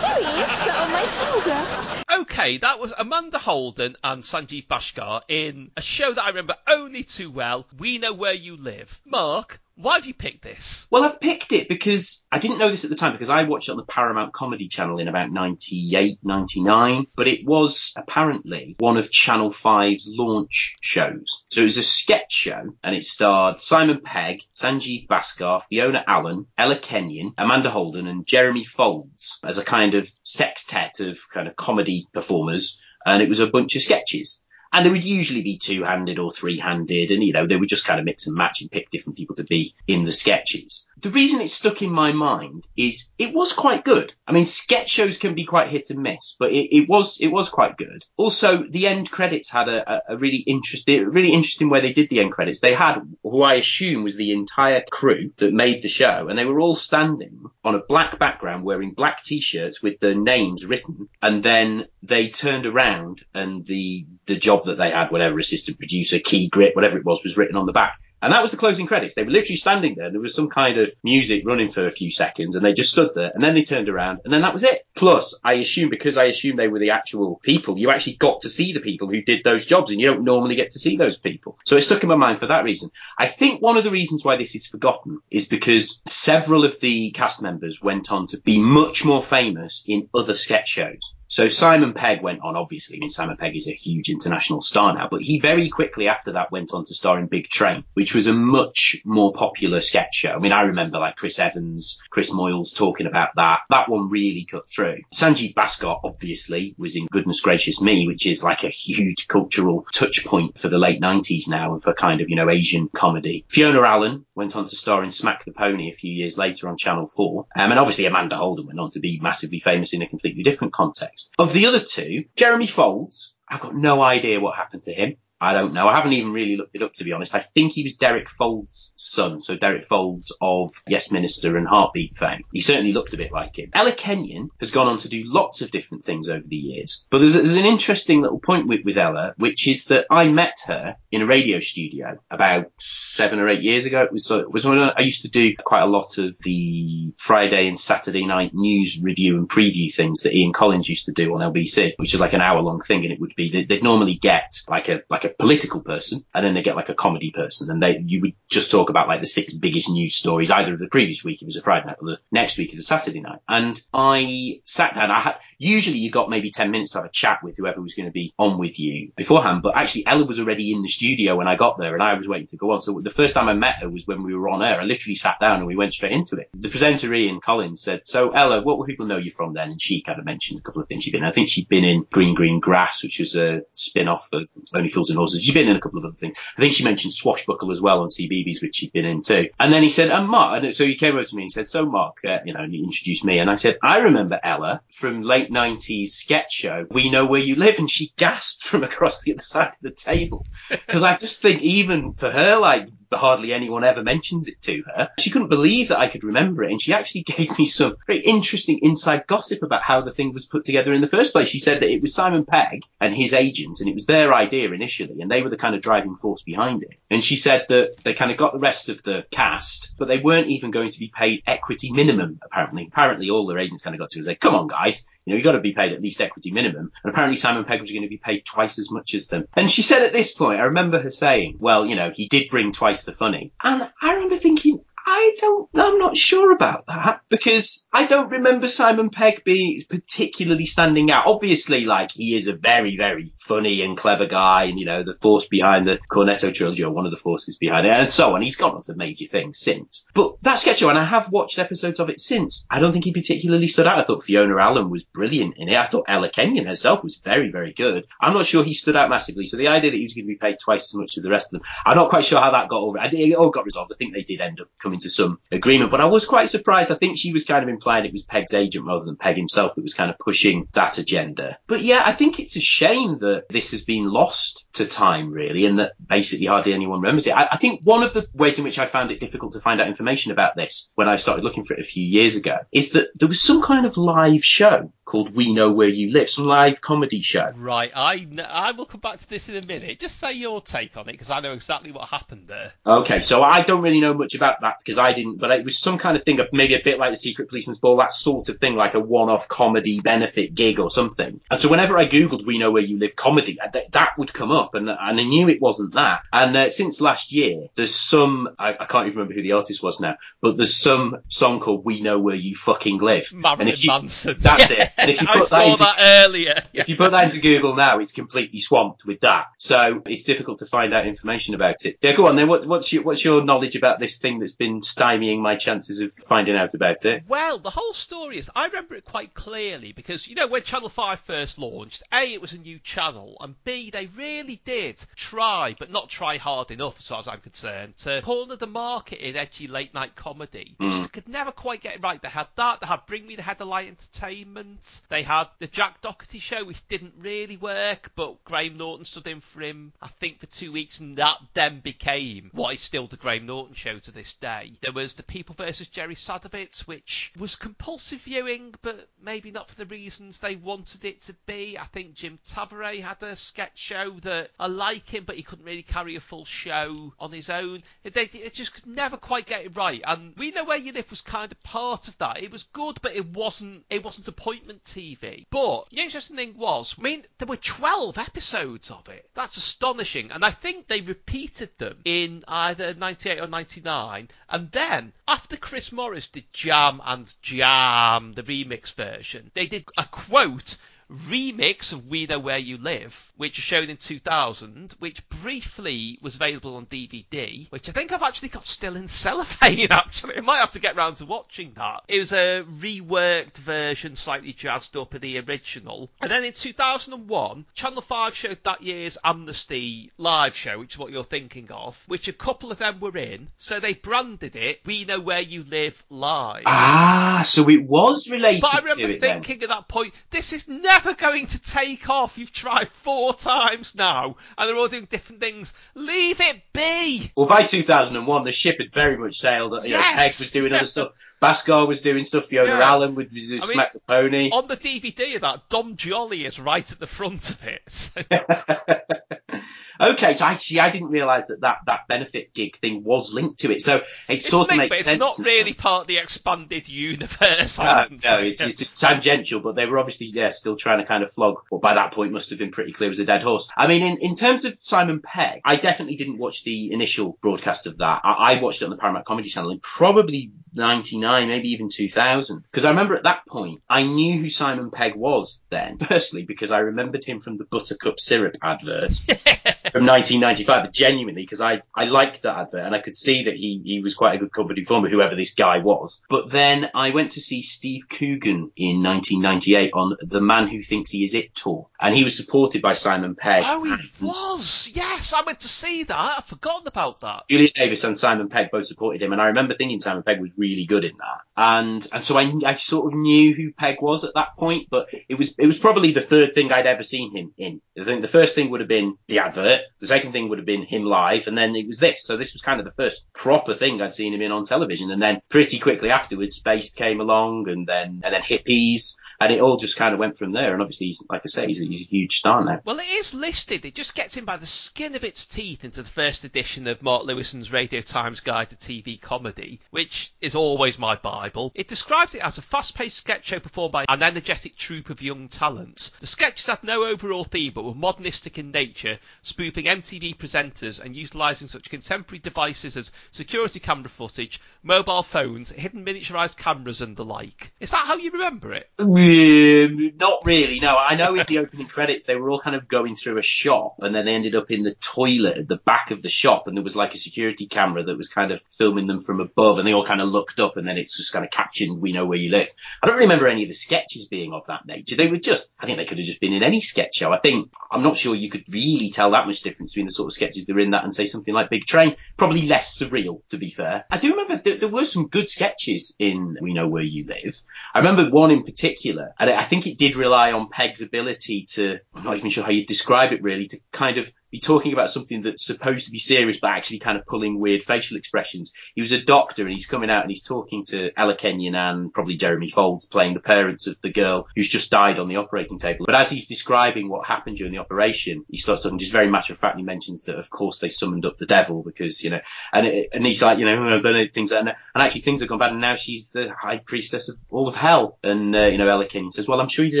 there 0.00 0.16
he 0.16 0.40
is, 0.40 0.48
sat 0.56 0.76
on 0.80 0.90
my 0.90 1.04
shoulder. 1.04 2.22
Okay, 2.22 2.56
that 2.56 2.80
was 2.80 2.94
Amanda 2.96 3.38
Holden 3.38 3.96
and 4.02 4.22
Sanjeev 4.22 4.68
Bhaskar 4.68 5.20
in 5.28 5.70
a 5.76 5.82
show 5.82 6.14
that 6.14 6.24
I 6.24 6.28
remember 6.28 6.56
only 6.66 7.02
too 7.02 7.30
well, 7.30 7.66
We 7.78 7.98
Know 7.98 8.14
Where 8.14 8.32
You 8.32 8.56
Live. 8.56 8.98
Mark, 9.04 9.60
why 9.82 9.96
have 9.96 10.06
you 10.06 10.14
picked 10.14 10.42
this? 10.42 10.86
Well, 10.90 11.02
I've 11.02 11.20
picked 11.20 11.50
it 11.52 11.68
because 11.68 12.24
I 12.30 12.38
didn't 12.38 12.58
know 12.58 12.70
this 12.70 12.84
at 12.84 12.90
the 12.90 12.96
time 12.96 13.12
because 13.12 13.30
I 13.30 13.42
watched 13.42 13.68
it 13.68 13.72
on 13.72 13.78
the 13.78 13.84
Paramount 13.84 14.32
Comedy 14.32 14.68
Channel 14.68 14.98
in 15.00 15.08
about 15.08 15.32
98, 15.32 16.18
99, 16.22 17.06
but 17.16 17.26
it 17.26 17.44
was 17.44 17.92
apparently 17.96 18.76
one 18.78 18.96
of 18.96 19.10
Channel 19.10 19.50
5's 19.50 20.08
launch 20.16 20.76
shows. 20.80 21.44
So 21.48 21.62
it 21.62 21.64
was 21.64 21.78
a 21.78 21.82
sketch 21.82 22.30
show 22.30 22.62
and 22.82 22.94
it 22.94 23.04
starred 23.04 23.58
Simon 23.58 24.00
Pegg, 24.02 24.42
Sanjeev 24.56 25.08
Bhaskar, 25.08 25.62
Fiona 25.64 26.04
Allen, 26.06 26.46
Ella 26.56 26.76
Kenyon, 26.76 27.34
Amanda 27.36 27.68
Holden 27.68 28.06
and 28.06 28.26
Jeremy 28.26 28.64
Fowlds 28.64 29.40
as 29.44 29.58
a 29.58 29.64
kind 29.64 29.94
of 29.94 30.08
sextet 30.22 31.00
of 31.00 31.18
kind 31.34 31.48
of 31.48 31.56
comedy 31.56 32.06
performers. 32.12 32.80
And 33.04 33.20
it 33.20 33.28
was 33.28 33.40
a 33.40 33.48
bunch 33.48 33.74
of 33.74 33.82
sketches. 33.82 34.44
And 34.72 34.86
they 34.86 34.90
would 34.90 35.04
usually 35.04 35.42
be 35.42 35.58
two-handed 35.58 36.18
or 36.18 36.30
three-handed, 36.30 37.10
and 37.10 37.22
you 37.22 37.32
know 37.32 37.46
they 37.46 37.56
would 37.56 37.68
just 37.68 37.84
kind 37.84 38.00
of 38.00 38.06
mix 38.06 38.26
and 38.26 38.36
match 38.36 38.62
and 38.62 38.70
pick 38.70 38.90
different 38.90 39.18
people 39.18 39.36
to 39.36 39.44
be 39.44 39.74
in 39.86 40.04
the 40.04 40.12
sketches. 40.12 40.88
The 41.00 41.10
reason 41.10 41.40
it 41.40 41.50
stuck 41.50 41.82
in 41.82 41.90
my 41.90 42.12
mind 42.12 42.66
is 42.76 43.12
it 43.18 43.34
was 43.34 43.52
quite 43.52 43.84
good. 43.84 44.14
I 44.26 44.32
mean, 44.32 44.46
sketch 44.46 44.88
shows 44.88 45.18
can 45.18 45.34
be 45.34 45.44
quite 45.44 45.68
hit 45.68 45.90
and 45.90 46.02
miss, 46.02 46.36
but 46.38 46.52
it, 46.52 46.74
it 46.74 46.88
was 46.88 47.18
it 47.20 47.28
was 47.28 47.48
quite 47.48 47.76
good. 47.76 48.04
Also, 48.16 48.62
the 48.62 48.86
end 48.86 49.10
credits 49.10 49.50
had 49.50 49.68
a, 49.68 49.94
a, 49.94 50.14
a 50.14 50.16
really 50.16 50.38
interesting, 50.38 51.04
really 51.04 51.32
interesting 51.32 51.68
way 51.68 51.80
they 51.80 51.92
did 51.92 52.08
the 52.08 52.20
end 52.20 52.32
credits. 52.32 52.60
They 52.60 52.74
had 52.74 53.00
who 53.22 53.42
I 53.42 53.54
assume 53.54 54.04
was 54.04 54.16
the 54.16 54.32
entire 54.32 54.82
crew 54.90 55.32
that 55.38 55.52
made 55.52 55.82
the 55.82 55.88
show, 55.88 56.28
and 56.28 56.38
they 56.38 56.44
were 56.44 56.60
all 56.60 56.76
standing 56.76 57.46
on 57.64 57.74
a 57.74 57.82
black 57.82 58.18
background 58.18 58.64
wearing 58.64 58.92
black 58.92 59.22
t-shirts 59.22 59.82
with 59.82 59.98
their 59.98 60.14
names 60.14 60.64
written, 60.64 61.08
and 61.20 61.42
then 61.42 61.86
they 62.02 62.28
turned 62.28 62.66
around 62.66 63.22
and 63.34 63.64
the 63.66 64.06
the 64.26 64.36
job 64.36 64.61
that 64.64 64.78
they 64.78 64.90
had, 64.90 65.10
whatever 65.10 65.38
assistant 65.38 65.78
producer, 65.78 66.18
key 66.18 66.48
grip, 66.48 66.74
whatever 66.74 66.98
it 66.98 67.04
was, 67.04 67.22
was 67.22 67.36
written 67.36 67.56
on 67.56 67.66
the 67.66 67.72
back. 67.72 67.98
And 68.22 68.32
that 68.32 68.40
was 68.40 68.52
the 68.52 68.56
closing 68.56 68.86
credits. 68.86 69.14
They 69.14 69.24
were 69.24 69.32
literally 69.32 69.56
standing 69.56 69.96
there. 69.96 70.08
There 70.08 70.20
was 70.20 70.34
some 70.34 70.48
kind 70.48 70.78
of 70.78 70.94
music 71.02 71.42
running 71.44 71.70
for 71.70 71.86
a 71.86 71.90
few 71.90 72.12
seconds 72.12 72.54
and 72.54 72.64
they 72.64 72.72
just 72.72 72.92
stood 72.92 73.14
there 73.14 73.32
and 73.34 73.42
then 73.42 73.54
they 73.54 73.64
turned 73.64 73.88
around 73.88 74.20
and 74.24 74.32
then 74.32 74.42
that 74.42 74.52
was 74.52 74.62
it. 74.62 74.84
Plus, 74.94 75.34
I 75.42 75.54
assume 75.54 75.90
because 75.90 76.16
I 76.16 76.26
assume 76.26 76.56
they 76.56 76.68
were 76.68 76.78
the 76.78 76.92
actual 76.92 77.40
people, 77.42 77.76
you 77.76 77.90
actually 77.90 78.14
got 78.14 78.42
to 78.42 78.48
see 78.48 78.72
the 78.72 78.80
people 78.80 79.08
who 79.08 79.22
did 79.22 79.42
those 79.42 79.66
jobs 79.66 79.90
and 79.90 80.00
you 80.00 80.06
don't 80.06 80.22
normally 80.22 80.54
get 80.54 80.70
to 80.70 80.78
see 80.78 80.96
those 80.96 81.18
people. 81.18 81.58
So 81.64 81.76
it 81.76 81.80
stuck 81.80 82.04
in 82.04 82.08
my 82.08 82.14
mind 82.14 82.38
for 82.38 82.46
that 82.46 82.62
reason. 82.62 82.90
I 83.18 83.26
think 83.26 83.60
one 83.60 83.76
of 83.76 83.82
the 83.82 83.90
reasons 83.90 84.24
why 84.24 84.36
this 84.36 84.54
is 84.54 84.68
forgotten 84.68 85.18
is 85.28 85.46
because 85.46 86.00
several 86.06 86.64
of 86.64 86.78
the 86.78 87.10
cast 87.10 87.42
members 87.42 87.82
went 87.82 88.12
on 88.12 88.28
to 88.28 88.38
be 88.38 88.60
much 88.60 89.04
more 89.04 89.22
famous 89.22 89.82
in 89.88 90.08
other 90.14 90.34
sketch 90.34 90.68
shows. 90.68 91.12
So 91.32 91.48
Simon 91.48 91.94
Pegg 91.94 92.20
went 92.20 92.42
on, 92.42 92.56
obviously, 92.56 92.98
I 92.98 93.00
mean, 93.00 93.08
Simon 93.08 93.38
Pegg 93.38 93.56
is 93.56 93.66
a 93.66 93.72
huge 93.72 94.10
international 94.10 94.60
star 94.60 94.92
now, 94.92 95.08
but 95.10 95.22
he 95.22 95.40
very 95.40 95.70
quickly 95.70 96.06
after 96.08 96.32
that 96.32 96.52
went 96.52 96.74
on 96.74 96.84
to 96.84 96.92
star 96.92 97.18
in 97.18 97.26
Big 97.26 97.48
Train, 97.48 97.84
which 97.94 98.14
was 98.14 98.26
a 98.26 98.34
much 98.34 98.98
more 99.06 99.32
popular 99.32 99.80
sketch 99.80 100.14
show. 100.14 100.32
I 100.32 100.38
mean, 100.40 100.52
I 100.52 100.64
remember 100.64 100.98
like 100.98 101.16
Chris 101.16 101.38
Evans, 101.38 101.98
Chris 102.10 102.30
Moyles 102.30 102.76
talking 102.76 103.06
about 103.06 103.30
that. 103.36 103.60
That 103.70 103.88
one 103.88 104.10
really 104.10 104.44
cut 104.44 104.68
through. 104.68 104.98
Sanjeev 105.10 105.54
Bhaskar, 105.54 106.00
obviously, 106.04 106.74
was 106.76 106.96
in 106.96 107.06
Goodness 107.06 107.40
Gracious 107.40 107.80
Me, 107.80 108.06
which 108.06 108.26
is 108.26 108.44
like 108.44 108.64
a 108.64 108.68
huge 108.68 109.26
cultural 109.26 109.86
touch 109.90 110.26
point 110.26 110.58
for 110.58 110.68
the 110.68 110.78
late 110.78 111.00
90s 111.00 111.48
now 111.48 111.72
and 111.72 111.82
for 111.82 111.94
kind 111.94 112.20
of, 112.20 112.28
you 112.28 112.36
know, 112.36 112.50
Asian 112.50 112.90
comedy. 112.90 113.46
Fiona 113.48 113.80
Allen 113.80 114.26
went 114.34 114.54
on 114.54 114.66
to 114.66 114.76
star 114.76 115.02
in 115.02 115.10
Smack 115.10 115.46
the 115.46 115.52
Pony 115.52 115.88
a 115.88 115.92
few 115.92 116.12
years 116.12 116.36
later 116.36 116.68
on 116.68 116.76
Channel 116.76 117.06
4. 117.06 117.46
Um, 117.56 117.70
and 117.70 117.80
obviously 117.80 118.04
Amanda 118.04 118.36
Holden 118.36 118.66
went 118.66 118.80
on 118.80 118.90
to 118.90 119.00
be 119.00 119.18
massively 119.18 119.60
famous 119.60 119.94
in 119.94 120.02
a 120.02 120.06
completely 120.06 120.42
different 120.42 120.74
context. 120.74 121.21
Of 121.38 121.52
the 121.52 121.66
other 121.66 121.80
two, 121.80 122.24
Jeremy 122.36 122.66
Fowlds, 122.66 123.34
I've 123.48 123.60
got 123.60 123.74
no 123.74 124.02
idea 124.02 124.40
what 124.40 124.56
happened 124.56 124.84
to 124.84 124.92
him. 124.92 125.16
I 125.42 125.54
don't 125.54 125.72
know. 125.72 125.88
I 125.88 125.96
haven't 125.96 126.12
even 126.12 126.32
really 126.32 126.56
looked 126.56 126.76
it 126.76 126.82
up 126.82 126.94
to 126.94 127.04
be 127.04 127.12
honest. 127.12 127.34
I 127.34 127.40
think 127.40 127.72
he 127.72 127.82
was 127.82 127.96
Derek 127.96 128.28
Fowlds' 128.28 128.94
son, 128.96 129.42
so 129.42 129.56
Derek 129.56 129.82
Fowlds 129.82 130.32
of 130.40 130.70
Yes 130.86 131.10
Minister 131.10 131.56
and 131.56 131.66
Heartbeat 131.66 132.16
fame. 132.16 132.42
He 132.52 132.60
certainly 132.60 132.92
looked 132.92 133.12
a 133.12 133.16
bit 133.16 133.32
like 133.32 133.58
him. 133.58 133.70
Ella 133.74 133.90
Kenyon 133.90 134.50
has 134.60 134.70
gone 134.70 134.86
on 134.86 134.98
to 134.98 135.08
do 135.08 135.24
lots 135.26 135.60
of 135.60 135.72
different 135.72 136.04
things 136.04 136.28
over 136.28 136.44
the 136.46 136.56
years, 136.56 137.04
but 137.10 137.18
there's, 137.18 137.34
there's 137.34 137.56
an 137.56 137.64
interesting 137.64 138.22
little 138.22 138.38
point 138.38 138.68
with, 138.68 138.84
with 138.84 138.96
Ella, 138.96 139.34
which 139.36 139.66
is 139.66 139.86
that 139.86 140.06
I 140.10 140.28
met 140.28 140.58
her 140.66 140.96
in 141.10 141.22
a 141.22 141.26
radio 141.26 141.58
studio 141.58 142.18
about 142.30 142.70
seven 142.78 143.40
or 143.40 143.48
eight 143.48 143.62
years 143.62 143.84
ago. 143.84 144.02
It 144.02 144.12
was, 144.12 144.30
it 144.30 144.50
was 144.50 144.64
when 144.64 144.78
I 144.78 145.00
used 145.00 145.22
to 145.22 145.28
do 145.28 145.56
quite 145.56 145.82
a 145.82 145.86
lot 145.86 146.18
of 146.18 146.38
the 146.38 147.12
Friday 147.16 147.66
and 147.66 147.76
Saturday 147.78 148.24
night 148.26 148.52
news 148.54 149.00
review 149.02 149.36
and 149.38 149.48
preview 149.48 149.92
things 149.92 150.20
that 150.20 150.34
Ian 150.34 150.52
Collins 150.52 150.88
used 150.88 151.06
to 151.06 151.12
do 151.12 151.34
on 151.34 151.52
LBC, 151.52 151.94
which 151.96 152.14
is 152.14 152.20
like 152.20 152.32
an 152.32 152.40
hour 152.40 152.62
long 152.62 152.80
thing, 152.80 153.02
and 153.02 153.12
it 153.12 153.18
would 153.18 153.34
be 153.34 153.50
they'd, 153.50 153.68
they'd 153.68 153.82
normally 153.82 154.14
get 154.14 154.52
like 154.68 154.88
a 154.88 155.02
like 155.10 155.24
a 155.24 155.31
political 155.38 155.80
person, 155.80 156.24
and 156.34 156.44
then 156.44 156.54
they 156.54 156.62
get 156.62 156.76
like 156.76 156.88
a 156.88 156.94
comedy 156.94 157.30
person, 157.30 157.70
and 157.70 157.82
they 157.82 157.98
you 157.98 158.20
would 158.20 158.34
just 158.48 158.70
talk 158.70 158.90
about 158.90 159.08
like 159.08 159.20
the 159.20 159.26
six 159.26 159.52
biggest 159.52 159.90
news 159.90 160.14
stories 160.14 160.50
either 160.50 160.72
of 160.72 160.78
the 160.78 160.88
previous 160.88 161.24
week, 161.24 161.42
it 161.42 161.46
was 161.46 161.56
a 161.56 161.62
Friday 161.62 161.86
night, 161.86 161.96
or 162.00 162.10
the 162.10 162.18
next 162.30 162.58
week, 162.58 162.72
it 162.72 162.76
was 162.76 162.84
a 162.84 162.88
Saturday 162.88 163.20
night. 163.20 163.40
And 163.48 163.80
I 163.92 164.60
sat 164.64 164.94
down. 164.94 165.10
I 165.10 165.20
had 165.20 165.36
usually 165.58 165.98
you 165.98 166.10
got 166.10 166.30
maybe 166.30 166.50
ten 166.50 166.70
minutes 166.70 166.92
to 166.92 166.98
have 166.98 167.06
a 167.06 167.10
chat 167.10 167.42
with 167.42 167.56
whoever 167.56 167.80
was 167.80 167.94
going 167.94 168.06
to 168.06 168.12
be 168.12 168.32
on 168.38 168.58
with 168.58 168.78
you 168.78 169.12
beforehand, 169.16 169.62
but 169.62 169.76
actually 169.76 170.06
Ella 170.06 170.24
was 170.24 170.40
already 170.40 170.72
in 170.72 170.82
the 170.82 170.88
studio 170.88 171.36
when 171.36 171.48
I 171.48 171.56
got 171.56 171.78
there, 171.78 171.94
and 171.94 172.02
I 172.02 172.14
was 172.14 172.28
waiting 172.28 172.48
to 172.48 172.56
go 172.56 172.72
on. 172.72 172.80
So 172.80 173.00
the 173.00 173.10
first 173.10 173.34
time 173.34 173.48
I 173.48 173.54
met 173.54 173.80
her 173.80 173.88
was 173.88 174.06
when 174.06 174.22
we 174.22 174.34
were 174.34 174.48
on 174.48 174.62
air. 174.62 174.80
I 174.80 174.84
literally 174.84 175.14
sat 175.14 175.40
down 175.40 175.58
and 175.58 175.66
we 175.66 175.76
went 175.76 175.92
straight 175.92 176.12
into 176.12 176.36
it. 176.36 176.50
The 176.54 176.68
presenter 176.68 177.12
Ian 177.12 177.40
Collins 177.40 177.80
said, 177.80 178.06
"So 178.06 178.30
Ella, 178.30 178.62
what 178.62 178.78
will 178.78 178.86
people 178.86 179.06
know 179.06 179.18
you 179.18 179.30
from 179.30 179.54
then?" 179.54 179.70
And 179.70 179.80
she 179.80 180.02
kind 180.02 180.18
of 180.18 180.24
mentioned 180.24 180.60
a 180.60 180.62
couple 180.62 180.82
of 180.82 180.88
things 180.88 181.04
she'd 181.04 181.12
been. 181.12 181.24
I 181.24 181.32
think 181.32 181.48
she'd 181.48 181.68
been 181.68 181.84
in 181.84 182.06
Green 182.10 182.34
Green 182.34 182.60
Grass, 182.60 183.02
which 183.02 183.18
was 183.18 183.36
a 183.36 183.62
spin-off 183.72 184.28
of 184.32 184.48
Only 184.74 184.88
Fools 184.88 185.10
and 185.10 185.18
She'd 185.26 185.54
been 185.54 185.68
in 185.68 185.76
a 185.76 185.80
couple 185.80 185.98
of 185.98 186.04
other 186.04 186.14
things. 186.14 186.36
I 186.56 186.60
think 186.60 186.72
she 186.72 186.84
mentioned 186.84 187.12
Swashbuckle 187.12 187.72
as 187.72 187.80
well 187.80 188.00
on 188.00 188.08
CBeebies, 188.08 188.62
which 188.62 188.76
she'd 188.76 188.92
been 188.92 189.04
in 189.04 189.22
too. 189.22 189.48
And 189.58 189.72
then 189.72 189.82
he 189.82 189.90
said, 189.90 190.10
and 190.10 190.28
Mark, 190.28 190.62
and 190.62 190.74
so 190.74 190.84
he 190.84 190.96
came 190.96 191.14
over 191.14 191.24
to 191.24 191.36
me 191.36 191.42
and 191.42 191.52
said, 191.52 191.68
so 191.68 191.86
Mark, 191.86 192.18
uh, 192.28 192.38
you 192.44 192.54
know, 192.54 192.60
and 192.60 192.72
he 192.72 192.82
introduced 192.82 193.24
me. 193.24 193.38
And 193.38 193.50
I 193.50 193.54
said, 193.56 193.78
I 193.82 194.00
remember 194.00 194.40
Ella 194.42 194.82
from 194.90 195.22
late 195.22 195.50
90s 195.50 196.08
sketch 196.08 196.52
show, 196.52 196.86
We 196.90 197.10
Know 197.10 197.26
Where 197.26 197.40
You 197.40 197.56
Live. 197.56 197.78
And 197.78 197.90
she 197.90 198.12
gasped 198.16 198.62
from 198.66 198.82
across 198.84 199.22
the 199.22 199.34
other 199.34 199.42
side 199.42 199.68
of 199.68 199.80
the 199.80 199.90
table. 199.90 200.46
Because 200.68 201.02
I 201.02 201.16
just 201.16 201.42
think 201.42 201.62
even 201.62 202.14
for 202.14 202.30
her, 202.30 202.56
like, 202.56 202.88
hardly 203.18 203.52
anyone 203.52 203.84
ever 203.84 204.02
mentions 204.02 204.48
it 204.48 204.60
to 204.62 204.82
her. 204.82 205.10
She 205.18 205.30
couldn't 205.30 205.48
believe 205.48 205.88
that 205.88 205.98
I 205.98 206.08
could 206.08 206.24
remember 206.24 206.64
it, 206.64 206.70
and 206.70 206.80
she 206.80 206.92
actually 206.92 207.22
gave 207.22 207.58
me 207.58 207.66
some 207.66 207.96
very 208.06 208.20
interesting 208.20 208.80
inside 208.82 209.26
gossip 209.26 209.62
about 209.62 209.82
how 209.82 210.00
the 210.00 210.10
thing 210.10 210.32
was 210.32 210.46
put 210.46 210.64
together 210.64 210.92
in 210.92 211.00
the 211.00 211.06
first 211.06 211.32
place. 211.32 211.48
She 211.48 211.58
said 211.58 211.80
that 211.80 211.90
it 211.90 212.02
was 212.02 212.14
Simon 212.14 212.44
Pegg 212.44 212.82
and 213.00 213.14
his 213.14 213.32
agent, 213.32 213.80
and 213.80 213.88
it 213.88 213.94
was 213.94 214.06
their 214.06 214.34
idea 214.34 214.70
initially, 214.70 215.20
and 215.20 215.30
they 215.30 215.42
were 215.42 215.50
the 215.50 215.56
kind 215.56 215.74
of 215.74 215.82
driving 215.82 216.16
force 216.16 216.42
behind 216.42 216.82
it. 216.82 216.96
And 217.10 217.22
she 217.22 217.36
said 217.36 217.66
that 217.68 218.02
they 218.02 218.14
kind 218.14 218.30
of 218.30 218.36
got 218.36 218.52
the 218.52 218.58
rest 218.58 218.88
of 218.88 219.02
the 219.02 219.24
cast, 219.30 219.94
but 219.98 220.08
they 220.08 220.18
weren't 220.18 220.48
even 220.48 220.70
going 220.70 220.90
to 220.90 220.98
be 220.98 221.08
paid 221.14 221.42
equity 221.46 221.92
minimum, 221.92 222.40
apparently. 222.42 222.88
Apparently 222.92 223.30
all 223.30 223.46
their 223.46 223.58
agents 223.58 223.82
kind 223.82 223.94
of 223.94 224.00
got 224.00 224.10
to 224.10 224.22
say, 224.22 224.34
come 224.34 224.54
on 224.54 224.68
guys, 224.68 225.06
you 225.24 225.32
know, 225.32 225.36
you've 225.36 225.44
got 225.44 225.52
to 225.52 225.60
be 225.60 225.72
paid 225.72 225.92
at 225.92 226.02
least 226.02 226.20
equity 226.20 226.50
minimum. 226.50 226.90
And 227.04 227.12
apparently 227.12 227.36
Simon 227.36 227.64
Pegg 227.64 227.80
was 227.80 227.90
going 227.90 228.02
to 228.02 228.08
be 228.08 228.18
paid 228.18 228.44
twice 228.44 228.78
as 228.78 228.90
much 228.90 229.14
as 229.14 229.28
them. 229.28 229.46
And 229.54 229.70
she 229.70 229.82
said 229.82 230.02
at 230.02 230.12
this 230.12 230.32
point, 230.32 230.60
I 230.60 230.64
remember 230.64 230.98
her 230.98 231.10
saying, 231.10 231.56
well, 231.58 231.86
you 231.86 231.94
know, 231.94 232.10
he 232.10 232.28
did 232.28 232.50
bring 232.50 232.72
twice 232.72 233.01
the 233.04 233.12
funny. 233.12 233.52
And 233.62 233.90
I 234.00 234.14
remember 234.14 234.36
thinking, 234.36 234.84
I 235.04 235.36
don't, 235.40 235.68
I'm 235.74 235.98
not 235.98 236.16
sure 236.16 236.52
about 236.52 236.86
that 236.86 237.22
because 237.28 237.86
I 237.92 238.06
don't 238.06 238.30
remember 238.30 238.68
Simon 238.68 239.10
Pegg 239.10 239.44
being 239.44 239.80
particularly 239.88 240.66
standing 240.66 241.10
out. 241.10 241.26
Obviously, 241.26 241.84
like 241.84 242.12
he 242.12 242.34
is 242.34 242.48
a 242.48 242.56
very, 242.56 242.96
very 242.96 243.32
funny 243.38 243.82
and 243.82 243.96
clever 243.96 244.26
guy 244.26 244.64
and, 244.64 244.78
you 244.78 244.86
know, 244.86 245.02
the 245.02 245.14
force 245.14 245.46
behind 245.46 245.86
the 245.86 245.98
Cornetto 246.10 246.52
trilogy 246.54 246.84
or 246.84 246.92
one 246.92 247.06
of 247.06 247.10
the 247.10 247.16
forces 247.16 247.56
behind 247.58 247.86
it 247.86 247.92
and 247.92 248.10
so 248.10 248.34
on. 248.34 248.42
He's 248.42 248.56
gone 248.56 248.74
on 248.74 248.82
to 248.82 248.94
major 248.94 249.26
things 249.26 249.58
since. 249.58 250.06
But 250.14 250.40
that 250.42 250.58
sketch 250.58 250.78
show, 250.78 250.88
and 250.88 250.98
I 250.98 251.04
have 251.04 251.30
watched 251.30 251.58
episodes 251.58 252.00
of 252.00 252.08
it 252.08 252.20
since, 252.20 252.64
I 252.70 252.80
don't 252.80 252.92
think 252.92 253.04
he 253.04 253.12
particularly 253.12 253.68
stood 253.68 253.86
out. 253.86 253.98
I 253.98 254.02
thought 254.02 254.22
Fiona 254.22 254.56
Allen 254.60 254.90
was 254.90 255.04
brilliant 255.04 255.54
in 255.56 255.68
it. 255.68 255.76
I 255.76 255.84
thought 255.84 256.04
Ella 256.08 256.30
Kenyon 256.30 256.66
herself 256.66 257.02
was 257.02 257.16
very, 257.16 257.50
very 257.50 257.72
good. 257.72 258.06
I'm 258.20 258.34
not 258.34 258.46
sure 258.46 258.62
he 258.62 258.74
stood 258.74 258.96
out 258.96 259.10
massively. 259.10 259.46
So 259.46 259.56
the 259.56 259.68
idea 259.68 259.90
that 259.90 259.96
he 259.96 260.02
was 260.02 260.14
going 260.14 260.26
to 260.26 260.32
be 260.32 260.36
paid 260.36 260.58
twice 260.62 260.84
as 260.84 260.94
much 260.94 261.16
as 261.16 261.22
the 261.22 261.30
rest 261.30 261.52
of 261.52 261.60
them, 261.60 261.68
I'm 261.84 261.96
not 261.96 262.10
quite 262.10 262.24
sure 262.24 262.40
how 262.40 262.52
that 262.52 262.68
got 262.68 262.82
over. 262.82 262.98
It 263.02 263.34
all 263.34 263.50
got 263.50 263.64
resolved. 263.64 263.92
I 263.92 263.96
think 263.96 264.14
they 264.14 264.22
did 264.22 264.40
end 264.40 264.60
up 264.60 264.68
coming 264.78 264.91
to 265.00 265.10
some 265.10 265.38
agreement, 265.50 265.90
but 265.90 266.00
I 266.00 266.06
was 266.06 266.26
quite 266.26 266.48
surprised. 266.48 266.90
I 266.90 266.94
think 266.94 267.18
she 267.18 267.32
was 267.32 267.44
kind 267.44 267.62
of 267.62 267.68
implying 267.68 268.04
it 268.04 268.12
was 268.12 268.22
Pegg's 268.22 268.54
agent 268.54 268.86
rather 268.86 269.04
than 269.04 269.16
Pegg 269.16 269.36
himself 269.36 269.74
that 269.74 269.82
was 269.82 269.94
kind 269.94 270.10
of 270.10 270.18
pushing 270.18 270.68
that 270.72 270.98
agenda. 270.98 271.58
But 271.66 271.82
yeah, 271.82 272.02
I 272.04 272.12
think 272.12 272.40
it's 272.40 272.56
a 272.56 272.60
shame 272.60 273.18
that 273.18 273.48
this 273.48 273.72
has 273.72 273.82
been 273.82 274.08
lost 274.08 274.66
to 274.74 274.86
time 274.86 275.30
really 275.30 275.66
and 275.66 275.78
that 275.78 275.92
basically 276.04 276.46
hardly 276.46 276.74
anyone 276.74 277.00
remembers 277.00 277.26
it. 277.26 277.36
I, 277.36 277.48
I 277.52 277.56
think 277.56 277.80
one 277.82 278.02
of 278.02 278.12
the 278.12 278.26
ways 278.32 278.58
in 278.58 278.64
which 278.64 278.78
I 278.78 278.86
found 278.86 279.10
it 279.10 279.20
difficult 279.20 279.52
to 279.52 279.60
find 279.60 279.80
out 279.80 279.88
information 279.88 280.32
about 280.32 280.56
this 280.56 280.92
when 280.94 281.08
I 281.08 281.16
started 281.16 281.44
looking 281.44 281.64
for 281.64 281.74
it 281.74 281.80
a 281.80 281.84
few 281.84 282.06
years 282.06 282.36
ago 282.36 282.58
is 282.70 282.92
that 282.92 283.08
there 283.14 283.28
was 283.28 283.40
some 283.40 283.62
kind 283.62 283.86
of 283.86 283.96
live 283.96 284.44
show 284.44 284.92
called 285.04 285.34
We 285.34 285.52
Know 285.52 285.72
Where 285.72 285.88
You 285.88 286.12
Live, 286.12 286.30
some 286.30 286.46
live 286.46 286.80
comedy 286.80 287.20
show. 287.20 287.52
Right, 287.56 287.90
I, 287.94 288.26
I 288.48 288.72
will 288.72 288.86
come 288.86 289.00
back 289.00 289.18
to 289.18 289.28
this 289.28 289.48
in 289.48 289.56
a 289.56 289.66
minute. 289.66 289.98
Just 289.98 290.18
say 290.18 290.32
your 290.32 290.60
take 290.60 290.96
on 290.96 291.08
it 291.08 291.12
because 291.12 291.30
I 291.30 291.40
know 291.40 291.52
exactly 291.52 291.92
what 291.92 292.08
happened 292.08 292.48
there. 292.48 292.72
Okay, 292.86 293.20
so 293.20 293.42
I 293.42 293.62
don't 293.62 293.82
really 293.82 294.00
know 294.00 294.14
much 294.14 294.34
about 294.34 294.60
that 294.60 294.78
because 294.78 294.98
I 294.98 295.12
didn't, 295.12 295.38
but 295.38 295.50
it 295.50 295.64
was 295.64 295.78
some 295.78 295.98
kind 295.98 296.16
of 296.16 296.24
thing, 296.24 296.40
maybe 296.52 296.74
a 296.74 296.82
bit 296.82 296.98
like 296.98 297.10
the 297.10 297.16
Secret 297.16 297.48
Policeman's 297.48 297.78
Ball, 297.78 297.96
that 297.96 298.12
sort 298.12 298.48
of 298.48 298.58
thing, 298.58 298.76
like 298.76 298.94
a 298.94 299.00
one-off 299.00 299.48
comedy 299.48 300.00
benefit 300.00 300.54
gig 300.54 300.78
or 300.78 300.90
something. 300.90 301.40
And 301.50 301.60
so 301.60 301.68
whenever 301.68 301.98
I 301.98 302.06
googled 302.06 302.46
"We 302.46 302.58
Know 302.58 302.70
Where 302.70 302.82
You 302.82 302.98
Live" 302.98 303.16
comedy, 303.16 303.58
that, 303.60 303.92
that 303.92 304.18
would 304.18 304.32
come 304.32 304.52
up, 304.52 304.74
and, 304.74 304.88
and 304.88 305.20
I 305.20 305.22
knew 305.22 305.48
it 305.48 305.60
wasn't 305.60 305.94
that. 305.94 306.22
And 306.32 306.56
uh, 306.56 306.70
since 306.70 307.00
last 307.00 307.32
year, 307.32 307.68
there's 307.74 307.94
some, 307.94 308.54
I, 308.58 308.70
I 308.70 308.84
can't 308.84 309.06
even 309.06 309.18
remember 309.18 309.34
who 309.34 309.42
the 309.42 309.52
artist 309.52 309.82
was 309.82 310.00
now, 310.00 310.16
but 310.40 310.56
there's 310.56 310.74
some 310.74 311.22
song 311.28 311.60
called 311.60 311.84
"We 311.84 312.00
Know 312.00 312.18
Where 312.18 312.36
You 312.36 312.54
Fucking 312.54 312.98
Live." 312.98 313.32
Marilyn 313.32 313.60
and 313.62 313.70
if 313.70 313.84
you, 313.84 313.90
Manson. 313.90 314.36
That's 314.38 314.70
it. 314.70 314.90
And 315.02 315.10
if 315.10 315.20
you 315.20 315.28
I 315.30 315.38
put 315.38 315.48
saw 315.48 315.58
that 315.58 315.66
into 315.66 315.78
that 315.78 315.96
earlier. 316.00 316.62
if 316.72 316.88
you 316.88 316.96
put 316.96 317.10
that 317.10 317.24
into 317.24 317.40
Google 317.40 317.74
now, 317.74 317.98
it's 317.98 318.12
completely 318.12 318.60
swamped 318.60 319.04
with 319.04 319.20
that. 319.20 319.46
So 319.58 320.02
it's 320.06 320.24
difficult 320.24 320.58
to 320.58 320.66
find 320.66 320.94
out 320.94 321.06
information 321.06 321.54
about 321.54 321.84
it. 321.84 321.98
Yeah, 322.00 322.12
go 322.12 322.26
on 322.26 322.36
then. 322.36 322.48
What, 322.48 322.66
what's 322.66 322.92
your 322.92 323.02
what's 323.02 323.24
your 323.24 323.44
knowledge 323.44 323.76
about 323.76 323.98
this 323.98 324.18
thing 324.18 324.38
that's 324.38 324.52
been 324.52 324.80
stymieing 324.80 325.40
my 325.40 325.56
chances 325.56 326.00
of 326.00 326.12
finding 326.12 326.56
out 326.56 326.74
about 326.74 327.04
it? 327.04 327.24
Well, 327.28 327.58
the 327.58 327.70
whole 327.70 327.92
story 327.92 328.38
is, 328.38 328.50
I 328.54 328.66
remember 328.66 328.94
it 328.94 329.04
quite 329.04 329.34
clearly 329.34 329.92
because, 329.92 330.26
you 330.26 330.34
know, 330.34 330.46
when 330.46 330.62
Channel 330.62 330.88
5 330.88 331.20
first 331.20 331.58
launched, 331.58 332.02
A, 332.12 332.32
it 332.32 332.40
was 332.40 332.52
a 332.52 332.58
new 332.58 332.78
channel, 332.78 333.36
and 333.40 333.54
B, 333.64 333.90
they 333.90 334.06
really 334.06 334.60
did 334.64 335.04
try, 335.16 335.74
but 335.78 335.90
not 335.90 336.08
try 336.08 336.36
hard 336.36 336.70
enough 336.70 336.98
as 336.98 337.08
far 337.08 337.20
as 337.20 337.28
I'm 337.28 337.40
concerned, 337.40 337.96
to 337.98 338.22
corner 338.22 338.56
the 338.56 338.66
market 338.66 339.18
in 339.18 339.36
edgy 339.36 339.66
late 339.66 339.94
night 339.94 340.14
comedy. 340.14 340.76
They 340.78 340.84
hmm. 340.86 340.90
just 340.90 341.12
could 341.12 341.28
never 341.28 341.52
quite 341.52 341.80
get 341.80 341.96
it 341.96 342.02
right. 342.02 342.20
They 342.20 342.28
had 342.28 342.48
that, 342.56 342.80
they 342.80 342.86
had 342.86 343.06
Bring 343.06 343.26
Me 343.26 343.36
the 343.36 343.42
Headlight 343.42 343.88
Entertainment, 343.88 344.81
they 345.08 345.22
had 345.22 345.48
the 345.58 345.66
Jack 345.66 346.02
Docherty 346.02 346.40
show, 346.40 346.64
which 346.64 346.86
didn't 346.88 347.14
really 347.18 347.56
work, 347.56 348.12
but 348.14 348.42
Graham 348.44 348.76
Norton 348.76 349.04
stood 349.04 349.26
in 349.26 349.40
for 349.40 349.60
him, 349.60 349.92
I 350.00 350.08
think, 350.08 350.40
for 350.40 350.46
two 350.46 350.72
weeks, 350.72 351.00
and 351.00 351.16
that 351.18 351.38
then 351.54 351.80
became 351.80 352.50
what 352.52 352.74
is 352.74 352.80
still 352.80 353.06
the 353.06 353.16
Graham 353.16 353.46
Norton 353.46 353.74
show 353.74 353.98
to 353.98 354.10
this 354.10 354.34
day. 354.34 354.72
There 354.80 354.92
was 354.92 355.14
The 355.14 355.22
People 355.22 355.54
versus 355.54 355.88
Jerry 355.88 356.14
Sadowitz, 356.14 356.86
which 356.86 357.32
was 357.38 357.56
compulsive 357.56 358.20
viewing, 358.20 358.74
but 358.82 359.08
maybe 359.20 359.50
not 359.50 359.68
for 359.68 359.76
the 359.76 359.86
reasons 359.86 360.38
they 360.38 360.56
wanted 360.56 361.04
it 361.04 361.22
to 361.22 361.34
be. 361.46 361.78
I 361.78 361.84
think 361.84 362.14
Jim 362.14 362.38
Tavares 362.48 363.02
had 363.02 363.22
a 363.22 363.36
sketch 363.36 363.78
show 363.78 364.10
that 364.22 364.50
I 364.58 364.66
like 364.66 365.08
him, 365.08 365.24
but 365.24 365.36
he 365.36 365.42
couldn't 365.42 365.64
really 365.64 365.82
carry 365.82 366.16
a 366.16 366.20
full 366.20 366.44
show 366.44 367.12
on 367.18 367.32
his 367.32 367.50
own. 367.50 367.82
It, 368.04 368.14
they, 368.14 368.26
just 368.26 368.74
could 368.74 368.86
never 368.86 369.16
quite 369.16 369.46
get 369.46 369.64
it 369.64 369.76
right. 369.76 370.02
And 370.06 370.36
We 370.36 370.50
Know 370.50 370.64
Where 370.64 370.78
You 370.78 370.92
Live 370.92 371.10
was 371.10 371.20
kind 371.20 371.50
of 371.50 371.62
part 371.62 372.08
of 372.08 372.16
that. 372.18 372.42
It 372.42 372.50
was 372.50 372.64
good, 372.64 372.98
but 373.02 373.14
it 373.14 373.26
wasn't. 373.26 373.84
It 373.90 374.04
wasn't 374.04 374.28
appointment 374.28 374.71
TV. 374.80 375.46
But 375.50 375.88
the 375.90 376.00
interesting 376.00 376.36
thing 376.36 376.56
was, 376.56 376.94
I 376.98 377.02
mean, 377.02 377.24
there 377.38 377.46
were 377.46 377.56
12 377.56 378.18
episodes 378.18 378.90
of 378.90 379.08
it. 379.08 379.28
That's 379.34 379.56
astonishing, 379.56 380.30
and 380.30 380.44
I 380.44 380.50
think 380.50 380.86
they 380.86 381.00
repeated 381.00 381.70
them 381.78 381.98
in 382.04 382.44
either 382.48 382.94
98 382.94 383.40
or 383.40 383.46
99. 383.46 384.28
And 384.48 384.72
then 384.72 385.12
after 385.28 385.56
Chris 385.56 385.92
Morris 385.92 386.26
did 386.26 386.52
Jam 386.52 387.00
and 387.04 387.34
Jam, 387.42 388.32
the 388.34 388.42
remix 388.42 388.94
version, 388.94 389.50
they 389.54 389.66
did 389.66 389.84
a 389.96 390.04
quote 390.04 390.76
remix 391.12 391.92
of 391.92 392.06
We 392.08 392.26
Know 392.26 392.38
Where 392.38 392.58
You 392.58 392.78
Live, 392.78 393.32
which 393.36 393.56
was 393.58 393.64
shown 393.64 393.90
in 393.90 393.96
2000, 393.96 394.94
which 394.98 395.26
briefly 395.28 396.18
was 396.22 396.34
available 396.36 396.76
on 396.76 396.86
DVD, 396.86 397.70
which 397.70 397.88
I 397.88 397.92
think 397.92 398.12
I've 398.12 398.22
actually 398.22 398.48
got 398.48 398.66
still 398.66 398.96
in 398.96 399.08
cellophane, 399.10 399.88
actually. 399.90 400.38
I 400.38 400.40
might 400.40 400.58
have 400.58 400.72
to 400.72 400.78
get 400.80 400.96
round 400.96 401.16
to 401.18 401.26
watching 401.26 401.72
that. 401.76 402.02
It 402.08 402.18
was 402.20 402.32
a 402.32 402.64
reworked 402.68 403.58
version, 403.58 404.16
slightly 404.16 404.52
jazzed 404.52 404.96
up 404.96 405.14
of 405.14 405.20
the 405.20 405.38
original. 405.40 406.10
And 406.20 406.30
then 406.30 406.44
in 406.44 406.52
2001, 406.52 407.66
Channel 407.74 408.02
5 408.02 408.34
showed 408.34 408.58
that 408.64 408.82
year's 408.82 409.18
Amnesty 409.24 410.10
live 410.18 410.56
show, 410.56 410.78
which 410.78 410.94
is 410.94 410.98
what 410.98 411.12
you're 411.12 411.24
thinking 411.24 411.70
of, 411.70 412.02
which 412.06 412.28
a 412.28 412.32
couple 412.32 412.70
of 412.72 412.78
them 412.78 413.00
were 413.00 413.16
in, 413.16 413.48
so 413.58 413.80
they 413.80 413.94
branded 413.94 414.56
it 414.56 414.80
We 414.84 415.04
Know 415.04 415.20
Where 415.20 415.40
You 415.40 415.62
Live 415.64 416.02
Live. 416.08 416.62
Ah, 416.66 417.42
so 417.44 417.68
it 417.68 417.82
was 417.82 418.28
related 418.30 418.60
But 418.62 418.74
I 418.74 418.78
remember 418.78 419.10
it 419.10 419.20
then. 419.20 419.42
thinking 419.42 419.62
at 419.62 419.68
that 419.68 419.88
point, 419.88 420.14
this 420.30 420.52
is 420.52 420.68
never 420.68 421.01
going 421.14 421.46
to 421.46 421.58
take 421.58 422.08
off. 422.08 422.38
You've 422.38 422.52
tried 422.52 422.88
four 422.88 423.34
times 423.34 423.94
now, 423.94 424.36
and 424.56 424.68
they're 424.68 424.76
all 424.76 424.88
doing 424.88 425.06
different 425.10 425.40
things. 425.40 425.74
Leave 425.94 426.40
it 426.40 426.62
be. 426.72 427.32
Well, 427.36 427.46
by 427.46 427.64
2001, 427.64 428.44
the 428.44 428.52
ship 428.52 428.78
had 428.78 428.92
very 428.92 429.16
much 429.16 429.40
sailed. 429.40 429.72
You 429.72 429.90
know, 429.90 429.98
Yes! 429.98 430.16
Pegg 430.16 430.40
was 430.40 430.50
doing 430.50 430.72
other 430.72 430.86
stuff. 430.86 431.12
Bhaskar 431.42 431.86
was 431.88 432.00
doing 432.00 432.24
stuff. 432.24 432.46
Fiona 432.46 432.68
Yeah. 432.68 432.82
Allen 432.88 433.14
would 433.16 433.30
doing 433.30 433.50
I 433.50 433.66
mean, 433.66 433.74
Smack 433.74 433.92
the 433.92 434.00
Pony. 434.00 434.50
On 434.50 434.68
the 434.68 434.76
DVD 434.76 435.34
of 435.36 435.42
that, 435.42 435.68
Dom 435.68 435.96
Jolly 435.96 436.46
is 436.46 436.60
right 436.60 436.90
at 436.90 436.98
the 437.00 437.06
front 437.06 437.50
of 437.50 437.58
it. 437.64 438.10
okay, 440.00 440.34
so 440.34 440.44
I 440.44 440.54
see. 440.54 440.78
I 440.80 440.90
didn't 440.90 441.08
realise 441.08 441.46
that, 441.46 441.60
that 441.60 441.78
that 441.86 442.08
benefit 442.08 442.54
gig 442.54 442.76
thing 442.76 443.04
was 443.04 443.32
linked 443.32 443.60
to 443.60 443.72
it. 443.72 443.82
So 443.82 443.96
it 443.96 444.04
it's 444.28 444.48
sort 444.48 444.70
of 444.70 444.76
linked, 444.76 444.80
makes 444.80 444.90
but 444.90 444.98
it's 445.00 445.08
sense. 445.08 445.38
not 445.38 445.46
really 445.46 445.74
part 445.74 446.02
of 446.02 446.06
the 446.08 446.18
expanded 446.18 446.88
universe. 446.88 447.78
Uh, 447.78 448.06
no, 448.24 448.38
it's, 448.38 448.60
it's, 448.60 448.82
it's 448.82 449.00
tangential, 449.00 449.60
but 449.60 449.74
they 449.74 449.86
were 449.86 449.98
obviously 449.98 450.26
yeah 450.26 450.50
still 450.50 450.76
trying 450.76 450.98
to 450.98 451.04
kind 451.04 451.22
of 451.22 451.30
flog 451.30 451.56
what 451.68 451.82
by 451.82 451.94
that 451.94 452.12
point 452.12 452.32
must 452.32 452.50
have 452.50 452.58
been 452.58 452.70
pretty 452.70 452.92
clear 452.92 453.10
as 453.10 453.18
a 453.18 453.24
dead 453.24 453.42
horse. 453.42 453.68
I 453.76 453.86
mean, 453.86 454.02
in, 454.02 454.18
in 454.18 454.34
terms 454.34 454.64
of 454.64 454.74
Simon 454.78 455.20
Pegg, 455.20 455.60
I 455.64 455.76
definitely 455.76 456.16
didn't 456.16 456.38
watch 456.38 456.64
the 456.64 456.92
initial 456.92 457.38
broadcast 457.40 457.86
of 457.86 457.98
that. 457.98 458.20
I, 458.24 458.54
I 458.54 458.60
watched 458.60 458.82
it 458.82 458.86
on 458.86 458.90
the 458.90 458.96
Paramount 458.96 459.26
Comedy 459.26 459.48
Channel 459.48 459.70
in 459.70 459.80
probably 459.80 460.52
99, 460.74 461.48
maybe 461.48 461.68
even 461.68 461.88
2000. 461.88 462.62
Because 462.62 462.84
I 462.84 462.90
remember 462.90 463.16
at 463.16 463.24
that 463.24 463.46
point, 463.46 463.82
I 463.88 464.04
knew 464.04 464.40
who 464.40 464.48
Simon 464.48 464.90
Pegg 464.90 465.14
was 465.14 465.64
then. 465.70 465.98
Firstly, 466.12 466.44
because 466.44 466.70
I 466.70 466.80
remembered 466.80 467.24
him 467.24 467.40
from 467.40 467.56
the 467.56 467.64
Buttercup 467.64 468.20
syrup 468.20 468.56
advert. 468.62 469.12
from 469.92 470.06
1995, 470.06 470.82
but 470.84 470.92
genuinely, 470.92 471.42
because 471.42 471.60
I, 471.60 471.82
I 471.94 472.04
liked 472.04 472.42
that 472.42 472.58
advert 472.58 472.84
and 472.84 472.94
I 472.94 473.00
could 473.00 473.16
see 473.16 473.44
that 473.44 473.56
he, 473.56 473.80
he 473.84 474.00
was 474.00 474.14
quite 474.14 474.34
a 474.34 474.38
good 474.38 474.52
company 474.52 474.82
performer, 474.82 475.08
whoever 475.08 475.34
this 475.34 475.54
guy 475.54 475.78
was. 475.78 476.22
But 476.28 476.50
then 476.50 476.90
I 476.94 477.10
went 477.10 477.32
to 477.32 477.40
see 477.40 477.62
Steve 477.62 478.08
Coogan 478.08 478.70
in 478.76 479.02
1998 479.02 479.92
on 479.94 480.16
the 480.20 480.40
Man 480.40 480.68
Who 480.68 480.82
Thinks 480.82 481.10
He 481.10 481.24
Is 481.24 481.34
It 481.34 481.54
tour. 481.54 481.88
And 482.00 482.14
he 482.14 482.24
was 482.24 482.36
supported 482.36 482.82
by 482.82 482.94
Simon 482.94 483.34
Pegg. 483.34 483.64
Oh, 483.66 483.84
he 483.84 484.10
was. 484.20 484.88
Yes, 484.92 485.32
I 485.32 485.42
went 485.42 485.60
to 485.60 485.68
see 485.68 486.02
that. 486.04 486.18
I've 486.38 486.44
forgotten 486.44 486.88
about 486.88 487.20
that. 487.20 487.44
Julia 487.48 487.70
Davis 487.74 488.02
and 488.04 488.18
Simon 488.18 488.48
Pegg 488.48 488.70
both 488.70 488.86
supported 488.86 489.22
him, 489.22 489.32
and 489.32 489.40
I 489.40 489.46
remember 489.46 489.74
thinking 489.74 490.00
Simon 490.00 490.22
Pegg 490.22 490.40
was 490.40 490.58
really 490.58 490.84
good 490.84 491.04
in 491.04 491.16
that. 491.18 491.40
And 491.56 492.06
and 492.12 492.24
so 492.24 492.36
I, 492.36 492.52
I 492.64 492.74
sort 492.74 493.12
of 493.12 493.18
knew 493.18 493.54
who 493.54 493.72
Pegg 493.72 494.00
was 494.00 494.24
at 494.24 494.34
that 494.34 494.56
point, 494.56 494.88
but 494.90 495.08
it 495.28 495.36
was 495.36 495.54
it 495.58 495.66
was 495.66 495.78
probably 495.78 496.12
the 496.12 496.20
third 496.20 496.54
thing 496.54 496.72
I'd 496.72 496.86
ever 496.86 497.02
seen 497.02 497.36
him 497.36 497.52
in. 497.56 497.80
I 498.00 498.04
think 498.04 498.22
the 498.22 498.28
first 498.28 498.54
thing 498.54 498.70
would 498.70 498.80
have 498.80 498.88
been 498.88 499.16
the 499.28 499.40
advert, 499.52 499.82
the 500.00 500.06
second 500.06 500.32
thing 500.32 500.48
would 500.48 500.58
have 500.58 500.66
been 500.66 500.82
him 500.82 501.04
live, 501.04 501.46
and 501.46 501.56
then 501.56 501.76
it 501.76 501.86
was 501.86 501.98
this. 501.98 502.24
So 502.24 502.36
this 502.36 502.52
was 502.52 502.62
kind 502.62 502.80
of 502.80 502.84
the 502.84 502.92
first 502.92 503.30
proper 503.32 503.74
thing 503.74 504.00
I'd 504.00 504.12
seen 504.12 504.34
him 504.34 504.42
in 504.42 504.52
on 504.52 504.64
television. 504.64 505.10
And 505.10 505.22
then 505.22 505.40
pretty 505.48 505.78
quickly 505.78 506.10
afterwards, 506.10 506.56
Spaced 506.56 506.96
came 506.96 507.20
along, 507.20 507.68
and 507.68 507.86
then 507.86 508.22
and 508.24 508.34
then 508.34 508.42
Hippies. 508.42 509.16
And 509.42 509.52
it 509.52 509.60
all 509.60 509.76
just 509.76 509.96
kind 509.96 510.14
of 510.14 510.20
went 510.20 510.36
from 510.36 510.52
there. 510.52 510.72
And 510.72 510.80
obviously, 510.80 511.06
he's, 511.06 511.26
like 511.28 511.42
I 511.44 511.48
say, 511.48 511.66
he's, 511.66 511.80
he's 511.80 512.02
a 512.02 512.04
huge 512.04 512.36
star 512.38 512.64
now. 512.64 512.80
Well, 512.84 513.00
it 513.00 513.08
is 513.08 513.34
listed. 513.34 513.84
It 513.84 513.96
just 513.96 514.14
gets 514.14 514.36
in 514.36 514.44
by 514.44 514.56
the 514.56 514.66
skin 514.66 515.16
of 515.16 515.24
its 515.24 515.46
teeth 515.46 515.82
into 515.82 516.04
the 516.04 516.08
first 516.08 516.44
edition 516.44 516.86
of 516.86 517.02
Mark 517.02 517.24
Lewisohn's 517.24 517.72
Radio 517.72 518.02
Times 518.02 518.38
Guide 518.38 518.70
to 518.70 518.76
TV 518.76 519.20
Comedy, 519.20 519.80
which 519.90 520.32
is 520.40 520.54
always 520.54 520.96
my 520.96 521.16
Bible. 521.16 521.72
It 521.74 521.88
describes 521.88 522.36
it 522.36 522.44
as 522.44 522.58
a 522.58 522.62
fast-paced 522.62 523.16
sketch 523.16 523.46
show 523.46 523.58
performed 523.58 523.90
by 523.90 524.04
an 524.08 524.22
energetic 524.22 524.76
troupe 524.76 525.10
of 525.10 525.20
young 525.20 525.48
talents. 525.48 526.12
The 526.20 526.28
sketches 526.28 526.66
had 526.66 526.84
no 526.84 527.04
overall 527.04 527.42
theme, 527.42 527.72
but 527.72 527.82
were 527.82 527.94
modernistic 527.96 528.58
in 528.58 528.70
nature, 528.70 529.18
spoofing 529.42 529.86
MTV 529.86 530.36
presenters 530.36 531.00
and 531.00 531.16
utilising 531.16 531.66
such 531.66 531.90
contemporary 531.90 532.38
devices 532.38 532.96
as 532.96 533.10
security 533.32 533.80
camera 533.80 534.08
footage, 534.08 534.60
mobile 534.84 535.24
phones, 535.24 535.70
hidden 535.70 536.04
miniaturised 536.04 536.56
cameras, 536.56 537.02
and 537.02 537.16
the 537.16 537.24
like. 537.24 537.72
Is 537.80 537.90
that 537.90 538.06
how 538.06 538.16
you 538.16 538.30
remember 538.30 538.72
it? 538.72 538.88
Um, 539.32 540.12
not 540.18 540.44
really. 540.44 540.80
No, 540.80 540.96
I 540.96 541.14
know 541.14 541.34
in 541.34 541.44
the 541.46 541.58
opening 541.58 541.86
credits 541.86 542.24
they 542.24 542.36
were 542.36 542.50
all 542.50 542.60
kind 542.60 542.76
of 542.76 542.88
going 542.88 543.16
through 543.16 543.38
a 543.38 543.42
shop, 543.42 543.96
and 544.00 544.14
then 544.14 544.26
they 544.26 544.34
ended 544.34 544.54
up 544.54 544.70
in 544.70 544.82
the 544.82 544.94
toilet 544.94 545.58
at 545.58 545.68
the 545.68 545.76
back 545.76 546.10
of 546.10 546.22
the 546.22 546.28
shop, 546.28 546.66
and 546.66 546.76
there 546.76 546.84
was 546.84 546.96
like 546.96 547.14
a 547.14 547.18
security 547.18 547.66
camera 547.66 548.02
that 548.02 548.16
was 548.16 548.28
kind 548.28 548.52
of 548.52 548.62
filming 548.70 549.06
them 549.06 549.20
from 549.20 549.40
above, 549.40 549.78
and 549.78 549.86
they 549.86 549.92
all 549.92 550.04
kind 550.04 550.20
of 550.20 550.28
looked 550.28 550.60
up, 550.60 550.76
and 550.76 550.86
then 550.86 550.98
it's 550.98 551.16
just 551.16 551.32
kind 551.32 551.44
of 551.44 551.50
captioned 551.50 552.00
"We 552.00 552.12
know 552.12 552.26
where 552.26 552.38
you 552.38 552.50
live." 552.50 552.68
I 553.02 553.06
don't 553.06 553.18
remember 553.18 553.48
any 553.48 553.62
of 553.62 553.68
the 553.68 553.74
sketches 553.74 554.26
being 554.26 554.52
of 554.52 554.66
that 554.66 554.86
nature. 554.86 555.16
They 555.16 555.28
were 555.28 555.38
just, 555.38 555.74
I 555.78 555.86
think 555.86 555.98
they 555.98 556.04
could 556.04 556.18
have 556.18 556.26
just 556.26 556.40
been 556.40 556.52
in 556.52 556.62
any 556.62 556.80
sketch 556.80 557.16
show. 557.16 557.32
I 557.32 557.38
think 557.38 557.70
I'm 557.90 558.02
not 558.02 558.16
sure 558.16 558.34
you 558.34 558.50
could 558.50 558.64
really 558.68 559.10
tell 559.10 559.30
that 559.30 559.46
much 559.46 559.62
difference 559.62 559.92
between 559.92 560.06
the 560.06 560.12
sort 560.12 560.26
of 560.26 560.32
sketches 560.32 560.66
that 560.66 560.74
were 560.74 560.80
in 560.80 560.90
that 560.90 561.04
and 561.04 561.14
say 561.14 561.26
something 561.26 561.54
like 561.54 561.70
Big 561.70 561.84
Train. 561.86 562.16
Probably 562.36 562.62
less 562.62 562.98
surreal, 562.98 563.42
to 563.48 563.58
be 563.58 563.70
fair. 563.70 564.04
I 564.10 564.18
do 564.18 564.30
remember 564.30 564.56
that 564.56 564.80
there 564.80 564.88
were 564.88 565.04
some 565.04 565.28
good 565.28 565.48
sketches 565.48 566.16
in 566.18 566.56
We 566.60 566.74
Know 566.74 566.88
Where 566.88 567.02
You 567.02 567.26
Live. 567.26 567.60
I 567.94 567.98
remember 567.98 568.30
one 568.30 568.50
in 568.50 568.64
particular, 568.64 569.21
and 569.38 569.50
I 569.50 569.62
think 569.64 569.86
it 569.86 569.98
did 569.98 570.16
rely 570.16 570.52
on 570.52 570.68
Pegg's 570.68 571.02
ability 571.02 571.66
to, 571.70 571.98
I'm 572.14 572.24
not 572.24 572.36
even 572.36 572.50
sure 572.50 572.64
how 572.64 572.70
you 572.70 572.86
describe 572.86 573.32
it 573.32 573.42
really, 573.42 573.66
to 573.66 573.78
kind 573.90 574.18
of 574.18 574.32
be 574.52 574.60
talking 574.60 574.92
about 574.92 575.10
something 575.10 575.40
that's 575.40 575.64
supposed 575.64 576.04
to 576.04 576.12
be 576.12 576.18
serious, 576.18 576.60
but 576.60 576.70
actually 576.70 576.98
kind 576.98 577.18
of 577.18 577.24
pulling 577.24 577.58
weird 577.58 577.82
facial 577.82 578.18
expressions. 578.18 578.74
He 578.94 579.00
was 579.00 579.10
a 579.12 579.22
doctor 579.22 579.62
and 579.62 579.72
he's 579.72 579.86
coming 579.86 580.10
out 580.10 580.22
and 580.22 580.30
he's 580.30 580.42
talking 580.42 580.84
to 580.88 581.10
Ella 581.18 581.34
Kenyon 581.34 581.74
and 581.74 582.12
probably 582.12 582.36
Jeremy 582.36 582.68
Fowlds 582.68 583.06
playing 583.06 583.32
the 583.32 583.40
parents 583.40 583.86
of 583.86 583.98
the 584.02 584.12
girl 584.12 584.46
who's 584.54 584.68
just 584.68 584.90
died 584.90 585.18
on 585.18 585.28
the 585.28 585.36
operating 585.36 585.78
table. 585.78 586.04
But 586.04 586.16
as 586.16 586.28
he's 586.28 586.46
describing 586.46 587.08
what 587.08 587.26
happened 587.26 587.56
during 587.56 587.72
the 587.72 587.78
operation, 587.78 588.44
he 588.46 588.58
starts 588.58 588.82
talking 588.82 588.98
just 588.98 589.10
very 589.10 589.30
matter 589.30 589.54
of 589.54 589.58
factly 589.58 589.82
mentions 589.84 590.24
that 590.24 590.38
of 590.38 590.50
course 590.50 590.80
they 590.80 590.88
summoned 590.88 591.24
up 591.24 591.38
the 591.38 591.46
devil 591.46 591.82
because, 591.82 592.22
you 592.22 592.28
know, 592.28 592.40
and, 592.74 592.86
it, 592.86 593.08
and 593.14 593.24
he's 593.24 593.40
like, 593.40 593.58
you 593.58 593.64
know, 593.64 593.82
I 593.82 594.00
don't 594.00 594.12
know, 594.12 594.26
things 594.32 594.52
like 594.52 594.66
that. 594.66 594.76
And 594.94 595.02
actually 595.02 595.22
things 595.22 595.40
have 595.40 595.48
gone 595.48 595.60
bad 595.60 595.72
and 595.72 595.80
now 595.80 595.94
she's 595.94 596.30
the 596.32 596.50
high 596.54 596.76
priestess 596.76 597.30
of 597.30 597.36
all 597.48 597.68
of 597.68 597.74
hell. 597.74 598.18
And, 598.22 598.54
uh, 598.54 598.66
you 598.66 598.76
know, 598.76 598.86
Ella 598.86 599.06
Kenyon 599.06 599.32
says, 599.32 599.48
well, 599.48 599.62
I'm 599.62 599.68
sure 599.68 599.86
you 599.86 599.90
did 599.90 600.00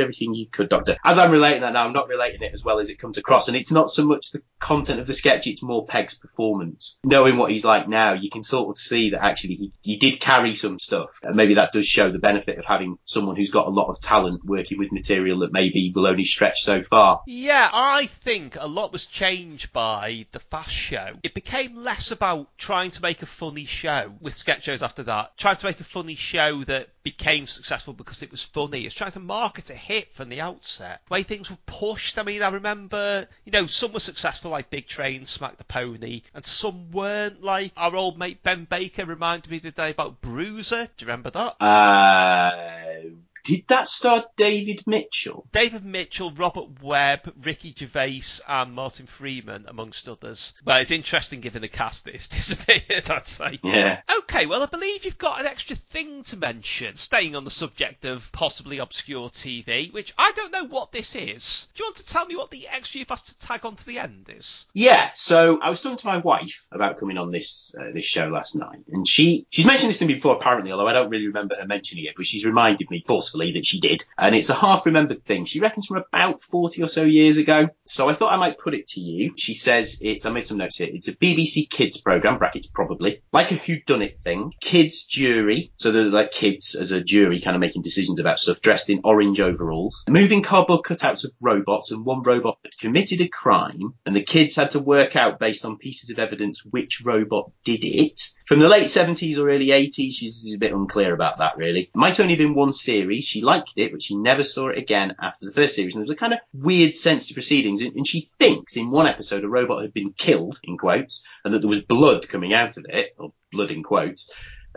everything 0.00 0.34
you 0.34 0.46
could, 0.46 0.68
doctor. 0.68 0.98
As 1.02 1.16
I'm 1.16 1.30
relating 1.30 1.62
that 1.62 1.72
now, 1.72 1.86
I'm 1.86 1.94
not 1.94 2.08
relating 2.08 2.42
it 2.42 2.52
as 2.52 2.62
well 2.62 2.80
as 2.80 2.90
it 2.90 2.98
comes 2.98 3.16
across. 3.16 3.48
And 3.48 3.56
it's 3.56 3.72
not 3.72 3.88
so 3.88 4.04
much 4.04 4.32
the 4.32 4.41
content 4.62 5.00
of 5.00 5.06
the 5.06 5.12
sketch, 5.12 5.46
it's 5.46 5.62
more 5.62 5.84
Pegg's 5.84 6.14
performance. 6.14 6.98
Knowing 7.04 7.36
what 7.36 7.50
he's 7.50 7.64
like 7.64 7.88
now, 7.88 8.14
you 8.14 8.30
can 8.30 8.42
sort 8.42 8.70
of 8.70 8.80
see 8.80 9.10
that 9.10 9.22
actually 9.22 9.54
he, 9.54 9.72
he 9.82 9.96
did 9.96 10.20
carry 10.20 10.54
some 10.54 10.78
stuff. 10.78 11.18
And 11.22 11.36
maybe 11.36 11.54
that 11.54 11.72
does 11.72 11.86
show 11.86 12.10
the 12.10 12.18
benefit 12.18 12.58
of 12.58 12.64
having 12.64 12.96
someone 13.04 13.36
who's 13.36 13.50
got 13.50 13.66
a 13.66 13.70
lot 13.70 13.88
of 13.88 14.00
talent 14.00 14.44
working 14.44 14.78
with 14.78 14.92
material 14.92 15.40
that 15.40 15.52
maybe 15.52 15.92
will 15.94 16.06
only 16.06 16.24
stretch 16.24 16.62
so 16.62 16.80
far. 16.80 17.22
Yeah, 17.26 17.68
I 17.72 18.06
think 18.06 18.56
a 18.58 18.68
lot 18.68 18.92
was 18.92 19.04
changed 19.04 19.72
by 19.72 20.26
the 20.32 20.40
Fast 20.40 20.70
Show. 20.70 21.16
It 21.22 21.34
became 21.34 21.76
less 21.76 22.12
about 22.12 22.56
trying 22.56 22.92
to 22.92 23.02
make 23.02 23.22
a 23.22 23.26
funny 23.26 23.64
show 23.64 24.12
with 24.20 24.36
sketch 24.36 24.64
shows 24.64 24.82
after 24.82 25.02
that, 25.04 25.36
trying 25.36 25.56
to 25.56 25.66
make 25.66 25.80
a 25.80 25.84
funny 25.84 26.14
show 26.14 26.62
that 26.64 26.88
became 27.02 27.48
successful 27.48 27.92
because 27.92 28.22
it 28.22 28.30
was 28.30 28.42
funny. 28.42 28.82
It's 28.84 28.94
trying 28.94 29.10
to 29.10 29.20
market 29.20 29.70
a 29.70 29.74
hit 29.74 30.14
from 30.14 30.28
the 30.28 30.40
outset. 30.40 31.00
The 31.08 31.14
way 31.14 31.24
things 31.24 31.50
were 31.50 31.58
pushed, 31.66 32.16
I 32.16 32.22
mean, 32.22 32.42
I 32.44 32.50
remember, 32.50 33.26
you 33.44 33.50
know, 33.50 33.66
some 33.66 33.92
were 33.92 33.98
successful 33.98 34.31
like 34.44 34.70
Big 34.70 34.86
Train, 34.86 35.26
Smack 35.26 35.56
the 35.58 35.64
Pony, 35.64 36.22
and 36.34 36.44
some 36.44 36.90
weren't 36.90 37.42
like 37.42 37.72
our 37.76 37.94
old 37.94 38.18
mate 38.18 38.42
Ben 38.42 38.64
Baker 38.64 39.04
reminded 39.04 39.50
me 39.50 39.58
the 39.58 39.70
day 39.70 39.90
about 39.90 40.20
Bruiser. 40.20 40.88
Do 40.96 41.04
you 41.04 41.06
remember 41.06 41.30
that? 41.30 41.56
Uh, 41.62 43.10
did 43.44 43.66
that 43.68 43.88
star 43.88 44.26
David 44.36 44.84
Mitchell? 44.86 45.46
David 45.52 45.84
Mitchell, 45.84 46.30
Robert 46.32 46.82
Webb, 46.82 47.32
Ricky 47.42 47.74
Gervais, 47.76 48.40
and 48.46 48.72
Martin 48.72 49.06
Freeman, 49.06 49.64
amongst 49.68 50.08
others. 50.08 50.54
Well, 50.64 50.78
it's 50.78 50.90
interesting 50.90 51.40
given 51.40 51.62
the 51.62 51.68
cast 51.68 52.04
that 52.04 52.14
has 52.14 52.28
disappeared, 52.28 53.10
I'd 53.10 53.26
say. 53.26 53.58
Yeah. 53.62 54.00
Okay, 54.18 54.46
well, 54.46 54.62
I 54.62 54.66
believe 54.66 55.04
you've 55.04 55.18
got 55.18 55.40
an 55.40 55.46
extra 55.46 55.76
thing 55.76 56.22
to 56.24 56.36
mention, 56.36 56.96
staying 56.96 57.34
on 57.34 57.44
the 57.44 57.50
subject 57.50 58.04
of 58.04 58.30
possibly 58.32 58.78
obscure 58.78 59.28
TV, 59.28 59.92
which 59.92 60.12
I 60.16 60.32
don't 60.32 60.52
know 60.52 60.66
what 60.66 60.92
this 60.92 61.14
is. 61.14 61.66
Do 61.74 61.82
you 61.82 61.86
want 61.86 61.96
to 61.96 62.06
tell 62.06 62.26
me 62.26 62.36
what 62.36 62.50
the 62.50 62.68
extra 62.68 63.00
you've 63.00 63.08
had 63.08 63.24
to 63.24 63.38
tag 63.38 63.64
on 63.66 63.76
to 63.76 63.86
the 63.86 63.98
end 63.98 64.30
is? 64.34 64.66
Yeah, 64.72 65.10
so 65.14 65.60
I 65.60 65.68
was 65.68 65.80
talking 65.80 65.98
to 65.98 66.06
my 66.06 66.18
wife 66.18 66.66
about 66.70 66.98
coming 66.98 67.18
on 67.18 67.30
this 67.30 67.74
uh, 67.78 67.90
this 67.92 68.04
show 68.04 68.28
last 68.28 68.54
night, 68.54 68.84
and 68.92 69.06
she 69.06 69.46
she's 69.50 69.66
mentioned 69.66 69.90
this 69.90 69.98
to 69.98 70.04
me 70.04 70.14
before, 70.14 70.36
apparently, 70.36 70.72
although 70.72 70.88
I 70.88 70.92
don't 70.92 71.10
really 71.10 71.26
remember 71.26 71.56
her 71.56 71.66
mentioning 71.66 72.04
it, 72.04 72.14
but 72.16 72.26
she's 72.26 72.44
reminded 72.44 72.90
me 72.90 73.02
forcefully 73.32 73.52
that 73.52 73.66
she 73.66 73.80
did, 73.80 74.04
and 74.18 74.34
it's 74.34 74.50
a 74.50 74.54
half 74.54 74.86
remembered 74.86 75.22
thing. 75.22 75.44
She 75.44 75.60
reckons 75.60 75.86
from 75.86 75.98
about 75.98 76.42
forty 76.42 76.82
or 76.82 76.88
so 76.88 77.04
years 77.04 77.36
ago. 77.36 77.68
So 77.84 78.08
I 78.08 78.14
thought 78.14 78.32
I 78.32 78.36
might 78.36 78.58
put 78.58 78.74
it 78.74 78.86
to 78.88 79.00
you. 79.00 79.34
She 79.36 79.54
says 79.54 79.98
it's 80.02 80.26
I 80.26 80.30
made 80.30 80.46
some 80.46 80.58
notes 80.58 80.76
here. 80.76 80.88
It's 80.92 81.08
a 81.08 81.16
BBC 81.16 81.68
Kids 81.68 81.96
program, 81.96 82.38
brackets 82.38 82.66
probably 82.66 83.22
like 83.32 83.50
a 83.50 83.54
Who 83.54 83.76
Done 83.86 84.02
It 84.02 84.20
thing. 84.20 84.52
Kids 84.60 85.04
jury, 85.04 85.72
so 85.76 85.90
they're 85.92 86.04
like 86.04 86.32
kids 86.32 86.74
as 86.74 86.92
a 86.92 87.02
jury, 87.02 87.40
kind 87.40 87.56
of 87.56 87.60
making 87.60 87.82
decisions 87.82 88.20
about 88.20 88.38
stuff, 88.38 88.60
dressed 88.60 88.90
in 88.90 89.00
orange 89.04 89.40
overalls, 89.40 90.04
moving 90.08 90.42
cardboard 90.42 90.82
cutouts 90.82 91.24
of 91.24 91.32
robots, 91.40 91.90
and 91.90 92.04
one 92.04 92.22
robot 92.22 92.58
had 92.62 92.76
committed 92.78 93.20
a 93.20 93.28
crime, 93.28 93.94
and 94.04 94.14
the 94.14 94.22
kids 94.22 94.56
had 94.56 94.72
to 94.72 94.78
work 94.78 95.16
out 95.16 95.38
based 95.38 95.64
on 95.64 95.78
pieces 95.78 96.10
of 96.10 96.18
evidence 96.18 96.64
which 96.64 97.02
robot 97.04 97.50
did 97.64 97.84
it. 97.84 98.20
From 98.52 98.60
the 98.60 98.68
late 98.68 98.84
70s 98.84 99.38
or 99.38 99.48
early 99.48 99.68
80s, 99.68 100.12
she's 100.12 100.52
a 100.54 100.58
bit 100.58 100.74
unclear 100.74 101.14
about 101.14 101.38
that 101.38 101.56
really. 101.56 101.84
It 101.84 101.96
might 101.96 102.20
only 102.20 102.34
have 102.34 102.38
been 102.38 102.54
one 102.54 102.74
series. 102.74 103.24
She 103.24 103.40
liked 103.40 103.72
it, 103.76 103.92
but 103.92 104.02
she 104.02 104.14
never 104.14 104.44
saw 104.44 104.68
it 104.68 104.76
again 104.76 105.16
after 105.18 105.46
the 105.46 105.52
first 105.52 105.74
series. 105.74 105.94
And 105.94 106.00
there 106.00 106.02
was 106.02 106.10
a 106.10 106.16
kind 106.16 106.34
of 106.34 106.40
weird 106.52 106.94
sense 106.94 107.28
to 107.28 107.32
proceedings. 107.32 107.80
And 107.80 108.06
she 108.06 108.28
thinks 108.38 108.76
in 108.76 108.90
one 108.90 109.06
episode 109.06 109.44
a 109.44 109.48
robot 109.48 109.80
had 109.80 109.94
been 109.94 110.12
killed, 110.12 110.60
in 110.64 110.76
quotes, 110.76 111.24
and 111.46 111.54
that 111.54 111.60
there 111.60 111.70
was 111.70 111.80
blood 111.80 112.28
coming 112.28 112.52
out 112.52 112.76
of 112.76 112.84
it, 112.90 113.14
or 113.16 113.32
blood 113.50 113.70
in 113.70 113.82
quotes. 113.82 114.30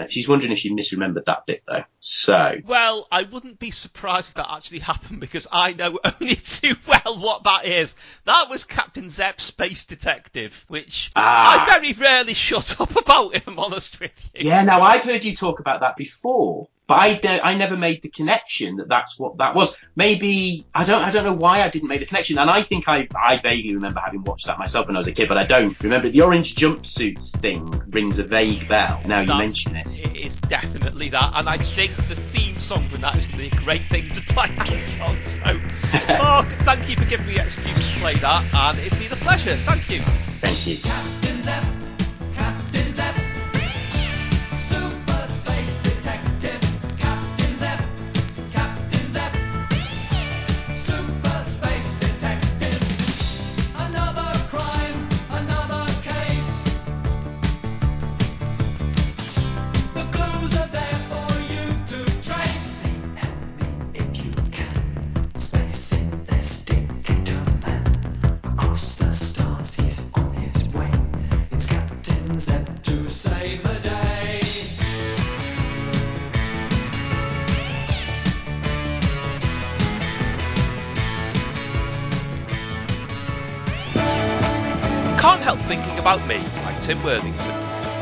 She's 0.10 0.28
wondering 0.28 0.52
if 0.52 0.58
she 0.58 0.74
misremembered 0.74 1.26
that 1.26 1.46
bit 1.46 1.64
though. 1.68 1.84
So, 2.00 2.58
Well, 2.66 3.08
I 3.12 3.24
wouldn't 3.24 3.60
be 3.60 3.72
surprised 3.72 4.30
if 4.30 4.34
that 4.36 4.52
actually 4.52 4.80
happened 4.80 5.20
because 5.22 5.48
I 5.52 5.74
know 5.74 6.00
only 6.22 6.36
too 6.36 6.76
well 6.86 7.18
what 7.18 7.44
that 7.44 7.66
is. 7.66 7.96
That 8.26 8.50
was 8.50 8.64
Captain 8.66 9.10
Zep, 9.10 9.40
Space 9.40 9.86
Detective, 9.86 10.66
which 10.68 11.12
Ah. 11.16 11.66
I 11.66 11.80
very 11.80 11.94
rarely 11.94 12.34
shut 12.34 12.80
up 12.82 12.96
about, 12.98 13.36
if 13.36 13.48
I'm 13.48 13.58
honest 13.60 14.00
with 14.00 14.12
you. 14.34 14.50
yeah, 14.50 14.64
now 14.64 14.82
I've 14.82 15.04
heard 15.04 15.24
you 15.24 15.36
talk 15.36 15.60
about 15.60 15.80
that 15.80 15.96
before, 15.96 16.68
but 16.88 16.96
I, 16.96 17.14
de- 17.16 17.44
I 17.46 17.56
never 17.56 17.76
made 17.78 18.02
the 18.04 18.10
connection 18.10 18.78
that 18.78 18.88
that's 18.90 19.18
what 19.18 19.38
that 19.38 19.56
was. 19.56 19.76
Maybe 19.96 20.66
I 20.74 20.84
don't 20.86 21.02
I 21.04 21.12
don't 21.12 21.24
know 21.24 21.34
why 21.34 21.62
I 21.64 21.70
didn't 21.70 21.88
make 21.88 22.00
the 22.00 22.06
connection, 22.06 22.38
and 22.38 22.50
I 22.50 22.62
think 22.62 22.88
I 22.88 23.08
I 23.16 23.38
vaguely 23.38 23.74
remember 23.76 24.00
having 24.00 24.24
watched 24.24 24.46
that 24.48 24.60
myself 24.60 24.88
when 24.88 24.96
I 24.96 25.00
was 25.00 25.08
a 25.08 25.12
kid, 25.12 25.28
but 25.28 25.38
I 25.38 25.46
don't 25.46 25.78
remember 25.82 26.10
the 26.10 26.22
orange 26.22 26.56
jumpsuits 26.56 27.32
thing 27.40 27.66
rings 27.90 28.20
a 28.20 28.24
vague 28.24 28.68
bell. 28.68 29.02
Now 29.06 29.22
you 29.22 29.28
That's- 29.28 29.40
mention 29.40 29.76
it. 29.78 29.88
It 29.88 30.16
is 30.26 30.36
definitely 30.42 31.10
that, 31.10 31.32
and 31.36 31.50
I 31.50 31.58
think 31.58 31.96
the 32.08 32.16
theme 32.16 32.60
song 32.60 32.88
from 32.90 33.02
that 33.02 33.16
is 33.16 33.26
going 33.26 33.50
to 33.50 33.50
be 33.50 33.58
a 33.58 33.62
great 33.62 33.84
thing 33.86 34.10
to 34.10 34.22
play 34.22 34.46
it 34.50 35.02
on. 35.02 35.22
So, 35.24 35.60
Mark, 36.18 36.48
thank 36.66 36.90
you 36.90 36.96
for 36.96 37.06
giving 37.10 37.26
me 37.28 37.34
the 37.36 37.42
excuse 37.44 37.94
to 37.94 38.00
play 38.00 38.16
that, 38.16 38.44
and 38.54 38.78
it's 38.80 38.98
been 39.02 39.12
a 39.12 39.22
pleasure. 39.24 39.54
Thank 39.56 39.90
you. 39.90 40.00
Thank 40.42 40.68
you. 40.68 40.78
Captain 40.84 41.42
Zep, 41.42 41.64
Captain 42.36 42.92
Zep, 42.94 43.16
Super 44.58 45.28
Space 45.28 45.82
save 73.08 73.62
the 73.64 73.80
day. 73.80 74.40
Can't 85.20 85.42
Help 85.42 85.60
Thinking 85.60 85.98
About 86.00 86.26
Me 86.28 86.38
by 86.64 86.78
Tim 86.82 87.04
Worthington. 87.04 87.52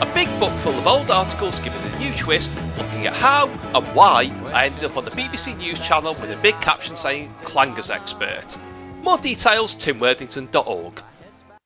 A 0.02 0.12
big 0.14 0.28
book 0.39 0.52
full 0.60 0.74
of 0.74 0.88
old 0.88 1.10
articles 1.10 1.60
giving 1.62 1.82
a 1.82 2.00
new 2.00 2.14
twist, 2.14 2.52
looking 2.78 3.08
at 3.08 3.14
how 3.14 3.48
and 3.48 3.86
why 3.96 4.32
I 4.54 4.66
ended 4.66 4.84
up 4.84 4.98
on 4.98 5.06
the 5.06 5.12
BBC 5.12 5.58
News 5.58 5.80
channel 5.80 6.14
with 6.14 6.38
a 6.38 6.41
big 6.41 6.60
caption 6.62 6.96
saying 6.96 7.34
Clangers 7.39 7.89
expert. 7.89 8.58
More 9.02 9.18
details 9.18 9.76
timworthington.org. 9.76 11.04